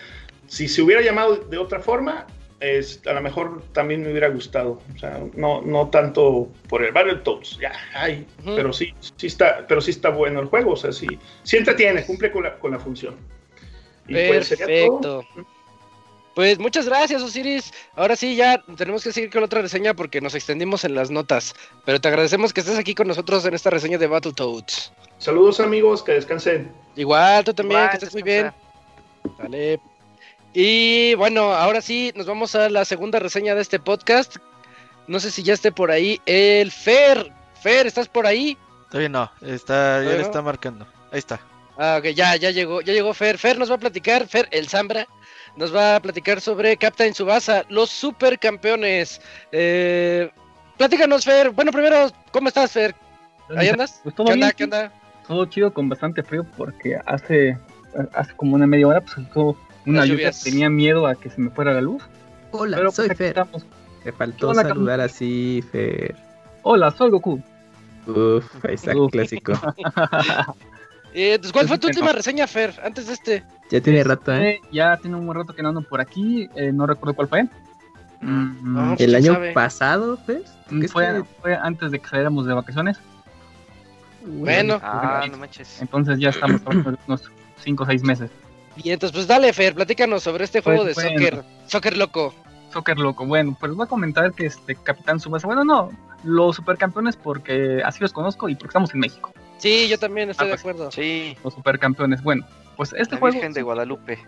[0.47, 2.27] si se hubiera llamado de otra forma,
[2.59, 4.79] es, a lo mejor también me hubiera gustado.
[4.95, 9.81] O sea, no, no tanto por el Battletoads, ya, ay, pero sí, sí está, pero
[9.81, 11.07] sí está bueno el juego, o sea, sí,
[11.43, 13.15] sí entretiene, cumple con la, con la función.
[14.07, 14.65] Y pues sería
[15.01, 15.25] todo.
[16.35, 17.73] Pues muchas gracias, Osiris.
[17.95, 21.55] Ahora sí, ya tenemos que seguir con otra reseña porque nos extendimos en las notas.
[21.85, 24.91] Pero te agradecemos que estés aquí con nosotros en esta reseña de Battletoads.
[25.17, 26.73] Saludos amigos, que descansen.
[26.97, 28.51] Igual, tú también, Igual, que estés muy bien.
[29.39, 29.79] Vale.
[30.53, 34.35] Y bueno, ahora sí, nos vamos a la segunda reseña de este podcast.
[35.07, 37.31] No sé si ya esté por ahí el Fer.
[37.61, 38.57] Fer, ¿estás por ahí?
[38.89, 40.25] Todavía no, está, ya ¿Todavía le no?
[40.25, 40.87] está marcando.
[41.11, 41.39] Ahí está.
[41.77, 43.37] Ah, ok, ya, ya llegó, ya llegó Fer.
[43.37, 45.07] Fer nos va a platicar, Fer, el Zambra,
[45.57, 49.21] nos va a platicar sobre Captain Subasa, los supercampeones.
[49.51, 50.29] Eh,
[50.77, 51.51] platícanos, Fer.
[51.51, 52.95] Bueno, primero, ¿cómo estás, Fer?
[53.55, 53.99] ¿Ahí andas?
[54.03, 54.45] Pues todo ¿Qué onda?
[54.47, 54.91] bien, ¿Qué onda?
[55.27, 57.57] todo chido con bastante frío porque hace,
[58.13, 61.49] hace como una media hora pues estuvo una lluvia, tenía miedo a que se me
[61.49, 62.03] fuera la luz.
[62.51, 63.27] Hola, pero soy pues, Fer.
[63.29, 63.65] estamos.
[64.03, 66.15] Me faltó Hola, saludar así, Fer.
[66.63, 67.41] Hola, soy Goku.
[68.07, 69.11] Uf, ahí está Uf.
[69.11, 69.53] clásico.
[71.17, 72.73] Eh, pues, ¿Cuál fue tu última reseña, Fer?
[72.83, 73.43] Antes de este.
[73.71, 74.49] Ya tiene rato, ¿eh?
[74.49, 77.27] Eh, ya tiene un buen rato que no ando por aquí, eh, no recuerdo cuál
[77.29, 77.43] fue.
[78.21, 79.53] Mm, No, pues, El año sabe.
[79.53, 80.43] pasado, Fer.
[80.69, 81.55] ¿Qué fue, fue?
[81.55, 82.97] antes de que saliéramos de vacaciones,
[84.27, 85.81] Bueno, Ah, no manches.
[85.81, 86.59] entonces ya estamos
[87.07, 87.31] unos
[87.63, 88.29] 5 o 6 meses.
[88.75, 91.19] y entonces, pues dale, Fer, platícanos sobre este juego Pues, de bueno.
[91.19, 91.43] soccer.
[91.67, 92.33] Soccer loco.
[92.73, 93.25] Soccer loco.
[93.25, 95.91] Bueno, pues voy a comentar que este Capitán Subasa, bueno, no,
[96.23, 99.31] los supercampeones porque así los conozco y porque estamos en México.
[99.57, 100.91] Sí, yo también estoy Ah, de pues, acuerdo.
[100.91, 102.21] Sí, Los supercampeones.
[102.23, 102.45] Bueno,
[102.77, 103.33] pues este la juego.
[103.33, 104.19] Virgen de Guadalupe.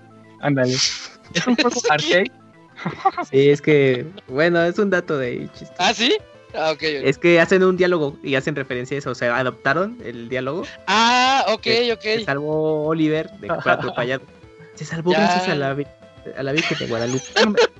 [0.42, 0.74] Ándale.
[0.74, 1.10] Es
[1.48, 2.32] un juego arcade.
[3.32, 5.74] Sí, es que, bueno, es un dato de chiste.
[5.80, 6.16] ¿Ah, sí?
[6.54, 6.84] Ah, ok.
[6.84, 10.64] Es que hacen un diálogo y hacen referencia a eso, o sea, adoptaron el diálogo.
[10.86, 12.26] Ah, ok, Se ok.
[12.26, 14.22] salvó Oliver de que fue atropellado.
[14.76, 15.20] Se salvó Ya.
[15.22, 15.76] gracias a la,
[16.38, 17.26] a la Virgen de Guadalupe.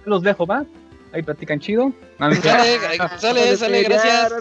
[0.06, 0.66] Los dejo, va.
[1.14, 1.94] Ahí platican chido.
[2.20, 2.80] No, Sale,
[3.18, 4.34] sale, sale, gracias.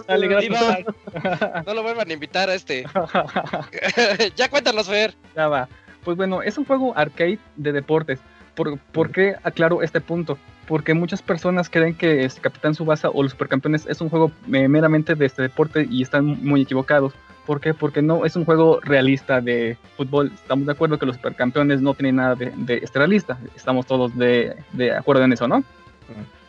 [1.65, 2.85] No lo vuelvan a invitar a este.
[4.35, 5.15] ya cuéntanos, Fer.
[5.35, 5.69] ya va.
[6.03, 8.19] Pues bueno, es un juego arcade de deportes.
[8.55, 10.37] ¿Por, por qué aclaro este punto?
[10.67, 14.67] Porque muchas personas creen que este Capitán Subasa o los Supercampeones es un juego eh,
[14.67, 17.13] meramente de este deporte y están muy equivocados.
[17.45, 17.73] ¿Por qué?
[17.73, 20.31] Porque no es un juego realista de fútbol.
[20.33, 23.37] Estamos de acuerdo que los Supercampeones no tienen nada de, de este realista.
[23.55, 25.63] Estamos todos de, de acuerdo en eso, ¿no?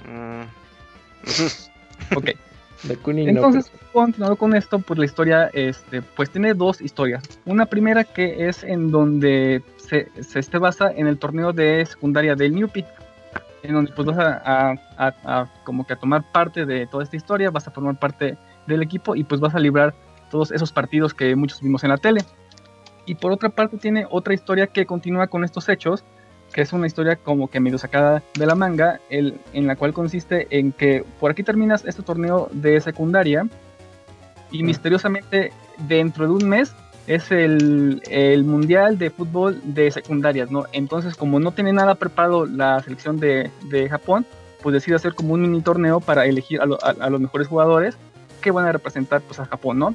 [0.09, 0.43] Mm,
[2.17, 2.31] Ok.
[3.37, 7.25] Entonces, continuando con esto, pues la historia, este, pues tiene dos historias.
[7.45, 12.55] Una primera que es en donde se, se basa en el torneo de secundaria del
[12.55, 12.87] Newpie,
[13.65, 14.41] en donde pues vas a,
[14.71, 17.99] a- a- a como que a tomar parte de toda esta historia, vas a formar
[17.99, 19.93] parte del equipo y pues vas a librar
[20.31, 22.21] todos esos partidos que muchos vimos en la tele.
[23.07, 26.05] Y por otra parte tiene otra historia que continúa con estos hechos,
[26.59, 29.93] que es una historia como que medio sacada de la manga, el, en la cual
[29.93, 33.47] consiste en que por aquí terminas este torneo de secundaria
[34.51, 35.53] y misteriosamente
[35.87, 36.75] dentro de un mes
[37.07, 40.65] es el, el mundial de fútbol de secundarias, ¿no?
[40.73, 44.27] Entonces como no tiene nada preparado la selección de, de Japón,
[44.61, 47.47] pues decide hacer como un mini torneo para elegir a, lo- a- a los mejores
[47.47, 47.97] jugadores
[48.41, 49.95] que van a representar pues a Japón, ¿no?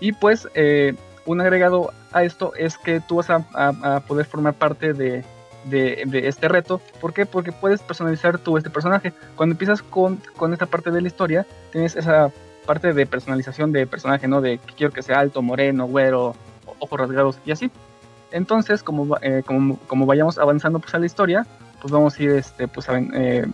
[0.00, 4.26] Y pues eh, un agregado a esto es que tú vas a, a- a poder
[4.26, 5.24] formar parte de,
[5.70, 6.80] de- este reto.
[7.00, 7.26] ¿Por qué?
[7.26, 9.12] Porque puedes personalizar tú este personaje.
[9.36, 12.30] Cuando empiezas con, con esta parte de la historia, tienes esa
[12.66, 14.40] parte de personalización de personaje, ¿no?
[14.40, 16.34] De quiero que sea alto, moreno, güero,
[16.78, 17.70] ojos rasgados y así.
[18.32, 21.46] Entonces, como, eh, como, como vayamos avanzando pues, a la historia,
[21.80, 23.46] pues vamos a ir este, pues, eh,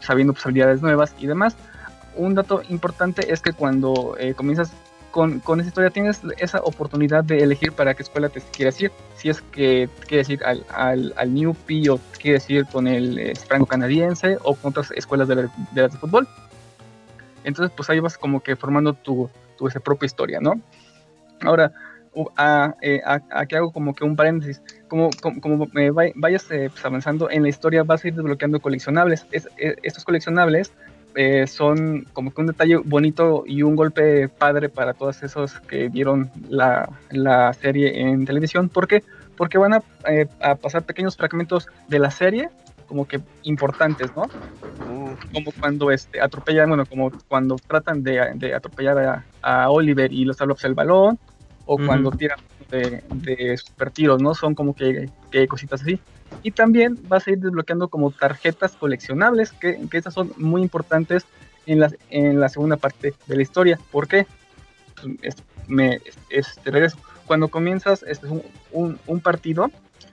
[0.00, 1.56] sabiendo pues, habilidades nuevas y demás.
[2.16, 4.72] Un dato importante es que cuando eh, comienzas
[5.18, 8.92] con, con esa historia tienes esa oportunidad de elegir para qué escuela te quieres ir.
[9.16, 13.18] Si es que quieres ir al, al, al New P o quieres ir con el
[13.18, 16.28] eh, franco canadiense o con otras escuelas de, la- de de fútbol.
[17.42, 20.52] Entonces, pues ahí vas como que formando tu, tu esa propia historia, ¿no?
[21.40, 21.72] Ahora,
[22.36, 24.62] a- eh, a- aquí hago como que un paréntesis.
[24.86, 28.14] Como, como, como, eh, vay- vayas eh, pues, avanzando en la historia, vas a ir
[28.14, 29.26] desbloqueando coleccionables.
[29.32, 30.72] Es- eh, estos coleccionables
[31.14, 35.88] eh, son como que un detalle bonito y un golpe padre para todos esos que
[35.88, 38.68] vieron la, la serie en televisión.
[38.68, 39.02] ¿Por qué?
[39.36, 42.50] Porque van a, eh, a pasar pequeños fragmentos de la serie
[42.86, 44.28] como que importantes, ¿no?
[45.32, 50.24] Como cuando este, atropellan, bueno, como cuando tratan de, de atropellar a, a Oliver y
[50.24, 51.18] los alops el balón,
[51.66, 52.38] o cuando tiran
[52.70, 54.34] de, de super tiros, ¿no?
[54.34, 55.98] Son como que, que cositas así.
[56.42, 61.24] Y también vas a ir desbloqueando como tarjetas coleccionables, que, que esas son muy importantes
[61.66, 63.78] en la, en la segunda parte de la historia.
[63.90, 64.26] ¿Por qué?
[64.94, 65.36] Pues, es-
[65.66, 66.00] me,
[66.64, 66.98] regreso.
[67.26, 68.42] Cuando comienzas este, un,
[68.72, 69.70] un, un partido,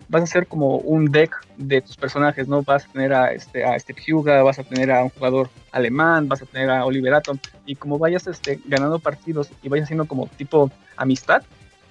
[0.10, 2.62] vas a hacer como un deck de tus personajes, ¿no?
[2.64, 6.28] Vas a tener a, este, a Steve Huga, vas a tener a un jugador alemán,
[6.28, 10.06] vas a tener a Oliver Atom, y como vayas este, ganando partidos y vayas haciendo
[10.06, 11.44] como tipo amistad,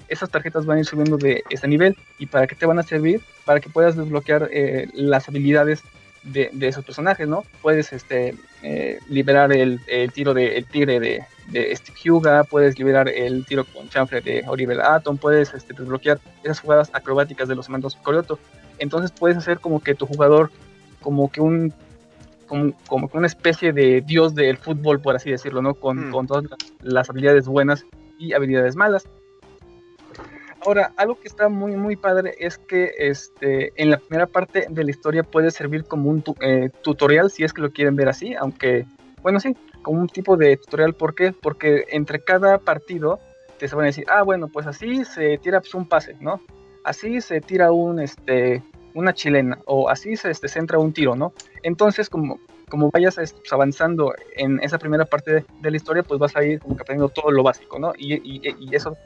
[0.08, 1.96] esas tarjetas van a ir subiendo de ese nivel.
[2.18, 3.20] ¿Y para qué te van a servir?
[3.44, 5.82] Para que puedas desbloquear eh, las habilidades
[6.22, 7.44] de, de esos personajes, ¿no?
[7.62, 12.78] Puedes este, eh, liberar el, el tiro de el tigre de, de Steve Huga, puedes
[12.78, 17.54] liberar el tiro con chanfle de Oliver Atom, puedes este, desbloquear esas jugadas acrobáticas de
[17.54, 18.38] los mandos Corioto.
[18.78, 20.50] Entonces puedes hacer como que tu jugador,
[21.00, 21.72] como que un
[22.46, 25.74] como, como que una especie de dios del fútbol, por así decirlo, ¿no?
[25.74, 26.12] Con, Mm.
[26.12, 27.84] con todas las- las habilidades buenas
[28.18, 29.04] y habilidades malas.
[30.64, 34.84] Ahora, algo que está muy, muy padre es que este, en la primera parte de
[34.84, 38.08] la historia puede servir como un tu- eh, tutorial, si es que lo quieren ver
[38.08, 38.86] así, aunque,
[39.22, 40.94] bueno, sí, como un tipo de tutorial.
[40.94, 41.32] ¿Por qué?
[41.32, 43.18] Porque entre cada partido
[43.58, 46.40] te se van a decir, ah, bueno, pues así se tira pues, un pase, ¿no?
[46.82, 48.62] Así se tira un, este,
[48.94, 51.32] una chilena, o así se este, centra un tiro, ¿no?
[51.62, 56.18] Entonces, como, como vayas este, pues, avanzando en esa primera parte de, la historia, pues
[56.18, 57.92] vas a ir como que aprendiendo todo lo básico, ¿no?
[57.98, 58.96] Y, y- y eso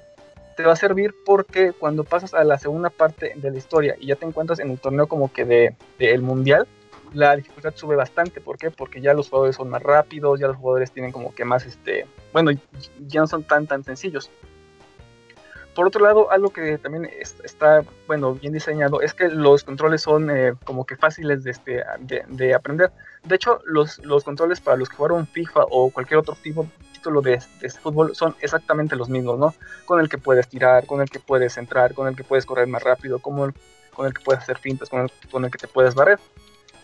[0.58, 4.06] te va a servir porque cuando pasas a la segunda parte de la historia y
[4.08, 6.66] ya te encuentras en el torneo como que de, del mundial,
[7.14, 8.40] la dificultad sube bastante.
[8.40, 8.72] ¿Por qué?
[8.72, 12.06] Porque ya los jugadores son más rápidos, ya los jugadores tienen como que más, este,
[12.32, 12.50] bueno,
[13.06, 14.32] ya no son tan, tan sencillos.
[15.76, 20.02] Por otro lado, algo que también es- está, bueno, bien diseñado es que los controles
[20.02, 22.90] son eh, como que fáciles de, este, de aprender.
[23.22, 26.66] De hecho, los, los controles para los que jugaron FIFA o cualquier otro tipo
[26.98, 29.54] título de, de fútbol son exactamente los mismos, ¿no?
[29.86, 32.66] Con el que puedes tirar, con el que puedes entrar, con el que puedes correr
[32.66, 33.54] más rápido, como el-
[33.94, 36.18] con el que puedes hacer fintas, con el, con el que te puedes barrer.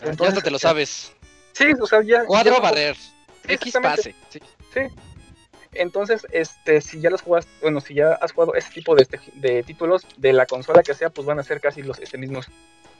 [0.01, 1.13] ya Entonces, hasta te lo sabes.
[1.53, 2.25] Sí, o sea, ya...
[2.25, 2.95] Cuadro ya- barrer.
[2.95, 4.15] Sí, X pase.
[4.29, 4.39] Sí.
[4.73, 4.81] Sí.
[5.73, 9.19] Entonces, este, si ya los jugas, bueno, si ya has jugado ese tipo de, este-
[9.35, 12.47] de títulos de la consola que sea, pues van a ser casi los este, mismos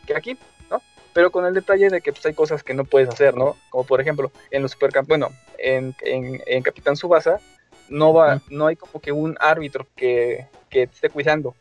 [0.06, 0.38] que aquí,
[0.70, 0.82] ¿no?
[1.16, 3.56] Pero con el detalle de que pues, hay cosas que no puedes hacer, ¿no?
[3.70, 7.40] Como por ejemplo, en los supercamp, bueno, en, en, en Capitán Subasa,
[7.88, 11.56] no va, no hay como que un árbitro que, que te esté cuidando.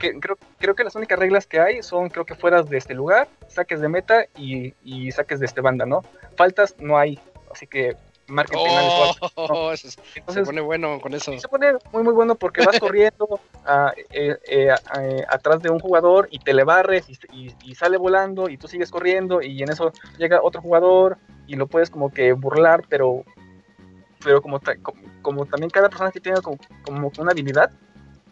[0.00, 2.94] Que- creo, creo que las únicas reglas que hay son, creo que fueras de este
[2.94, 6.04] lugar, saques de meta y, y saques de este banda, ¿no?
[6.36, 7.18] Faltas no hay,
[7.52, 7.96] así que
[8.28, 8.94] marquen penales.
[9.36, 11.38] Oh, eso se Entonces, pone bueno con eso.
[11.38, 14.68] se pone muy muy bueno porque vas corriendo a- eh, eh,
[15.00, 18.56] eh, atrás de un jugador y te le barres y, y- y sale volando y
[18.58, 22.84] tú sigues corriendo y en eso llega otro jugador y lo puedes como que burlar,
[22.88, 23.24] pero
[24.22, 27.70] pero como, ta- como, como también cada persona que tiene como, como una habilidad,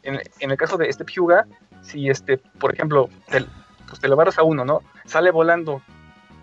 [0.02, 1.46] en, en el caso de este Hyuga,
[1.82, 3.44] si este, por ejemplo, te,
[3.88, 4.80] pues te le barras a uno, ¿no?
[5.04, 5.80] Sale volando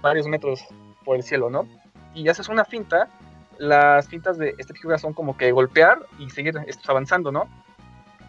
[0.01, 0.63] varios metros
[1.03, 1.67] por el cielo, ¿no?
[2.15, 3.09] Y haces una finta,
[3.57, 7.47] las fintas de este Hyuga son como que golpear y seguir este, avanzando, ¿no?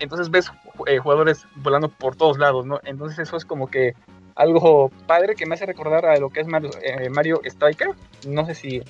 [0.00, 0.50] Entonces ves
[0.86, 2.80] eh, jugadores volando por todos lados, ¿no?
[2.84, 3.94] Entonces eso es como que
[4.34, 7.90] algo padre que me hace recordar a lo que es Mario, eh, Mario Striker.
[8.26, 8.82] No sé si,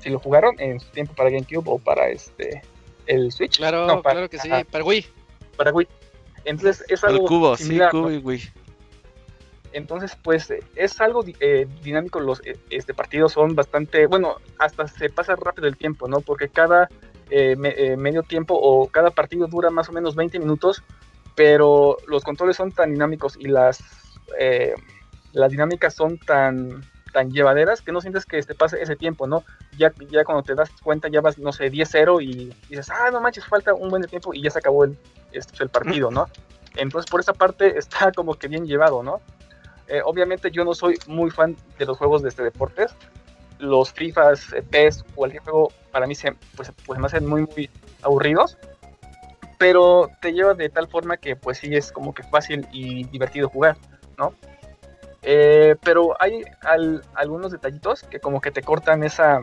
[0.00, 2.62] si lo jugaron en su tiempo para GameCube o para este
[3.06, 3.58] el Switch.
[3.58, 4.50] Claro, No, para- claro que sí.
[4.50, 5.06] ajá, Para Wii.
[5.56, 5.88] para Wii.
[6.44, 8.12] Entonces es El algo cubo, sí, similar, cubo ¿no?
[8.14, 8.42] y Wii.
[9.72, 12.20] Entonces, pues eh, es algo eh, dinámico.
[12.20, 16.20] Los eh, este, partidos son bastante, bueno, hasta se pasa rápido el tiempo, ¿no?
[16.20, 16.88] Porque cada
[17.30, 20.82] eh, me- eh, medio tiempo o cada partido dura más o menos 20 minutos,
[21.34, 23.82] pero los controles son tan dinámicos y las,
[24.38, 24.74] eh,
[25.32, 26.82] las dinámicas son tan,
[27.12, 29.44] tan llevaderas que no sientes que te pase ese tiempo, ¿no?
[29.78, 33.20] Ya, ya cuando te das cuenta ya vas, no sé, 10-0 y dices, ah, no
[33.22, 34.98] manches, falta un buen tiempo y ya se acabó el,
[35.32, 36.28] este, el partido, ¿no?
[36.76, 39.20] Entonces, por esa parte está como que bien llevado, ¿no?
[39.88, 42.94] Eh, obviamente yo no soy muy fan de los juegos de este deportes.
[43.58, 47.70] Los FIFAs, eh, PES, cualquier juego para mí se, pues, pues me hacen muy, muy
[48.02, 48.56] aburridos.
[49.58, 53.48] Pero te lleva de tal forma que pues sí es como que fácil y divertido
[53.48, 53.76] jugar,
[54.18, 54.34] ¿no?
[55.22, 59.40] Eh, pero hay al- algunos detallitos que como que te cortan esa,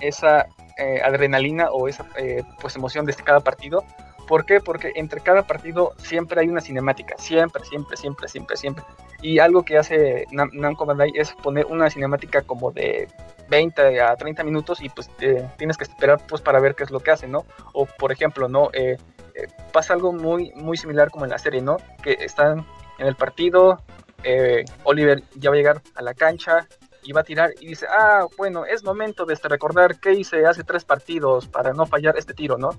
[0.00, 0.46] esa
[0.78, 3.84] eh, adrenalina o esa eh, pues emoción de este cada partido.
[4.28, 4.60] ¿Por qué?
[4.60, 8.84] Porque entre cada partido siempre hay una cinemática, siempre, siempre, siempre, siempre, siempre.
[9.22, 13.08] Y algo que hace Nam- Namco Bandai es poner una cinemática como de
[13.48, 16.90] 20 a 30 minutos y pues eh, tienes que esperar pues para ver qué es
[16.90, 17.46] lo que hace, ¿no?
[17.72, 18.68] O por ejemplo, ¿no?
[18.74, 18.98] Eh,
[19.34, 21.78] eh, pasa algo muy, muy similar como en la serie, ¿no?
[22.02, 22.66] Que están
[22.98, 23.80] en el partido,
[24.24, 26.68] eh, Oliver ya va a llegar a la cancha
[27.02, 30.44] y va a tirar y dice, ah, bueno, es momento de este recordar qué hice
[30.44, 32.70] hace tres partidos para no fallar este tiro, ¿no?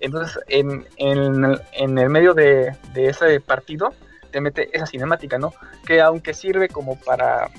[0.00, 3.92] Entonces, en, en, el- en el medio de, de ese partido,
[4.30, 5.52] te mete esa cinemática, ¿no?
[5.86, 7.50] Que aunque sirve como para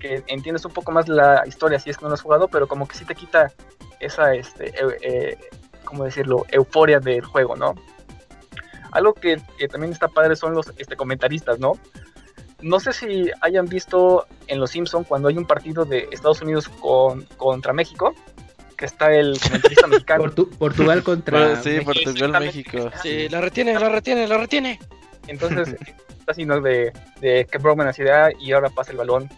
[0.00, 2.66] que entiendas un poco más la historia si es que no lo has jugado, pero
[2.66, 3.52] como que sí te quita
[4.00, 4.72] esa, este,
[5.02, 5.38] eh,
[5.84, 6.44] ¿cómo decirlo?
[6.50, 7.74] Euforia del juego, ¿no?
[8.90, 11.72] Algo que, que también está padre son los este, comentaristas, ¿no?
[12.60, 16.68] No sé si hayan visto en Los Simpson cuando hay un partido de Estados Unidos
[16.68, 18.14] con, contra México,
[18.82, 20.24] que está el comentarista mexicano.
[20.24, 21.62] Portu- Portugal contra.
[21.62, 21.92] sí, México.
[21.92, 22.90] Portugal, México.
[23.00, 24.80] Sí, la retiene, la retiene, la retiene.
[25.28, 25.76] Entonces,
[26.18, 26.60] está así, ¿no?
[26.60, 29.28] De, de que Brockman así de, "Ah, y ahora pasa el balón,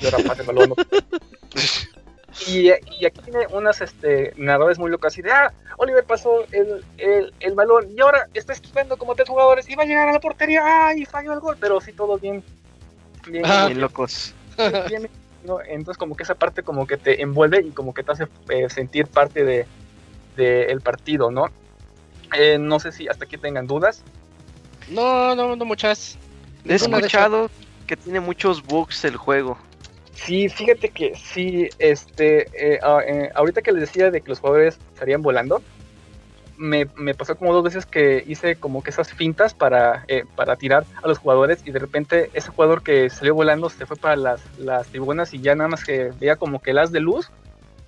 [0.00, 0.74] y ahora pasa el balón.
[2.46, 6.82] y, y aquí tiene unas este, narradores muy locos así de, ah, Oliver pasó el,
[6.96, 10.12] el, el balón y ahora está esquivando como tres jugadores y va a llegar a
[10.12, 12.42] la portería, ah, y falló el gol, pero sí, todo bien.
[13.26, 13.66] bien, Ah.
[13.66, 14.32] Bien locos.
[14.88, 15.08] bien,
[15.44, 15.60] ¿no?
[15.62, 18.68] Entonces como que esa parte como que te envuelve y como que te hace eh,
[18.68, 19.66] sentir parte de
[20.36, 21.46] del partido, ¿no?
[22.34, 24.02] Eh, no sé si hasta aquí tengan dudas.
[24.88, 26.16] No, no, no muchas.
[26.64, 27.50] He escuchado
[27.86, 29.58] que tiene muchos bugs el juego.
[30.14, 32.78] Sí, fíjate que sí, este, eh,
[33.34, 35.62] ahorita que les decía de que los jugadores estarían volando,
[36.60, 40.56] me, me pasó como dos veces que hice como que esas fintas para, eh, para
[40.56, 44.14] tirar a los jugadores y de repente ese jugador que salió volando se fue para
[44.14, 47.30] las, las tribunas y ya nada más que veía como que el haz de luz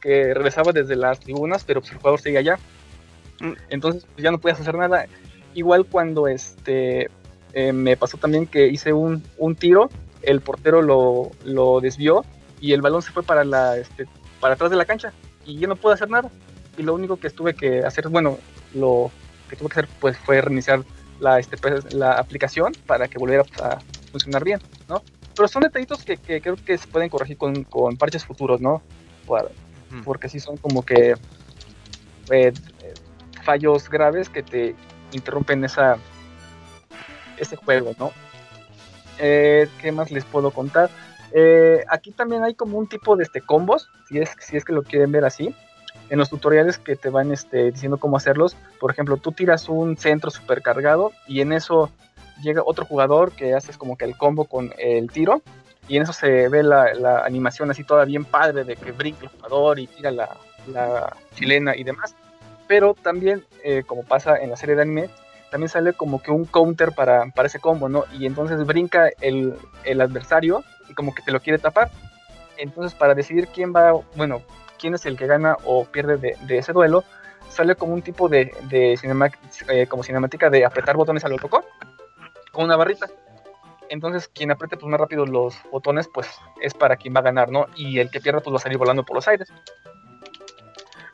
[0.00, 2.58] que regresaba desde las tribunas, pero pues el jugador seguía allá.
[3.40, 3.52] Mm.
[3.68, 5.04] Entonces pues, ya no podías hacer nada.
[5.52, 7.10] Igual cuando este
[7.52, 9.90] eh, me pasó también que hice un, un tiro,
[10.22, 12.24] el portero lo, lo desvió
[12.58, 14.06] y el balón se fue para la este,
[14.40, 15.12] para atrás de la cancha
[15.44, 16.30] y yo no pude hacer nada.
[16.78, 18.38] Y lo único que tuve que hacer, bueno,
[18.74, 19.10] lo
[19.48, 20.82] que tuve que hacer pues fue reiniciar
[21.20, 23.80] la, este, pues, la aplicación para que volviera a
[24.10, 25.02] funcionar bien, ¿no?
[25.36, 28.82] Pero son detallitos que, que creo que se pueden corregir con, con parches futuros, ¿no?
[29.26, 29.48] Para-
[30.04, 31.16] porque sí son como que
[32.30, 32.52] eh,
[33.44, 34.74] fallos graves que te
[35.12, 35.96] interrumpen esa
[37.36, 38.10] ese juego, ¿no?
[39.18, 40.90] Eh, ¿Qué más les puedo contar?
[41.34, 44.72] Eh, aquí también hay como un tipo de este combos, si es, si es que
[44.72, 45.54] lo quieren ver así.
[46.12, 49.96] En los tutoriales que te van este, diciendo cómo hacerlos, por ejemplo, tú tiras un
[49.96, 51.90] centro supercargado y en eso
[52.42, 55.40] llega otro jugador que haces como que el combo con el tiro
[55.88, 59.28] y en eso se ve la, animación así toda bien padre de que brinca el
[59.30, 60.36] jugador y tira la,
[60.66, 62.14] la chilena y demás.
[62.68, 65.08] Pero también, eh, como pasa en la serie de anime,
[65.50, 68.04] también sale como que un counter para, para ese combo, ¿no?
[68.12, 71.90] Y entonces brinca el, el adversario y como que te lo quiere tapar.
[72.58, 74.42] Entonces, para decidir quién va, bueno,
[74.82, 77.04] quién es el que gana o pierde de, de ese duelo,
[77.48, 79.30] sale como un tipo de, de cinema-
[79.68, 81.64] eh, como cinemática de apretar botones a lo loco
[82.50, 83.06] con una barrita.
[83.88, 86.26] Entonces, quien apriete pues, más rápido los botones, pues
[86.60, 87.66] es para quien va a ganar, ¿no?
[87.76, 89.48] Y el que pierda, pues va a salir volando por los aires.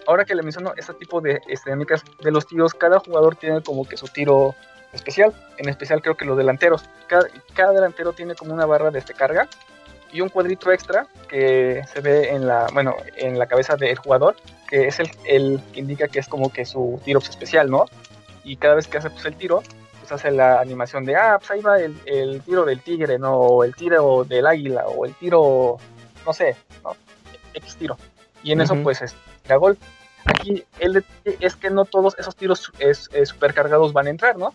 [0.06, 3.86] Ahora que le menciono este tipo de dinámicas de los tiros, cada jugador tiene como
[3.86, 4.54] que su tiro
[4.94, 5.34] especial.
[5.58, 6.88] En especial, creo que los delanteros.
[7.06, 9.46] Cada, cada delantero tiene como una barra de este carga
[10.12, 14.36] y un cuadrito extra que se ve en la, bueno, en la cabeza del jugador,
[14.68, 17.86] que es el, el que indica que es como que su tiro especial, ¿no?
[18.44, 19.62] Y cada vez que hace pues, el tiro,
[20.00, 23.34] pues hace la animación de, ah, pues ahí va el, el tiro del tigre, ¿no?
[23.36, 25.76] O el tiro del águila, o el tiro,
[26.24, 26.96] no sé, ¿no?
[27.54, 27.96] X tiro.
[28.42, 28.84] Y en eso, Ujú.
[28.84, 29.14] pues, es
[29.48, 29.76] la gol.
[30.24, 34.36] Aquí el detalle es que no todos esos tiros es, es supercargados van a entrar,
[34.36, 34.52] ¿no?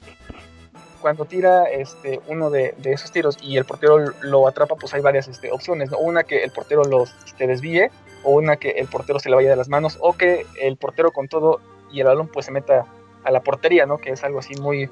[1.03, 5.27] Cuando tira este, uno de, esos tiros y el portero lo atrapa, pues hay varias
[5.27, 5.97] este, opciones, ¿no?
[5.97, 7.91] Una que el portero los este, desvíe,
[8.23, 11.11] o una que el portero se le vaya de las manos, o que el portero
[11.11, 11.59] con todo
[11.91, 12.85] y el balón pues se meta
[13.25, 13.97] a la portería, ¿no?
[13.97, 14.89] Que es algo así muy,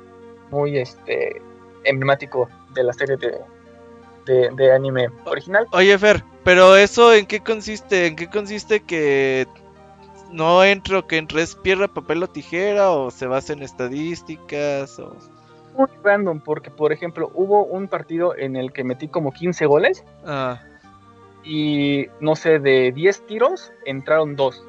[0.49, 1.41] muy este,
[1.85, 5.65] emblemático de la serie de, de, anime original.
[5.71, 8.07] Oye, Fer, pero eso en qué consiste?
[8.07, 9.47] ¿En qué consiste que
[10.29, 14.99] no entro, que entre es piedra, papel o tijera o se basa en estadísticas
[15.75, 20.03] Muy random, porque por ejemplo hubo un partido en el que metí como 15 goles
[20.25, 20.61] ah,
[21.43, 24.63] y no sé, de 10 tiros entraron 2.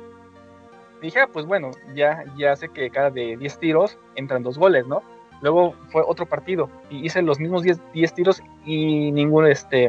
[1.01, 4.87] Dije, ah, pues bueno, ya, ya sé que cada de 10 tiros entran 2 goles,
[4.87, 5.03] ¿no?
[5.41, 9.89] Luego fue otro partido y hice los mismos 10, 10 tiros y ningún este,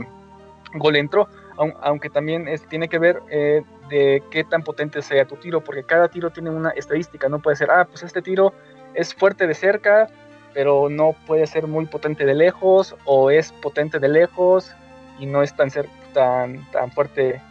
[0.74, 1.28] gol entró,
[1.58, 5.62] aun- aunque también es- tiene que ver eh, de qué tan potente sea tu tiro,
[5.64, 8.52] porque cada tiro tiene una estadística, no puede ser, ah, pues este tiro
[8.96, 10.08] es fuerte de cerca,
[10.54, 14.72] pero no puede ser muy potente de lejos, o es potente de lejos
[15.20, 15.70] y no es tan,
[16.14, 17.42] tan, tan fuerte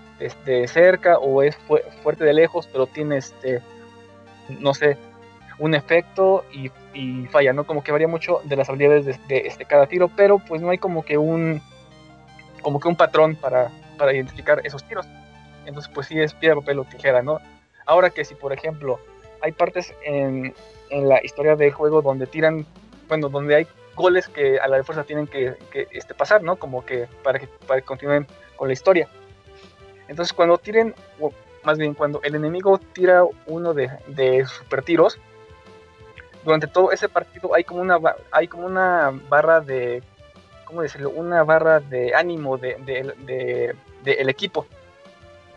[0.47, 3.61] de cerca, o es fu- fuerte de lejos, pero tiene este,
[4.49, 4.97] no sé,
[5.59, 7.65] un efecto y, y falla, ¿no?
[7.65, 10.71] Como que varía mucho de las habilidades de, de, este, cada tiro, pero pues no
[10.71, 11.61] hay como que un,
[12.63, 15.07] como que un patrón para, para identificar esos tiros.
[15.67, 17.39] Entonces, pues sí es piedra, papel o tijera, ¿no?
[17.87, 18.99] Ahora que si, por ejemplo,
[19.41, 20.55] hay partes en,
[20.91, 22.65] en la historia del juego donde tiran,
[23.13, 26.57] bueno, donde hay goles que a la fuerza tienen que, que, este, pasar, ¿no?
[26.57, 28.27] Como que para, que para que continúen
[28.57, 29.07] con la historia.
[30.09, 31.31] Entonces cuando tiren, o
[31.63, 35.19] más bien cuando el enemigo tira uno de, de super tiros,
[36.43, 37.99] durante todo ese partido hay como una
[38.31, 40.03] hay como una barra de
[40.65, 44.67] cómo decirlo una barra de ánimo de, de- de- de el equipo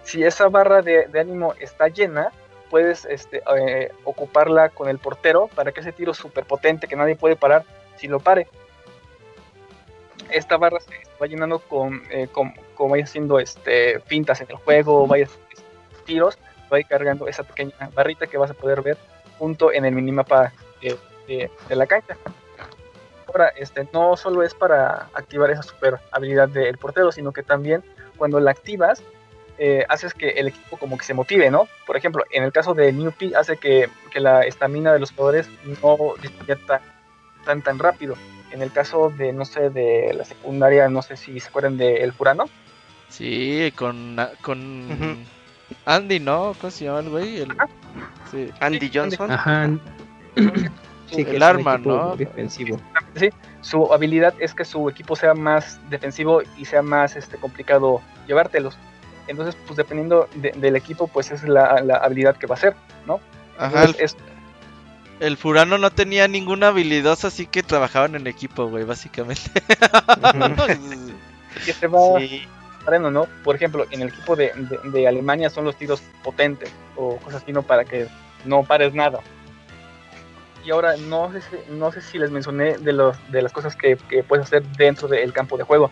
[0.04, 2.32] si esa barra de ánimo está llena
[2.70, 7.16] puedes este, eh, ocuparla con el portero para que ese tiro súper potente que nadie
[7.16, 7.64] puede parar
[7.98, 8.48] si lo pare
[10.32, 14.56] esta barra se va llenando con, eh, con, con vaya haciendo este, fintas en el
[14.58, 15.46] juego, vaya haciendo
[16.06, 16.38] tiros,
[16.72, 18.98] va a ir cargando esa pequeña barrita que vas a poder ver
[19.38, 20.52] junto en el minimapa
[20.82, 20.98] de,
[21.28, 22.18] de- de la cancha.
[23.28, 27.84] Ahora, este, no solo es para activar esa super habilidad del portero, sino que también
[28.18, 29.04] cuando la activas,
[29.58, 31.68] eh, haces que el equipo como que se motive, ¿no?
[31.86, 35.50] Por ejemplo, en el caso de Newpie, hace que, que la estamina de los jugadores
[35.82, 36.82] no disminuya tan,
[37.46, 38.16] tan, tan rápido.
[38.52, 42.04] En el caso de, no sé, de la secundaria, no sé si se acuerdan de
[42.04, 42.46] El Furano.
[43.10, 45.26] Sí, con, con
[45.86, 46.56] Andy, ¿no?
[46.60, 47.42] ¿Cómo se llama el güey?
[47.42, 47.56] El-
[48.32, 48.50] sí.
[48.60, 49.32] Andy Johnson.
[49.32, 49.70] Ajá.
[51.12, 52.16] Sí, El arma, ¿no?
[52.16, 52.80] Defensivo.
[53.16, 53.30] Sí,
[53.62, 58.76] su habilidad es que su equipo sea más defensivo y sea más este, complicado llevártelos.
[59.28, 62.76] Entonces, pues dependiendo de- del equipo, pues es la, la habilidad que va a ser,
[63.08, 63.20] ¿no?
[63.58, 64.16] Ajá, Entonces,
[65.20, 69.50] El Furano no tenía ninguna habilidad, así que trabajaban en equipo, güey, básicamente.
[71.88, 72.20] va
[72.84, 73.26] parando, ¿no?
[73.44, 77.42] Por ejemplo, en el equipo de, de- de Alemania son los tiros potentes o cosas
[77.42, 77.64] así, ¿no?
[77.64, 78.08] Para que
[78.44, 79.20] no pares nada.
[80.64, 83.76] Y ahora, no sé si, no sé si les mencioné de, los, de las cosas
[83.76, 85.92] que, que puedes hacer dentro del campo de juego.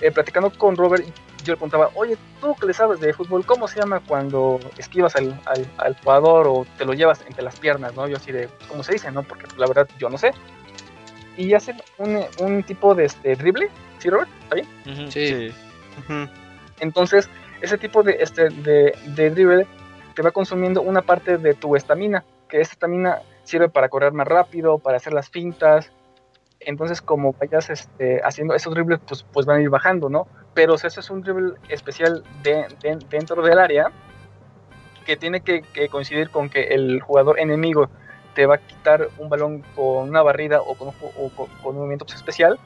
[0.00, 1.04] Eh, platicando con Robert,
[1.46, 5.16] yo le preguntaba, oye, tú que le sabes de fútbol, ¿cómo se llama cuando esquivas
[5.16, 8.06] al, al, al jugador o te lo llevas entre las piernas, ¿no?
[8.08, 9.22] Yo así de, ¿cómo se dice, no?
[9.22, 10.32] Porque la verdad yo no sé.
[11.36, 13.68] Y hacen un, un tipo de este, drible,
[13.98, 14.30] ¿sí, Robert?
[14.42, 15.10] ¿Está bien?
[15.10, 15.52] Sí.
[16.80, 17.28] Entonces,
[17.60, 19.66] ese tipo de, este, de, de dribble
[20.14, 24.26] te va consumiendo una parte de tu estamina, que esta estamina sirve para correr más
[24.26, 25.90] rápido, para hacer las fintas.
[26.66, 30.26] Entonces, como vayas este, haciendo esos dribles, pues, pues van a ir bajando, ¿no?
[30.52, 33.86] Pero si eso es un dribble especial de, de- dentro del área,
[35.04, 37.88] que tiene que, que coincidir con que el jugador enemigo
[38.34, 41.76] te va a quitar un balón con una barrida o con, o con- con un
[41.78, 42.58] movimiento pues, especial,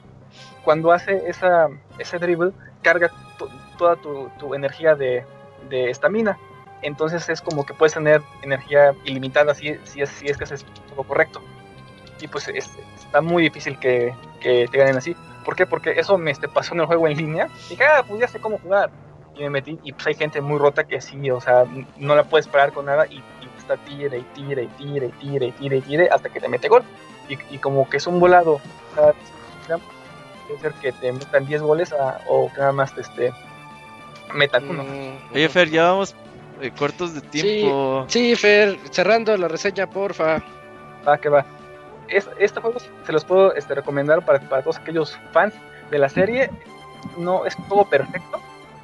[0.63, 1.67] cuando hace esa,
[1.99, 2.51] ese dribble,
[2.81, 5.23] carga to- toda tu, tu energía de
[5.69, 6.39] de estamina.
[6.81, 10.65] Entonces es como que puedes tener energía ilimitada si, si, es, si es que haces
[10.89, 11.39] todo correcto.
[12.19, 12.71] Y pues es-
[13.11, 15.13] está muy difícil que, que te ganen así.
[15.43, 15.65] ¿Por qué?
[15.65, 17.49] Porque eso me este, pasó en el juego en línea.
[17.67, 18.89] Y dije, ah, pues ya sé cómo jugar.
[19.35, 21.65] Y me metí y pues hay gente muy rota que sí, o sea,
[21.97, 25.11] no la puedes parar con nada y, y está tira y tira y tira y
[25.11, 26.83] tira y tira y tira hasta que te mete gol.
[27.27, 28.61] Y, y como que es un volado,
[28.95, 29.13] cada
[30.47, 33.33] puede ser que te metan 10 goles a- o que nada más te este,
[34.33, 34.85] metan uno.
[35.33, 36.15] Oye, Fer, ya vamos
[36.61, 38.05] eh, cortos de tiempo.
[38.07, 40.41] Sí, Fer, cerrando la reseña, porfa.
[41.07, 41.45] Va, que va.
[42.11, 45.53] Es- este juego se los puedo este, recomendar para, para todos aquellos fans
[45.89, 46.49] de la serie.
[47.17, 48.39] No es un juego perfecto,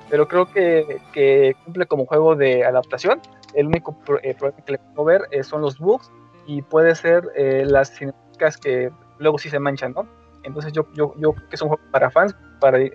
[0.10, 3.22] pero creo que, que cumple como juego de adaptación.
[3.54, 6.12] El único pro- eh, problema que le puedo ver eh, son los bugs
[6.46, 10.08] y puede ser eh, las cinemáticas que luego sí se manchan, ¿no?
[10.44, 12.92] Entonces yo, yo, yo creo que es un juego para fans, para, di-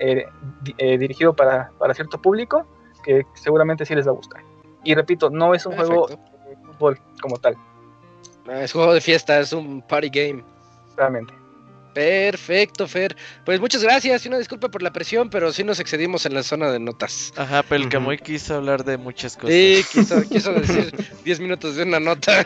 [0.99, 2.67] dirigido para, para cierto público,
[3.05, 4.43] que seguramente sí les va a gustar.
[4.85, 6.07] Y repito, no es un juego
[6.49, 7.57] de fútbol como tal.
[8.53, 10.45] Ah, Es juego de fiesta, es un party game.
[10.97, 11.33] Realmente.
[11.95, 13.17] Perfecto, Fer.
[13.45, 16.43] Pues muchas gracias y una disculpa por la presión, pero sí nos excedimos en la
[16.43, 17.33] zona de notas.
[17.37, 19.51] Ajá, pero el Camuy quiso hablar de muchas cosas.
[19.51, 20.93] Sí, quiso, quiso decir
[21.25, 22.45] 10 minutos de una nota.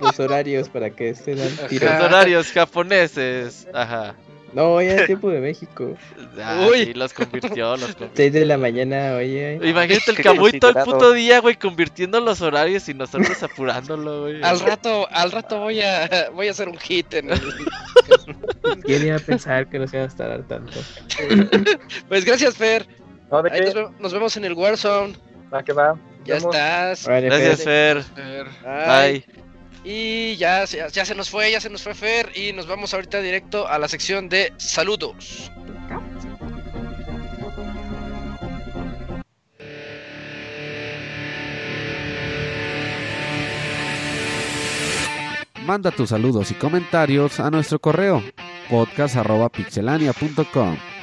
[0.00, 1.86] Los horarios para que estén al tiro.
[1.90, 3.66] Los horarios japoneses.
[3.72, 4.14] Ajá.
[4.56, 5.94] No, ya es tiempo de México.
[6.38, 8.10] Ah, sí, los convirtió, los convirtió.
[8.14, 9.58] 6 de la mañana, oye.
[9.62, 14.42] Imagínate el Camuy todo el puto día, güey, convirtiendo los horarios y nosotros apurándolo, güey.
[14.42, 17.40] Al rato, al rato voy a voy a hacer un hit en el...
[18.84, 20.78] ¿Quién iba a pensar que nos iban a estar tanto?
[22.08, 22.86] Pues gracias, Fer.
[23.30, 23.64] No, ¿de Ahí qué?
[23.66, 25.14] nos, ve- nos vemos en el Warzone.
[25.52, 25.98] Va que va.
[26.24, 27.06] Ya estás.
[27.06, 28.02] Gracias, Fer.
[28.14, 29.22] Bye.
[29.22, 29.45] Bye.
[29.88, 32.32] Y ya, ya, se nos fue, ya se nos fue Fer.
[32.34, 35.52] Y nos vamos ahorita directo a la sección de saludos.
[45.64, 48.24] Manda tus saludos y comentarios a nuestro correo
[48.68, 50.95] podcast.pixelania.com.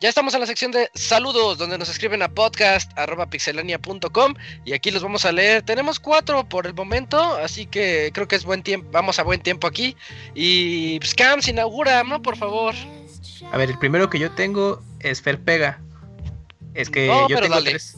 [0.00, 4.34] Ya estamos en la sección de saludos, donde nos escriben a podcast.pixelania.com
[4.64, 5.62] y aquí los vamos a leer.
[5.62, 9.40] Tenemos cuatro por el momento, así que creo que es buen tiempo, vamos a buen
[9.40, 9.96] tiempo aquí.
[10.34, 12.22] Y pues, Cam, se inaugura, ¿no?
[12.22, 12.76] Por favor.
[13.50, 15.80] A ver, el primero que yo tengo es Fer Pega.
[16.74, 17.70] Es que No, yo pero tengo dale.
[17.70, 17.96] tres.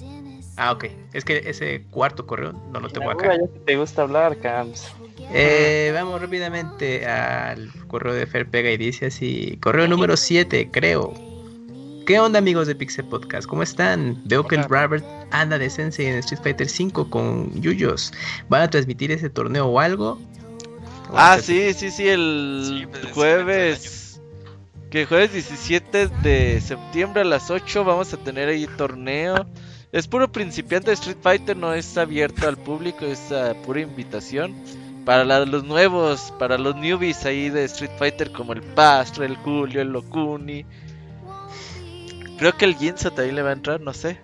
[0.57, 0.87] Ah, ok.
[1.13, 3.35] Es que ese cuarto correo no lo tengo acá.
[3.67, 4.87] Te gusta hablar, Cams.
[5.35, 11.13] Eh, vamos rápidamente al correo de Fer Pega y dice así, correo número 7, creo.
[12.07, 13.47] ¿Qué onda amigos de Pixel Podcast?
[13.47, 14.21] ¿Cómo están?
[14.25, 18.13] Veo que el Robert anda de Sensei en Street Fighter 5 con Yuyos.
[18.49, 20.21] ¿Van a transmitir ese torneo o algo?
[21.13, 24.21] Ah, sí, sí, sí, el Sí, jueves.
[24.91, 29.47] Que jueves 17 de septiembre a las 8 vamos a tener ahí torneo.
[29.93, 34.55] Es puro principiante de Street Fighter, no es abierto al público, es a pura invitación.
[35.05, 39.37] Para la- los nuevos, para los newbies ahí de Street Fighter como el Pastra, el
[39.37, 40.65] Julio, el Lokuni.
[42.41, 44.19] Creo que el Ginza también le va a entrar, no sé.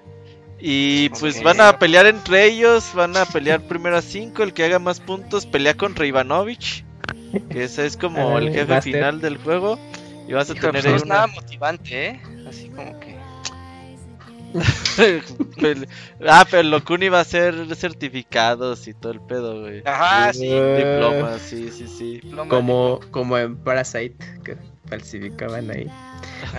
[0.59, 4.65] Y pues van a pelear entre ellos, van a pelear primero a 5, el que
[4.65, 6.85] haga más puntos pelea contra Ivanovich,
[7.51, 8.83] que ese es como Ah, el jefe Master.
[8.95, 9.79] final del juego.
[10.27, 12.23] Y vas a Hijo, tener pues no es nada motivante, ¿eh?
[12.49, 13.17] Así como que.
[16.27, 19.83] Ah, pero Lokuni va a ser certificados y todo el pedo, güey.
[19.85, 20.49] Ajá, sí.
[20.51, 22.21] Eh, Diplomas, sí, sí, sí.
[22.21, 22.49] diploma.
[22.49, 24.57] Como, como en Parasite, que
[24.89, 25.87] falsificaban ahí.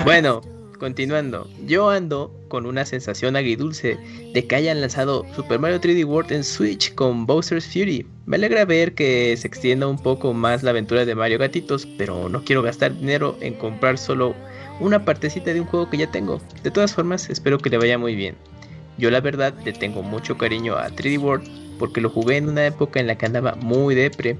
[0.03, 0.41] Bueno,
[0.77, 1.47] continuando.
[1.65, 3.97] Yo ando con una sensación agridulce
[4.33, 8.05] de que hayan lanzado Super Mario 3D World en Switch con Bowser's Fury.
[8.25, 12.29] Me alegra ver que se extienda un poco más la aventura de Mario Gatitos, pero
[12.29, 14.35] no quiero gastar dinero en comprar solo
[14.79, 16.41] una partecita de un juego que ya tengo.
[16.63, 18.35] De todas formas, espero que le vaya muy bien.
[18.97, 22.65] Yo la verdad le tengo mucho cariño a 3D World porque lo jugué en una
[22.65, 24.37] época en la que andaba muy depre,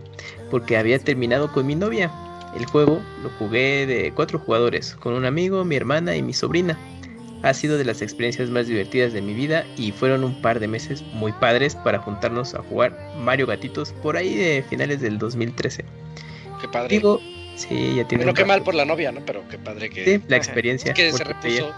[0.50, 2.12] porque había terminado con mi novia.
[2.56, 6.78] El juego lo jugué de cuatro jugadores, con un amigo, mi hermana y mi sobrina.
[7.44, 10.68] Ha sido de las experiencias más divertidas de mi vida y fueron un par de
[10.68, 15.86] meses muy padres para juntarnos a jugar Mario Gatitos por ahí de finales del 2013.
[16.60, 16.90] Qué padre.
[16.90, 17.22] Digo,
[17.56, 19.22] sí, ya tiene bueno, qué mal por la novia, ¿no?
[19.24, 20.94] Pero qué padre que, Sí, la experiencia.
[20.94, 21.74] que se repuso.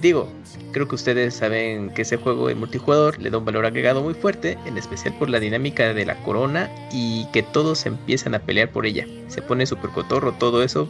[0.00, 0.28] Digo,
[0.72, 4.14] creo que ustedes saben que ese juego en multijugador le da un valor agregado muy
[4.14, 8.70] fuerte, en especial por la dinámica de la corona y que todos empiezan a pelear
[8.70, 9.06] por ella.
[9.28, 10.88] Se pone súper cotorro todo eso,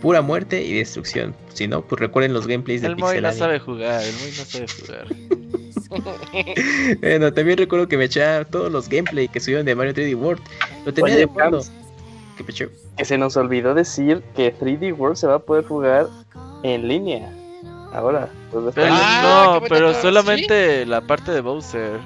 [0.00, 1.34] pura muerte y destrucción.
[1.52, 4.44] Si no, pues recuerden los gameplays de El Moy no sabe jugar, el Moy no
[4.44, 5.06] sabe jugar.
[7.00, 10.40] Bueno, también recuerdo que me echaba todos los gameplays que subieron de Mario 3D World.
[10.86, 11.58] Lo tenía Oye, de fondo.
[11.58, 11.72] Cams.
[12.36, 12.68] ¿Qué pecho?
[12.96, 16.06] Que se nos olvidó decir que 3D World se va a poder jugar
[16.62, 17.28] en línea.
[17.92, 21.98] Ahora, pues, Pero, Ah, no, pero dato, solamente la parte de Bowser.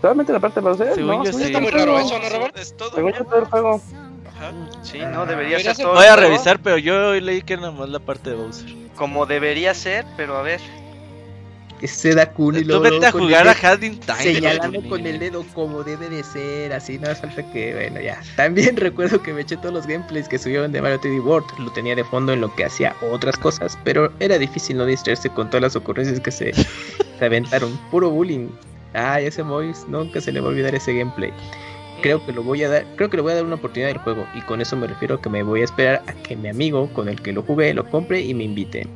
[0.00, 0.94] solamente la parte de Bowser.
[0.94, 1.46] Según no, yo según sí.
[1.46, 2.56] Está muy raro eso, ¿no, Robert?
[2.58, 2.90] Es todo.
[2.94, 3.80] Según yo todo el juego.
[4.28, 4.52] Ajá.
[4.82, 5.94] Sí, no, debería Debería ser ser- todo.
[5.94, 8.68] Voy a revisar, pero yo hoy leí que nada más la parte de Bowser.
[8.96, 10.60] Como debería ser, pero a ver.
[11.82, 13.98] Ese da cool y Tú luego, vete luego a jugar a Time.
[14.18, 18.20] Señalando con el dedo como debe de ser, así no hace falta que, bueno, ya.
[18.36, 21.72] También recuerdo que me eché todos los gameplays que subieron de Mario 3D World, lo
[21.72, 25.48] tenía de fondo en lo que hacía otras cosas, pero era difícil no distraerse con
[25.48, 26.52] todas las ocurrencias que se,
[27.18, 28.48] se aventaron, puro bullying.
[28.92, 31.32] Ay, ese Mois, nunca se le va a olvidar ese gameplay.
[32.02, 33.98] Creo que lo voy a dar, creo que le voy a dar una oportunidad al
[33.98, 36.48] juego y con eso me refiero a que me voy a esperar a que mi
[36.48, 38.86] amigo con el que lo jugué lo compre y me invite.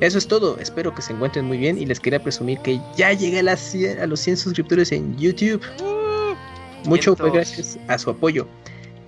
[0.00, 3.12] Eso es todo, espero que se encuentren muy bien y les quería presumir que ya
[3.12, 5.62] llegué a, las 100 a los 100 suscriptores en YouTube.
[6.84, 7.56] Mucho fue vientos.
[7.56, 8.46] gracias a su apoyo.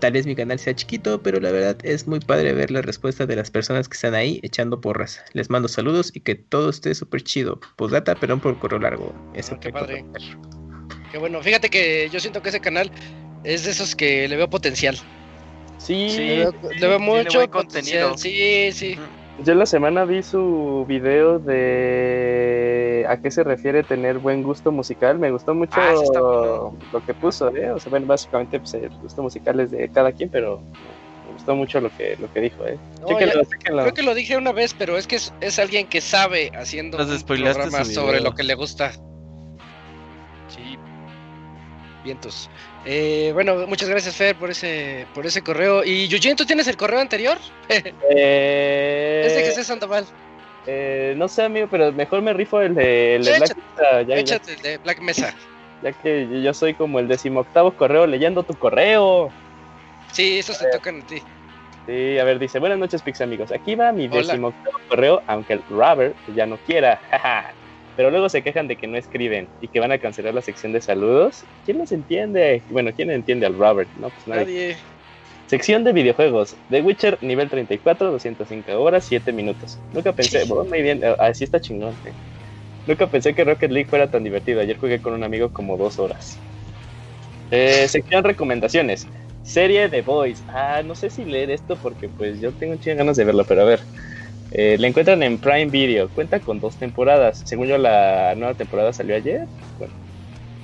[0.00, 3.26] Tal vez mi canal sea chiquito, pero la verdad es muy padre ver la respuesta
[3.26, 5.20] de las personas que están ahí echando porras.
[5.32, 7.60] Les mando saludos y que todo esté súper chido.
[7.76, 9.12] Postdata, perdón por correo largo.
[9.34, 10.04] Eso Ah, qué padre.
[11.10, 11.42] Qué bueno.
[11.42, 12.92] Fíjate que yo siento que ese canal
[13.42, 14.96] es de esos que le veo potencial.
[15.78, 16.18] Sí, Sí.
[16.18, 17.50] Le veo, le veo tiene mucho potencial.
[17.50, 18.18] contenido.
[18.18, 18.98] Sí, sí.
[19.44, 25.18] Yo la semana vi su video de a qué se refiere tener buen gusto musical.
[25.18, 26.74] Me gustó mucho Ah, bueno.
[26.92, 27.70] lo que puso, ¿eh?
[27.70, 30.60] O sea, bueno, básicamente pues, el gusto musical es de cada quien, pero
[31.26, 32.78] me gustó mucho lo que, lo que dijo, ¿eh?
[33.00, 33.82] No, Chéquenlo, ya- chéquenlo.
[33.82, 36.98] Creo que lo dije una vez, pero es que es, es alguien que sabe haciendo
[36.98, 38.92] Nos un spoileaste programa su sobre lo que le gusta.
[40.48, 40.76] Sí.
[42.04, 42.50] Vientos.
[42.84, 45.84] Eh, bueno, muchas gracias Fer por ese por ese correo.
[45.84, 47.36] Y Yujin, ¿tú tienes el correo anterior?
[47.68, 50.06] Eh, Es de Jesús Sandoval.
[50.66, 53.56] eh, no sé, amigo, pero mejor me rifo el de, el de Black.
[53.56, 55.34] Mesa, ya, el de Black Mesa.
[55.82, 59.30] ya que yo soy como el decimoctavo correo leyendo tu correo.
[60.12, 61.22] Sí, esos te tocan a ti.
[61.86, 63.50] Sí, a ver, dice, buenas noches, Pix amigos.
[63.50, 64.18] Aquí va mi Hola.
[64.18, 67.00] decimoctavo correo, aunque el Robert ya no quiera.
[67.98, 70.72] Pero luego se quejan de que no escriben y que van a cancelar la sección
[70.72, 71.44] de saludos.
[71.64, 72.62] ¿Quién los entiende?
[72.70, 73.90] Bueno, ¿quién entiende al Robert?
[73.96, 74.44] No, pues nadie.
[74.44, 74.76] Nadie.
[75.48, 76.54] Sección de videojuegos.
[76.70, 79.80] The Witcher nivel 34, 205 horas, 7 minutos.
[79.92, 81.92] Nunca pensé, bueno, muy bien, eh, así está chingón.
[82.04, 82.12] eh.
[82.86, 84.60] Nunca pensé que Rocket League fuera tan divertido.
[84.60, 86.38] Ayer jugué con un amigo como dos horas.
[87.50, 89.08] Eh, sección recomendaciones.
[89.42, 90.44] Serie The Boys.
[90.46, 93.62] Ah, no sé si leer esto porque pues yo tengo muchas ganas de verlo, pero
[93.62, 93.80] a ver.
[94.50, 96.08] Eh, la encuentran en Prime Video.
[96.08, 97.42] Cuenta con dos temporadas.
[97.44, 99.46] Según yo, la nueva temporada salió ayer.
[99.78, 99.92] Bueno,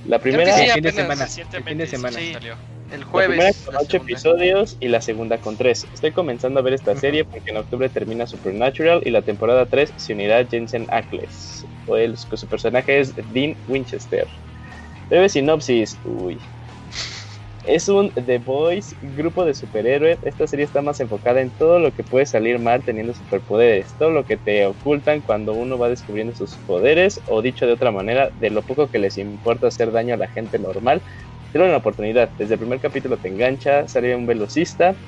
[0.07, 1.49] la primera, sí, el fin de apenas semana.
[1.53, 2.19] El fin de semana.
[2.19, 2.55] sí salió.
[2.93, 3.63] El la primera jueves.
[3.65, 5.87] con ocho episodios y la segunda con tres.
[5.93, 9.95] Estoy comenzando a ver esta serie porque en octubre termina Supernatural y la temporada 3
[9.97, 11.65] se unirá a Jensen Ackles.
[11.87, 14.27] O él, su personaje es Dean Winchester.
[15.09, 15.99] Breve sinopsis.
[16.05, 16.39] Uy.
[17.67, 20.19] Es un The Boys, grupo de superhéroes.
[20.23, 24.11] Esta serie está más enfocada en todo lo que puede salir mal teniendo superpoderes, todo
[24.11, 28.31] lo que te ocultan cuando uno va descubriendo sus poderes, o dicho de otra manera,
[28.35, 31.03] de lo poco que les importa hacer daño a la gente normal.
[31.53, 34.99] Tiene una oportunidad, desde el primer capítulo te engancha, sale un velocista,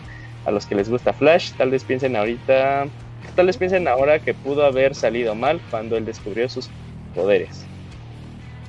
[0.44, 2.90] a los que les gusta Flash, tal vez piensen ahorita,
[3.34, 6.74] tal vez piensen ahora que pudo haber salido mal cuando él descubrió sus
[7.12, 7.65] poderes.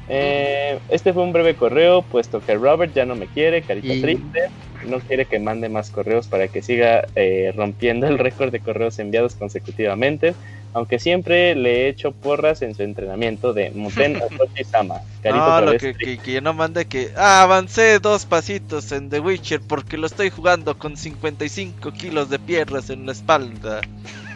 [0.10, 4.02] Eh, este fue un breve correo, puesto que Robert ya no me quiere, carita Y-
[4.02, 4.50] triste,
[4.88, 9.00] no quiere que mande más correos para que siga eh, rompiendo el récord de correos
[9.00, 10.34] enviados consecutivamente,
[10.74, 15.02] aunque siempre le he hecho porras en su entrenamiento de Muten Atochi Sama.
[15.22, 19.62] Carita No, lo vez que, no mande que ah, avancé dos pasitos en The Witcher
[19.68, 23.82] porque lo estoy jugando con 55 kilos de piernas en la espalda.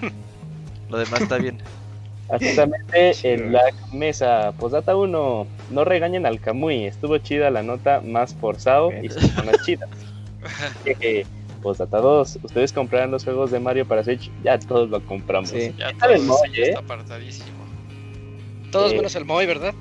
[0.89, 1.59] lo demás está bien.
[2.31, 4.53] Atentamente, el Black Mesa.
[4.59, 5.47] Posdata 1.
[5.71, 6.85] No regañen al Kamui.
[6.85, 9.89] Estuvo chida la nota más forzado y sus zonas chidas.
[11.61, 12.39] Posdata 2.
[12.43, 14.31] Ustedes comprarán los juegos de Mario para Switch.
[14.43, 15.49] Ya todos lo compramos.
[15.51, 15.73] Sí.
[15.77, 16.69] Ya Está el Moy, ya ¿eh?
[16.69, 17.57] está apartadísimo.
[18.71, 19.73] Todos Eh, menos el Moy, ¿verdad?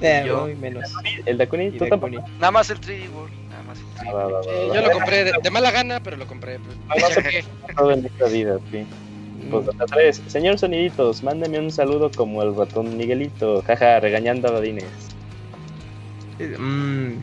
[0.00, 0.42] Eh, Yo.
[0.42, 0.92] muy menos.
[1.24, 2.16] El Dakuni, tú tampoco.
[2.38, 3.32] Nada más el 3D World.
[3.48, 4.74] Nada más el 3D Ah, va, va, va, Eh, va.
[4.74, 6.58] yo lo compré de, de mala gana, pero lo compré.
[6.58, 7.44] pues, Ah, no ¿qué?
[7.76, 8.84] todo en esta vida, sí.
[9.50, 10.22] Posdata 3.
[10.26, 13.62] Señor Soniditos, mándeme un saludo como el ratón Miguelito.
[13.62, 14.84] Jaja, regañando a Badines.
[16.38, 17.22] Eh, mm.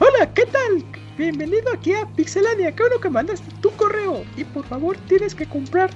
[0.00, 0.84] Hola, ¿qué tal?
[1.16, 2.72] Bienvenido aquí a Pixelania.
[2.72, 4.24] Qué bueno que mandaste tu correo.
[4.36, 5.90] Y por favor, tienes que comprar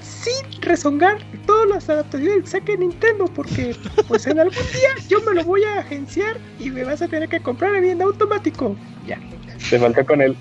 [0.00, 3.26] sin rezongar todas las adaptaciones que saque Nintendo.
[3.26, 3.76] Porque,
[4.08, 7.28] pues en algún día yo me lo voy a agenciar y me vas a tener
[7.28, 8.76] que comprar en automático.
[9.06, 9.18] Ya.
[9.70, 10.36] Te falta con él.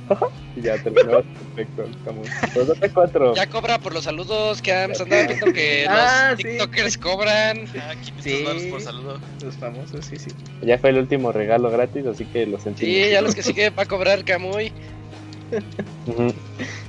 [0.55, 1.21] Y ya terminó.
[1.55, 1.85] Perfecto.
[2.03, 2.27] Camus.
[2.53, 3.35] Posdata 4.
[3.35, 6.43] Ya cobra por los saludos que han andado viendo que Ah, los sí.
[6.43, 7.59] TikTokers cobran.
[7.81, 8.67] Ah, 500 Sí.
[8.69, 9.19] por saludo.
[9.43, 10.29] Los famosos, sí, sí.
[10.61, 12.93] Ya fue el último regalo gratis, así que lo sentimos.
[12.93, 14.71] Sí, ya los que sigue va a cobrar Camuy.
[16.07, 16.33] Ujú.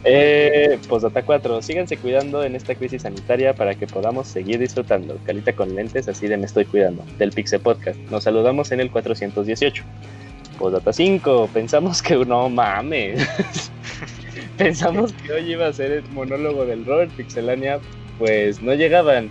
[0.04, 1.62] Eh, postdata 4.
[1.62, 5.18] Síganse cuidando en esta crisis sanitaria para que podamos seguir disfrutando.
[5.26, 7.04] Calita con lentes, así de me estoy cuidando.
[7.18, 7.98] Del Pixel Podcast.
[8.10, 9.84] Nos saludamos en el 418.
[10.58, 11.50] Postdata 5.
[11.52, 12.16] Pensamos que.
[12.24, 13.26] No mames.
[14.56, 17.80] Pensamos que hoy iba a ser el monólogo del Robert Pixelania.
[18.18, 19.30] Pues no llegaban.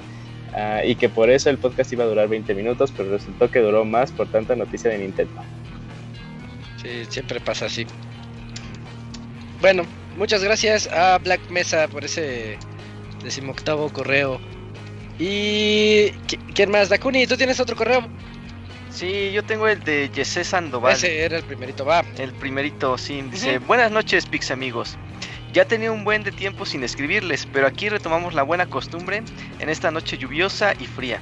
[0.53, 3.59] Ah, y que por eso el podcast iba a durar 20 minutos, pero resultó que
[3.59, 5.41] duró más por tanta noticia de Nintendo.
[6.81, 7.85] Sí, siempre pasa así.
[9.61, 9.83] Bueno,
[10.17, 12.57] muchas gracias a Black Mesa por ese
[13.23, 14.41] decimoctavo correo.
[15.19, 16.89] Y ¿qui- ¿quién más?
[16.89, 18.01] Dakuni, ¿tú tienes otro correo?
[18.91, 20.93] Sí, yo tengo el de Jesse Sandoval.
[20.93, 22.03] Ese era el primerito, va.
[22.17, 24.97] El primerito, sí, dice, buenas noches, Pix amigos.
[25.53, 29.23] Ya tenía un buen de tiempo sin escribirles, pero aquí retomamos la buena costumbre
[29.59, 31.19] en esta noche lluviosa y fría.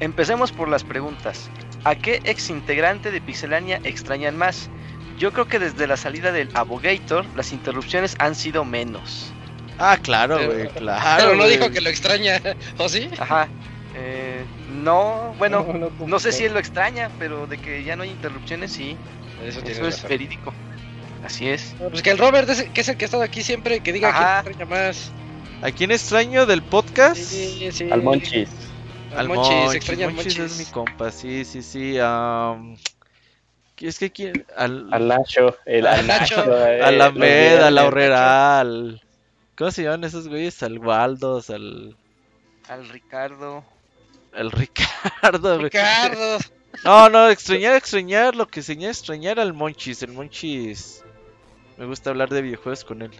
[0.00, 1.50] Empecemos por las preguntas.
[1.84, 4.68] ¿A qué ex integrante de Pixelania extrañan más?
[5.18, 9.32] Yo creo que desde la salida del Abogator, las interrupciones han sido menos.
[9.78, 11.02] Ah, claro, güey, claro.
[11.18, 12.40] Pero no dijo que lo extraña,
[12.78, 13.10] ¿o sí?
[13.18, 13.48] Ajá.
[13.94, 14.44] Eh,
[14.80, 18.02] no, bueno, No, no, no sé si él lo extraña, pero de que ya no
[18.02, 18.96] hay interrupciones, sí.
[19.44, 20.08] Eso, es razón.
[20.08, 20.52] verídico.
[21.24, 21.74] Así es.
[21.78, 23.92] Pues que el Robert, es el- que es el que ha estado aquí siempre, que
[23.92, 24.42] diga Ajá.
[24.42, 25.10] que extraña más.
[25.62, 27.16] ¿A quién extraño del podcast?
[27.16, 27.90] Sí, sí.
[27.90, 28.48] Al Monchis.
[29.16, 30.58] Al Monchis, Monchis, extraña al Monchis Monchis.
[30.60, 31.98] es mi compa, sí, sí, sí.
[32.00, 32.76] am,
[33.76, 34.46] ¿qué es que quién?
[34.56, 35.56] Al, Al Nacho.
[35.66, 36.36] El, Al al Nacho.
[36.36, 36.66] Nacho.
[36.66, 39.02] eh, a la Med, a la Horrera, al...
[39.58, 40.62] ¿Cómo se llaman esos güeyes?
[40.62, 41.96] Al Waldos, al...
[42.68, 43.62] Al Ricardo.
[44.34, 45.64] Al Ricardo, güey.
[45.64, 46.38] Ricardo.
[46.84, 51.04] No, no, extrañar, extrañar, lo que enseñé extrañar al Monchis, el Monchis...
[51.76, 53.10] Me gusta hablar de videojuegos con él.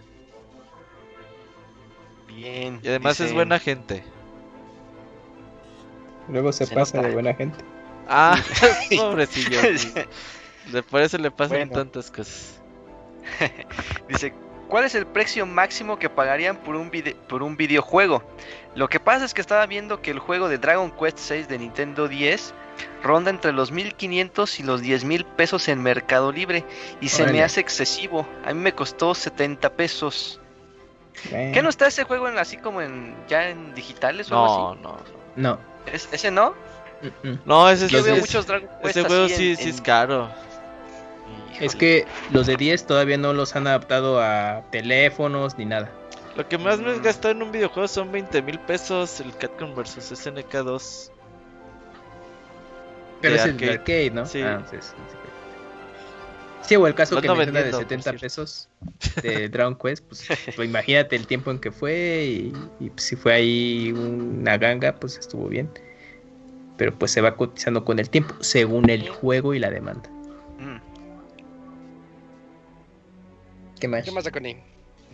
[2.27, 2.79] Bien.
[2.83, 4.03] Y además es buena gente.
[6.27, 7.07] Luego se, Se pasa nota.
[7.07, 7.57] de buena gente.
[8.07, 8.37] Ah,
[8.95, 9.59] pobrecillo.
[9.77, 9.93] sí.
[10.71, 11.73] De por eso le pasan Bueno.
[11.73, 12.61] tantas cosas.
[14.07, 14.31] Dice,
[14.71, 18.23] ¿cuál es el precio máximo que pagarían por un, vide- por un videojuego?
[18.73, 21.59] Lo que pasa es que estaba viendo que el juego de Dragon Quest 6 de
[21.59, 22.53] Nintendo 10
[23.03, 26.63] ronda entre los 1500 y los 10 mil pesos en Mercado Libre
[27.01, 28.25] y se me hace excesivo.
[28.45, 30.39] A mí me costó 70 pesos.
[31.29, 34.81] ¿Qué no está ese juego en así como en ya en digitales o algo No,
[34.81, 34.95] no.
[34.95, 35.11] así?
[35.35, 35.59] No.
[35.85, 36.55] ¿Es- ¿Ese no?
[37.23, 37.39] mm, mm.
[37.45, 39.69] No, ese es, Yo veo es- muchos Dragon Quest ese juego así sí, en- sí
[39.69, 40.31] es en- caro.
[41.59, 45.91] Es que los de 10 todavía no los han adaptado a teléfonos ni nada.
[46.35, 49.75] Lo que más me he gastado en un videojuego son 20 mil pesos el Capcom
[49.75, 51.11] vs SNK 2.
[53.21, 54.11] Pero De es el arcade.
[54.11, 54.25] ¿no?
[54.25, 54.41] Sí.
[54.41, 54.95] Ah, sí, sí.
[56.63, 58.21] Sí, o el caso que menciona de vendiendo, por 70 cierto.
[58.21, 58.69] pesos
[59.21, 63.15] de Dragon Quest, pues, pues, imagínate el tiempo en que fue y, y, pues, si
[63.15, 65.69] fue ahí una ganga, pues estuvo bien.
[66.77, 70.09] Pero pues se va cotizando con el tiempo, según el juego y la demanda.
[70.59, 70.77] Mm.
[73.81, 74.05] ¿Qué más?
[74.05, 74.57] ¿Qué más, Connie?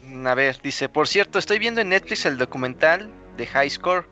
[0.03, 4.05] Mm, A ver, dice, por cierto, estoy viendo en Netflix el documental de High Score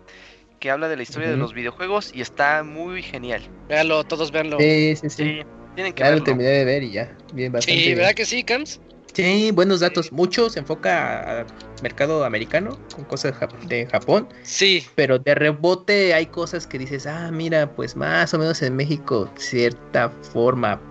[0.60, 3.44] que habla de la historia de los videojuegos y está muy genial.
[3.68, 4.58] Véanlo, todos véanlo.
[4.60, 5.24] Sí, sí, sí.
[5.24, 5.42] Sí,
[5.76, 6.24] tienen que Ya lo verlo.
[6.24, 7.16] terminé de ver y ya.
[7.34, 7.80] Bien, bastante.
[7.82, 7.98] Sí, bien.
[7.98, 8.80] ¿verdad que sí, Cams?
[9.14, 10.12] Sí, buenos datos.
[10.12, 11.46] Mucho se enfoca a
[11.84, 14.30] mercado americano, con cosas de Jap- de Japón.
[14.44, 14.86] Sí.
[14.96, 19.30] Pero de rebote hay cosas que dices, ah, mira, pues más o menos en México,
[19.38, 20.82] cierta forma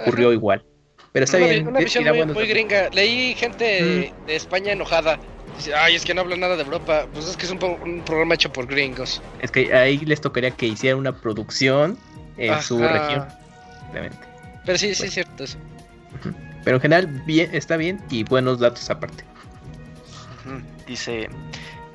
[0.00, 0.64] ocurrió igual.
[1.12, 1.68] Pero está una, bien.
[1.68, 2.88] Una visión muy, muy gringa.
[2.90, 5.18] Leí gente de, de España enojada.
[5.56, 7.06] Dice, ay, es que no habla nada de Europa.
[7.12, 7.58] Pues es que es un,
[8.04, 9.22] programa hecho por gringos.
[9.40, 11.98] Es que ahí les tocaría que hicieran una producción
[12.38, 13.26] en su región.
[13.90, 14.18] Obviamente.
[14.64, 15.08] Pero sí, sí, Bueno.
[15.08, 15.58] es cierto eso.
[16.64, 19.24] Pero en general bien, está bien y buenos datos aparte.
[20.86, 21.28] Dice,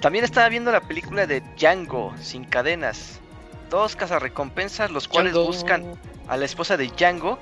[0.01, 3.19] también estaba viendo la película de Django, sin cadenas.
[3.69, 5.47] Dos cazarrecompensas, los cuales Django.
[5.47, 5.85] buscan
[6.27, 7.39] a la esposa de Django,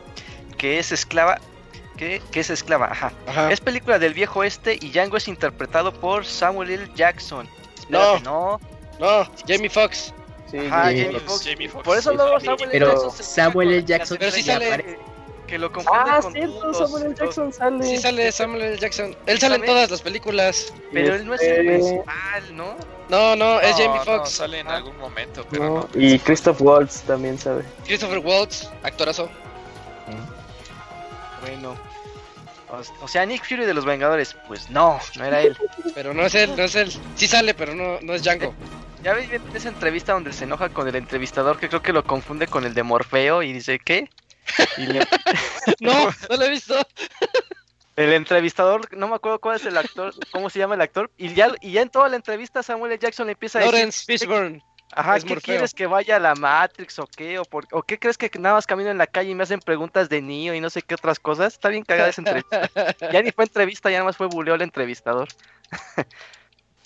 [0.57, 1.39] que es esclava.
[1.97, 3.13] Que, que es esclava, ajá.
[3.27, 3.51] Ajá.
[3.51, 6.91] Es película del viejo este y Django es interpretado por Samuel L.
[6.95, 7.47] Jackson.
[7.89, 7.99] No.
[8.15, 8.59] Espérate, no.
[8.99, 10.13] No, Jamie Foxx.
[10.51, 11.85] Sí, Ajá, Jamie Jamie Foxx.
[11.85, 12.39] Por eso Sí, luego.
[12.39, 12.71] Samuel L.
[12.71, 13.83] Pero Jackson se Samuel L.
[13.85, 14.99] Jackson Pero sí sale-
[15.47, 17.09] Que lo confunde Ah, con cierto, todos Samuel L.
[17.11, 17.83] los- Jackson sale.
[17.85, 18.77] Sí sale Samuel L.
[18.79, 19.15] Jackson.
[19.27, 20.73] Él sale en todas las películas.
[20.91, 22.75] Pero él no es el Este- principal, ¿no?
[23.09, 24.29] No, no, es No, Jamie no, Foxx.
[24.31, 24.77] sale en Ah.
[24.77, 26.01] algún momento, pero No, no.
[26.01, 27.63] Y Christoph Waltz también sabe.
[27.85, 29.29] Christopher Waltz, actorazo.
[31.45, 31.75] Bueno.
[32.69, 35.55] O, o sea, Nick Fury de los Vengadores, pues no, no era él.
[35.93, 36.91] Pero no es él, no es él.
[37.15, 38.55] Sí sale, pero no, no es Django.
[39.03, 42.03] Ya ves bien esa entrevista donde se enoja con el entrevistador que creo que lo
[42.03, 44.09] confunde con el de Morfeo y dice, ¿qué?
[44.77, 45.05] Y le-
[45.79, 45.93] No,
[46.29, 46.75] no lo he visto.
[47.95, 51.33] el entrevistador, no me acuerdo cuál es el actor, cómo se llama el actor, y
[51.33, 52.99] ya, y ya en toda la entrevista Samuel L.
[52.99, 54.63] Jackson le empieza a decir, Lawrence Fishburne.
[54.95, 55.53] Ajá, es ¿qué Morfeo.
[55.53, 57.37] quieres que vaya a la Matrix o qué?
[57.39, 59.59] O, por, ¿O qué crees que nada más camino en la calle y me hacen
[59.59, 61.53] preguntas de niño y no sé qué otras cosas?
[61.53, 62.69] Está bien cagada esa entrevista.
[63.11, 65.27] Ya ni fue entrevista, ya nada más fue buleo el entrevistador.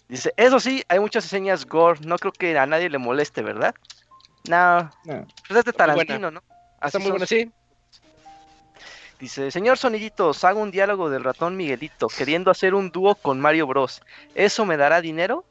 [0.08, 3.76] Dice, eso sí, hay muchas señas gore, no creo que a nadie le moleste, ¿verdad?
[4.48, 5.28] No, No.
[5.48, 6.06] pues es de Está muy.
[6.06, 6.40] Tarantino, ¿no?
[6.40, 7.52] Está Así muy son bueno, sí.
[9.20, 13.68] Dice, señor Sonillitos, hago un diálogo del ratón Miguelito, queriendo hacer un dúo con Mario
[13.68, 14.02] Bros.
[14.34, 15.44] ¿Eso me dará dinero?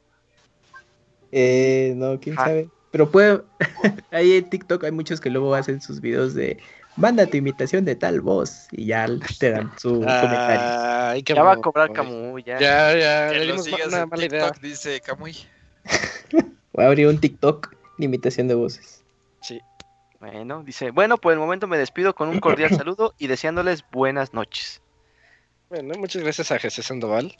[1.31, 2.45] Eh, no, quién Ah.
[2.45, 2.69] sabe.
[2.91, 3.41] Pero puede.
[4.11, 6.57] Ahí en TikTok hay muchos que luego hacen sus videos de.
[6.95, 8.67] Manda tu imitación de tal voz.
[8.71, 9.07] Y ya
[9.39, 10.61] te dan su comentario.
[10.61, 12.59] Ay, qué Ya va a cobrar Camus, ya.
[12.59, 14.45] Ya, ya, Que le dimos una en mala idea.
[14.47, 15.35] TikTok, dice Camuy.
[16.73, 19.03] Voy a abrir un TikTok de imitación de voces.
[20.19, 24.33] Bueno, dice, bueno, por el momento me despido con un cordial saludo y deseándoles buenas
[24.33, 24.81] noches.
[25.69, 27.33] Bueno, muchas gracias a Jesús Sandoval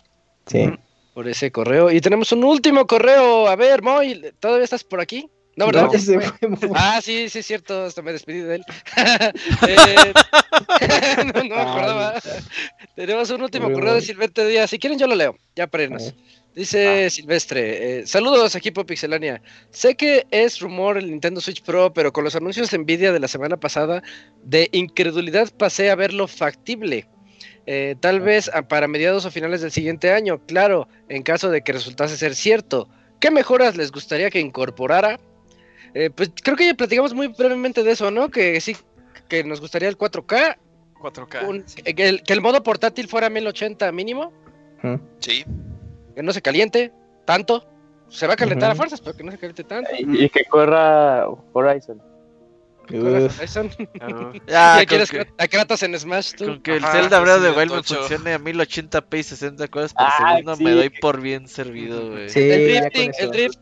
[0.45, 0.71] Sí.
[1.19, 1.91] Por ese correo.
[1.91, 3.49] Y tenemos un último correo.
[3.49, 5.29] A ver, Moy, ¿todavía estás por aquí?
[5.57, 5.87] No, ¿verdad?
[5.87, 6.71] No, ya se fue, Moy.
[6.73, 8.63] Ah, sí, sí, es cierto, hasta me despedí de él.
[9.67, 10.13] Eh,
[11.25, 12.13] no, no me acordaba.
[12.95, 14.01] Tenemos un último Muy correo de.
[14.01, 14.69] Silvestre Díaz.
[14.69, 16.05] Si quieren, yo lo leo, ya para A irnos.
[16.05, 16.15] ver.
[16.55, 19.41] Dice Silvestre, eh, saludos equipo Pixelania.
[19.71, 23.19] Sé que es rumor el Nintendo Switch Pro, pero con los anuncios de Nvidia de
[23.19, 24.01] la semana pasada,
[24.43, 27.09] de incredulidad pasé a verlo factible.
[27.71, 31.61] Eh, tal vez a- para mediados o finales del siguiente año, claro, en caso de
[31.61, 32.89] que resultase ser cierto.
[33.19, 35.19] ¿Qué mejoras les gustaría que incorporara?
[35.93, 38.29] Eh, pues creo que ya platicamos muy brevemente de eso, ¿no?
[38.29, 38.75] Que sí,
[39.27, 40.57] que nos gustaría el 4K,
[40.99, 41.47] 4K.
[41.47, 44.33] un- que, el, que el modo portátil fuera 1080 mínimo.
[45.19, 45.45] Sí.
[46.15, 46.91] que no se caliente
[47.25, 47.65] tanto.
[48.07, 49.91] Se va a calentar a fuerzas, pero que no se caliente tanto.
[49.95, 52.01] Y, y que corra Horizon.
[54.47, 56.45] Ya, con quieres que, a Kratos en Smash, tú.
[56.45, 59.67] con que el Ajá, Zelda Breath of the Wild me funcione a 1080p y 60
[59.67, 60.63] cuadros por Ah, segundo, sí.
[60.63, 62.29] me doy por bien servido, güey.
[62.29, 63.59] Sí, el drifting, el drift.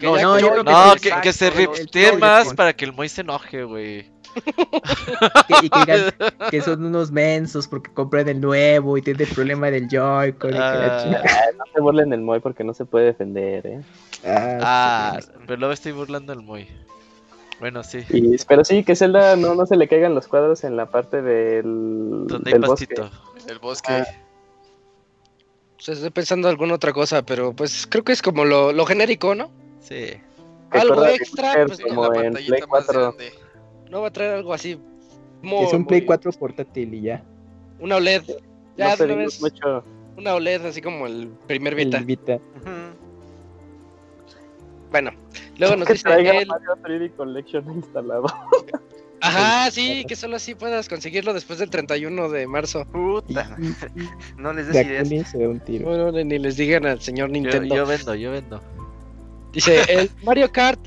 [0.00, 3.08] No, no, que No, sí, que, exacto, que se rifteen más para que el Moy
[3.08, 4.10] se enoje, güey.
[5.48, 6.14] que- y que digan
[6.50, 10.50] que son unos mensos porque compran el nuevo y tienen el problema del Joy-Con.
[10.50, 11.22] y que la Ah.
[11.26, 13.80] Ah, no se burlen del Moy porque no se puede defender, ¿eh?
[14.24, 15.28] Ah, Ah, sí.
[15.46, 16.68] pero luego estoy burlando al Moy.
[17.60, 17.98] Bueno, sí.
[18.08, 21.20] Y, pero sí, que Zelda no, no se le caigan los cuadros en la parte
[21.22, 21.62] del,
[22.26, 22.86] Donde hay del bosque.
[22.94, 23.10] pastito.
[23.48, 23.92] El bosque.
[23.92, 24.06] Ah.
[25.78, 28.84] O sea, estoy pensando alguna otra cosa, pero pues creo que es como lo, lo
[28.86, 29.50] genérico, ¿no?
[29.80, 30.10] Sí.
[30.70, 33.00] Algo extra, ser pues como la en pantallita Play más 4.
[33.00, 33.32] grande.
[33.90, 34.78] no va a traer algo así.
[35.42, 37.24] muy- Es un Play muy- 4 portátil y ya.
[37.78, 38.22] Una OLED.
[38.76, 39.84] Ya no de una vez, mucho.
[40.16, 41.98] una OLED así como el primer El Vita.
[42.00, 42.34] Vita.
[42.36, 42.99] Ujú.
[44.90, 45.12] Bueno,
[45.58, 46.48] luego nos que dice traiga él.
[46.48, 48.26] Mario 3D Collection instalado.
[49.22, 52.86] Ajá, sí, que solo así puedas conseguirlo después del 31 de marzo.
[52.86, 53.56] Puta,
[54.38, 55.08] no les De des ideas.
[56.24, 57.74] Ni les digan al señor Yo, Nintendo.
[57.76, 58.62] yo vendo, yo vendo.
[59.52, 60.80] Dice, el Mario Kart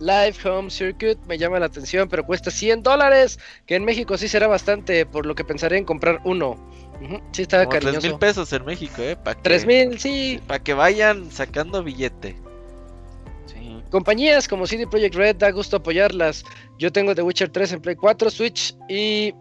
[0.00, 4.28] Live Home Circuit me llama la atención, pero cuesta 100 dólares, que en México sí
[4.28, 6.50] será bastante, por lo que pensaré en comprar uno.
[7.00, 8.18] Ujú, Sí, está Como 3 mil cariñoso.
[8.18, 9.16] pesos en México, ¿eh?
[9.16, 10.40] Para que, 3 mil, sí.
[10.46, 12.36] Para que vayan sacando billete.
[13.90, 16.44] Compañías como CD Projekt Red, da gusto apoyarlas.
[16.78, 19.32] Yo tengo The Witcher 3 en Play 4, Switch y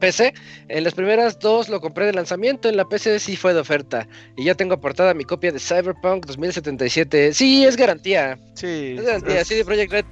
[0.00, 0.34] PC.
[0.68, 4.08] En las primeras dos lo compré de lanzamiento, en la PC sí fue de oferta.
[4.36, 7.32] Y ya tengo aportada mi copia de Cyberpunk 2077.
[7.32, 8.38] Sí, es garantía.
[8.54, 8.96] Sí.
[8.98, 9.40] Es garantía.
[9.40, 10.04] es- CD Projekt Red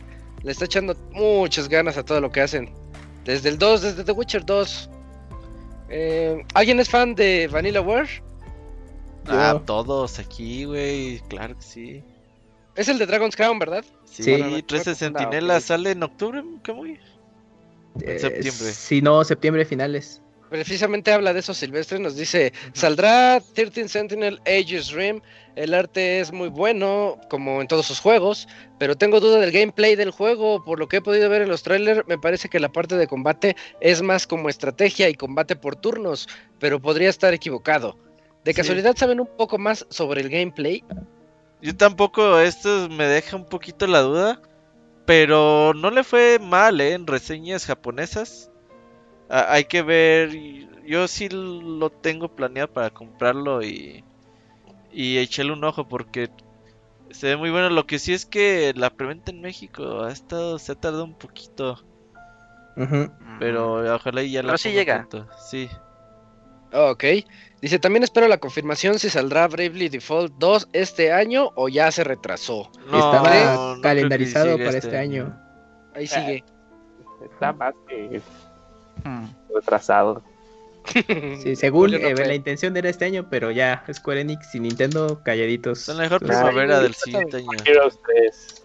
[0.45, 2.71] le está echando muchas ganas a todo lo que hacen.
[3.25, 4.91] Desde el 2, desde The Witcher 2.
[5.89, 8.09] Eh, ¿Alguien es fan de Vanillaware?
[9.27, 11.21] Ah, Yo- todos aquí, güey.
[11.29, 12.03] Claro que sí.
[12.75, 13.85] Es el de Dragon's Crown, ¿verdad?
[14.05, 14.63] Sí, Sí.
[14.67, 15.63] 13 Sentinela ok.
[15.63, 16.99] sale en octubre, ¿qué muy?
[18.01, 18.73] Eh, septiembre.
[18.73, 20.23] Si no, septiembre finales.
[20.49, 25.23] Precisamente habla de eso Silvestre, nos dice, saldrá 13 Sentinel Aegis Rim,
[25.57, 28.47] el arte es muy bueno, como en todos sus juegos,
[28.79, 31.63] pero tengo duda del gameplay del juego, por lo que he podido ver en los
[31.63, 35.75] trailers, me parece que la parte de combate es más como estrategia y combate por
[35.77, 36.29] turnos,
[36.59, 37.97] pero podría estar equivocado.
[38.45, 38.57] ¿De Sí.
[38.59, 40.85] casualidad saben un poco más sobre el gameplay?
[41.63, 44.41] Yo tampoco, esto me deja un poquito la duda.
[45.07, 46.93] Pero no le fue mal, ¿eh?
[46.93, 48.51] En reseñas japonesas.
[49.29, 50.31] Ah, hay que ver.
[50.85, 54.05] Yo sí lo tengo planeado para comprarlo y.
[54.93, 56.31] Y echarle un ojo porque.
[57.11, 57.71] Se ve muy bueno.
[57.71, 60.59] Lo que sí es que la preventa en México ha estado.
[60.59, 61.79] Se ha tardado un poquito.
[62.77, 63.11] Ujú.
[63.39, 65.07] Pero ojalá y ya la Pero sí llega.
[65.09, 65.29] pronto.
[65.49, 65.69] Sí.
[66.73, 67.05] Ok,
[67.63, 72.05] dice, también espero la confirmación si saldrá Bravely Default 2 este año o ya se
[72.05, 72.71] retrasó.
[72.91, 75.35] No, Estaba no calendarizado para este año.
[75.95, 76.45] Ahí sigue.
[77.25, 78.21] Está más que
[79.05, 79.25] Mm.
[79.55, 80.23] retrasado.
[81.43, 85.23] Sí, según no eh, la intención era este año, pero ya Square Enix y Nintendo
[85.25, 85.81] calladitos.
[85.81, 87.49] Está mejor Entonces, primavera del siguiente año.
[87.65, 88.63] Heroes 3.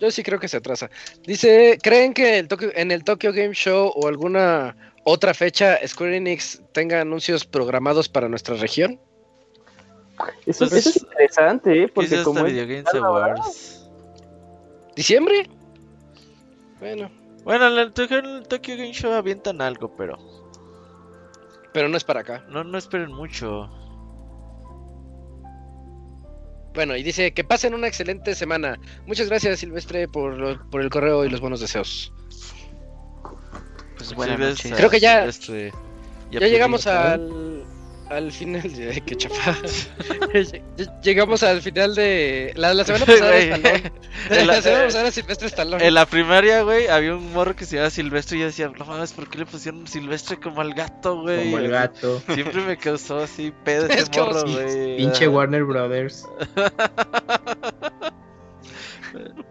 [0.00, 0.90] Yo sí creo que se atrasa.
[1.26, 6.16] Dice, ¿creen que el Tokyo- en el Tokyo Game Show o alguna otra fecha Square
[6.16, 8.98] Enix tenga anuncios programados para nuestra región?
[10.46, 11.76] Eso, Pues, eso es interesante, ¿eh?
[11.76, 13.88] ¿Qué es Porque como Video Games Awards?
[14.96, 15.48] ¿Diciembre?
[16.80, 17.10] Bueno,
[17.44, 20.18] Bueno, en el Tokyo, en el Tokyo Game Show avientan algo, pero
[21.72, 22.44] pero no es para acá.
[22.48, 23.68] no, no esperen mucho.
[26.74, 28.78] Bueno, y dice que pasen una excelente semana.
[29.06, 32.12] Muchas gracias, Silvestre, por, lo- por el correo y los buenos deseos.
[34.06, 34.72] Pues buenas noches.
[34.76, 35.72] Creo que ya- Silvestre,
[36.30, 37.64] Ya pedí- llegamos al,
[38.10, 38.62] al final.
[38.62, 39.54] de- Qué chafa.
[40.76, 42.52] Ya Llegamos al final de.
[42.56, 43.92] La, la semana pasada Stallone.
[44.30, 45.86] la- La semana pasada era Silvestre Stallone.
[45.86, 48.84] En la primaria, güey, había un morro que se llamaba Silvestre y yo decía, no
[48.84, 51.44] mames, ¿por qué le pusieron Silvestre como al gato, güey?
[51.44, 52.20] como el gato.
[52.34, 54.96] Siempre me causó así pedo Es ese como morro, güey.
[54.98, 56.26] Pinche Ah, Warner Brothers.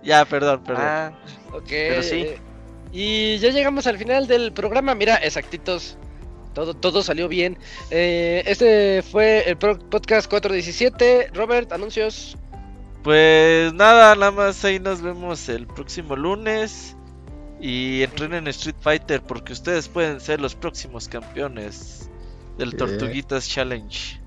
[0.04, 0.84] Ya, perdón, perdón.
[0.86, 1.12] Ah,
[1.54, 1.64] Ok.
[1.70, 2.28] Pero sí.
[2.94, 4.94] Y ya llegamos al final del programa.
[4.96, 5.98] Mira, exactitos.
[6.54, 7.58] Todo, todo salió bien.
[7.90, 11.32] Eh, este fue el pro- podcast 417.
[11.34, 12.38] Robert, anuncios.
[13.04, 16.96] Pues nada, nada más ahí nos vemos el próximo lunes.
[17.60, 22.10] Y entrenen Street Fighter porque ustedes pueden ser los próximos campeones
[22.58, 22.76] del.
[22.76, 24.20] Tortuguitas Challenge.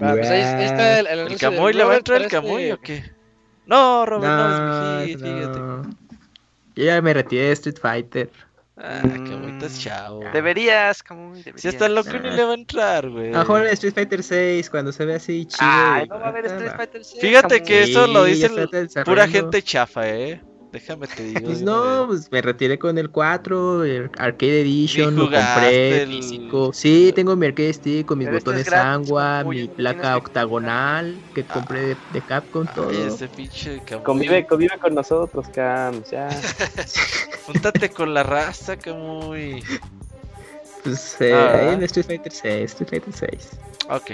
[0.00, 2.64] Ah, pues ahí, ahí está el, el ¿El Camoy le va a entrar el Camoy
[2.64, 3.04] este- o qué?
[3.66, 5.88] No, Robert, no, No, es mi hit, fíjate.
[6.80, 8.30] Yo ya me retiré de Street Fighter.
[8.78, 10.20] Ah, Camoy, estás chao.
[10.32, 11.60] deberías, deberías.
[11.60, 13.28] Si está loco ni le va a entrar, güey.
[13.32, 15.68] Mejor en Street Fighter 6, cuando se ve así chido.
[15.70, 16.72] Ay, no va a haber Street.
[16.74, 20.40] Fighter 6, Fíjate que eso lo Sí, dice ya está pura gente chafa, eh.
[20.72, 21.40] Déjame te digo.
[21.46, 22.20] Pues no, vez.
[22.20, 26.70] pues me retiré con el 4, el Arcade Edition, lo compré el- físico.
[26.72, 29.66] Sí, tengo mi Arcade Stick con mis Pero este botones es gratis, Angua, como mi
[29.66, 32.88] placa tienes que- octagonal que compré de, de Capcom, todo.
[32.90, 33.82] Ay, ese pinche.
[34.04, 36.28] Convive, convive con nosotros, Cams, ya.
[37.46, 39.62] Júntate con la raza, Camuy.
[40.84, 41.56] Pues eh, Ah.
[41.60, 43.50] ahí en Street Fighter 6, Street Fighter 6.
[43.90, 44.12] Ok.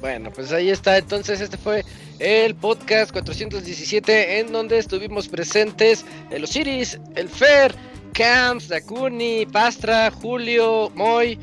[0.00, 0.98] Bueno, pues ahí está.
[0.98, 1.84] Entonces, este fue
[2.18, 7.74] el podcast 417 en donde estuvimos presentes el Osiris, el Fer,
[8.12, 11.38] Camps, Dakuni, Pastra, Julio, Moy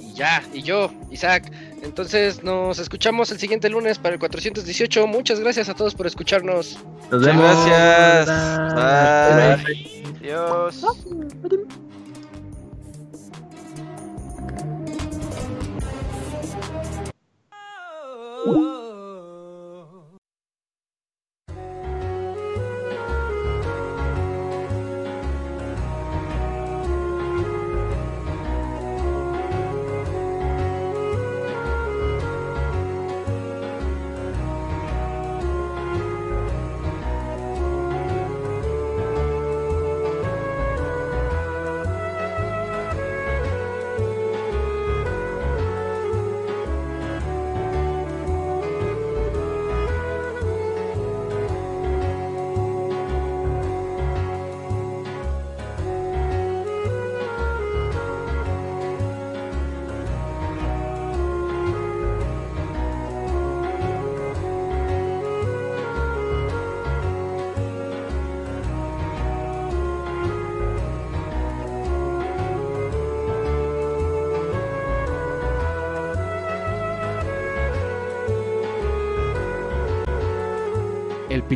[0.00, 1.50] y ya, y yo, Isaac.
[1.82, 5.06] Entonces, nos escuchamos el siguiente lunes para el 418.
[5.06, 6.78] Muchas gracias a todos por escucharnos.
[7.10, 7.66] Nos vemos.
[7.66, 8.74] gracias.
[8.74, 9.64] Bye.
[9.64, 10.00] Bye.
[10.20, 10.84] Adiós.
[18.46, 18.79] El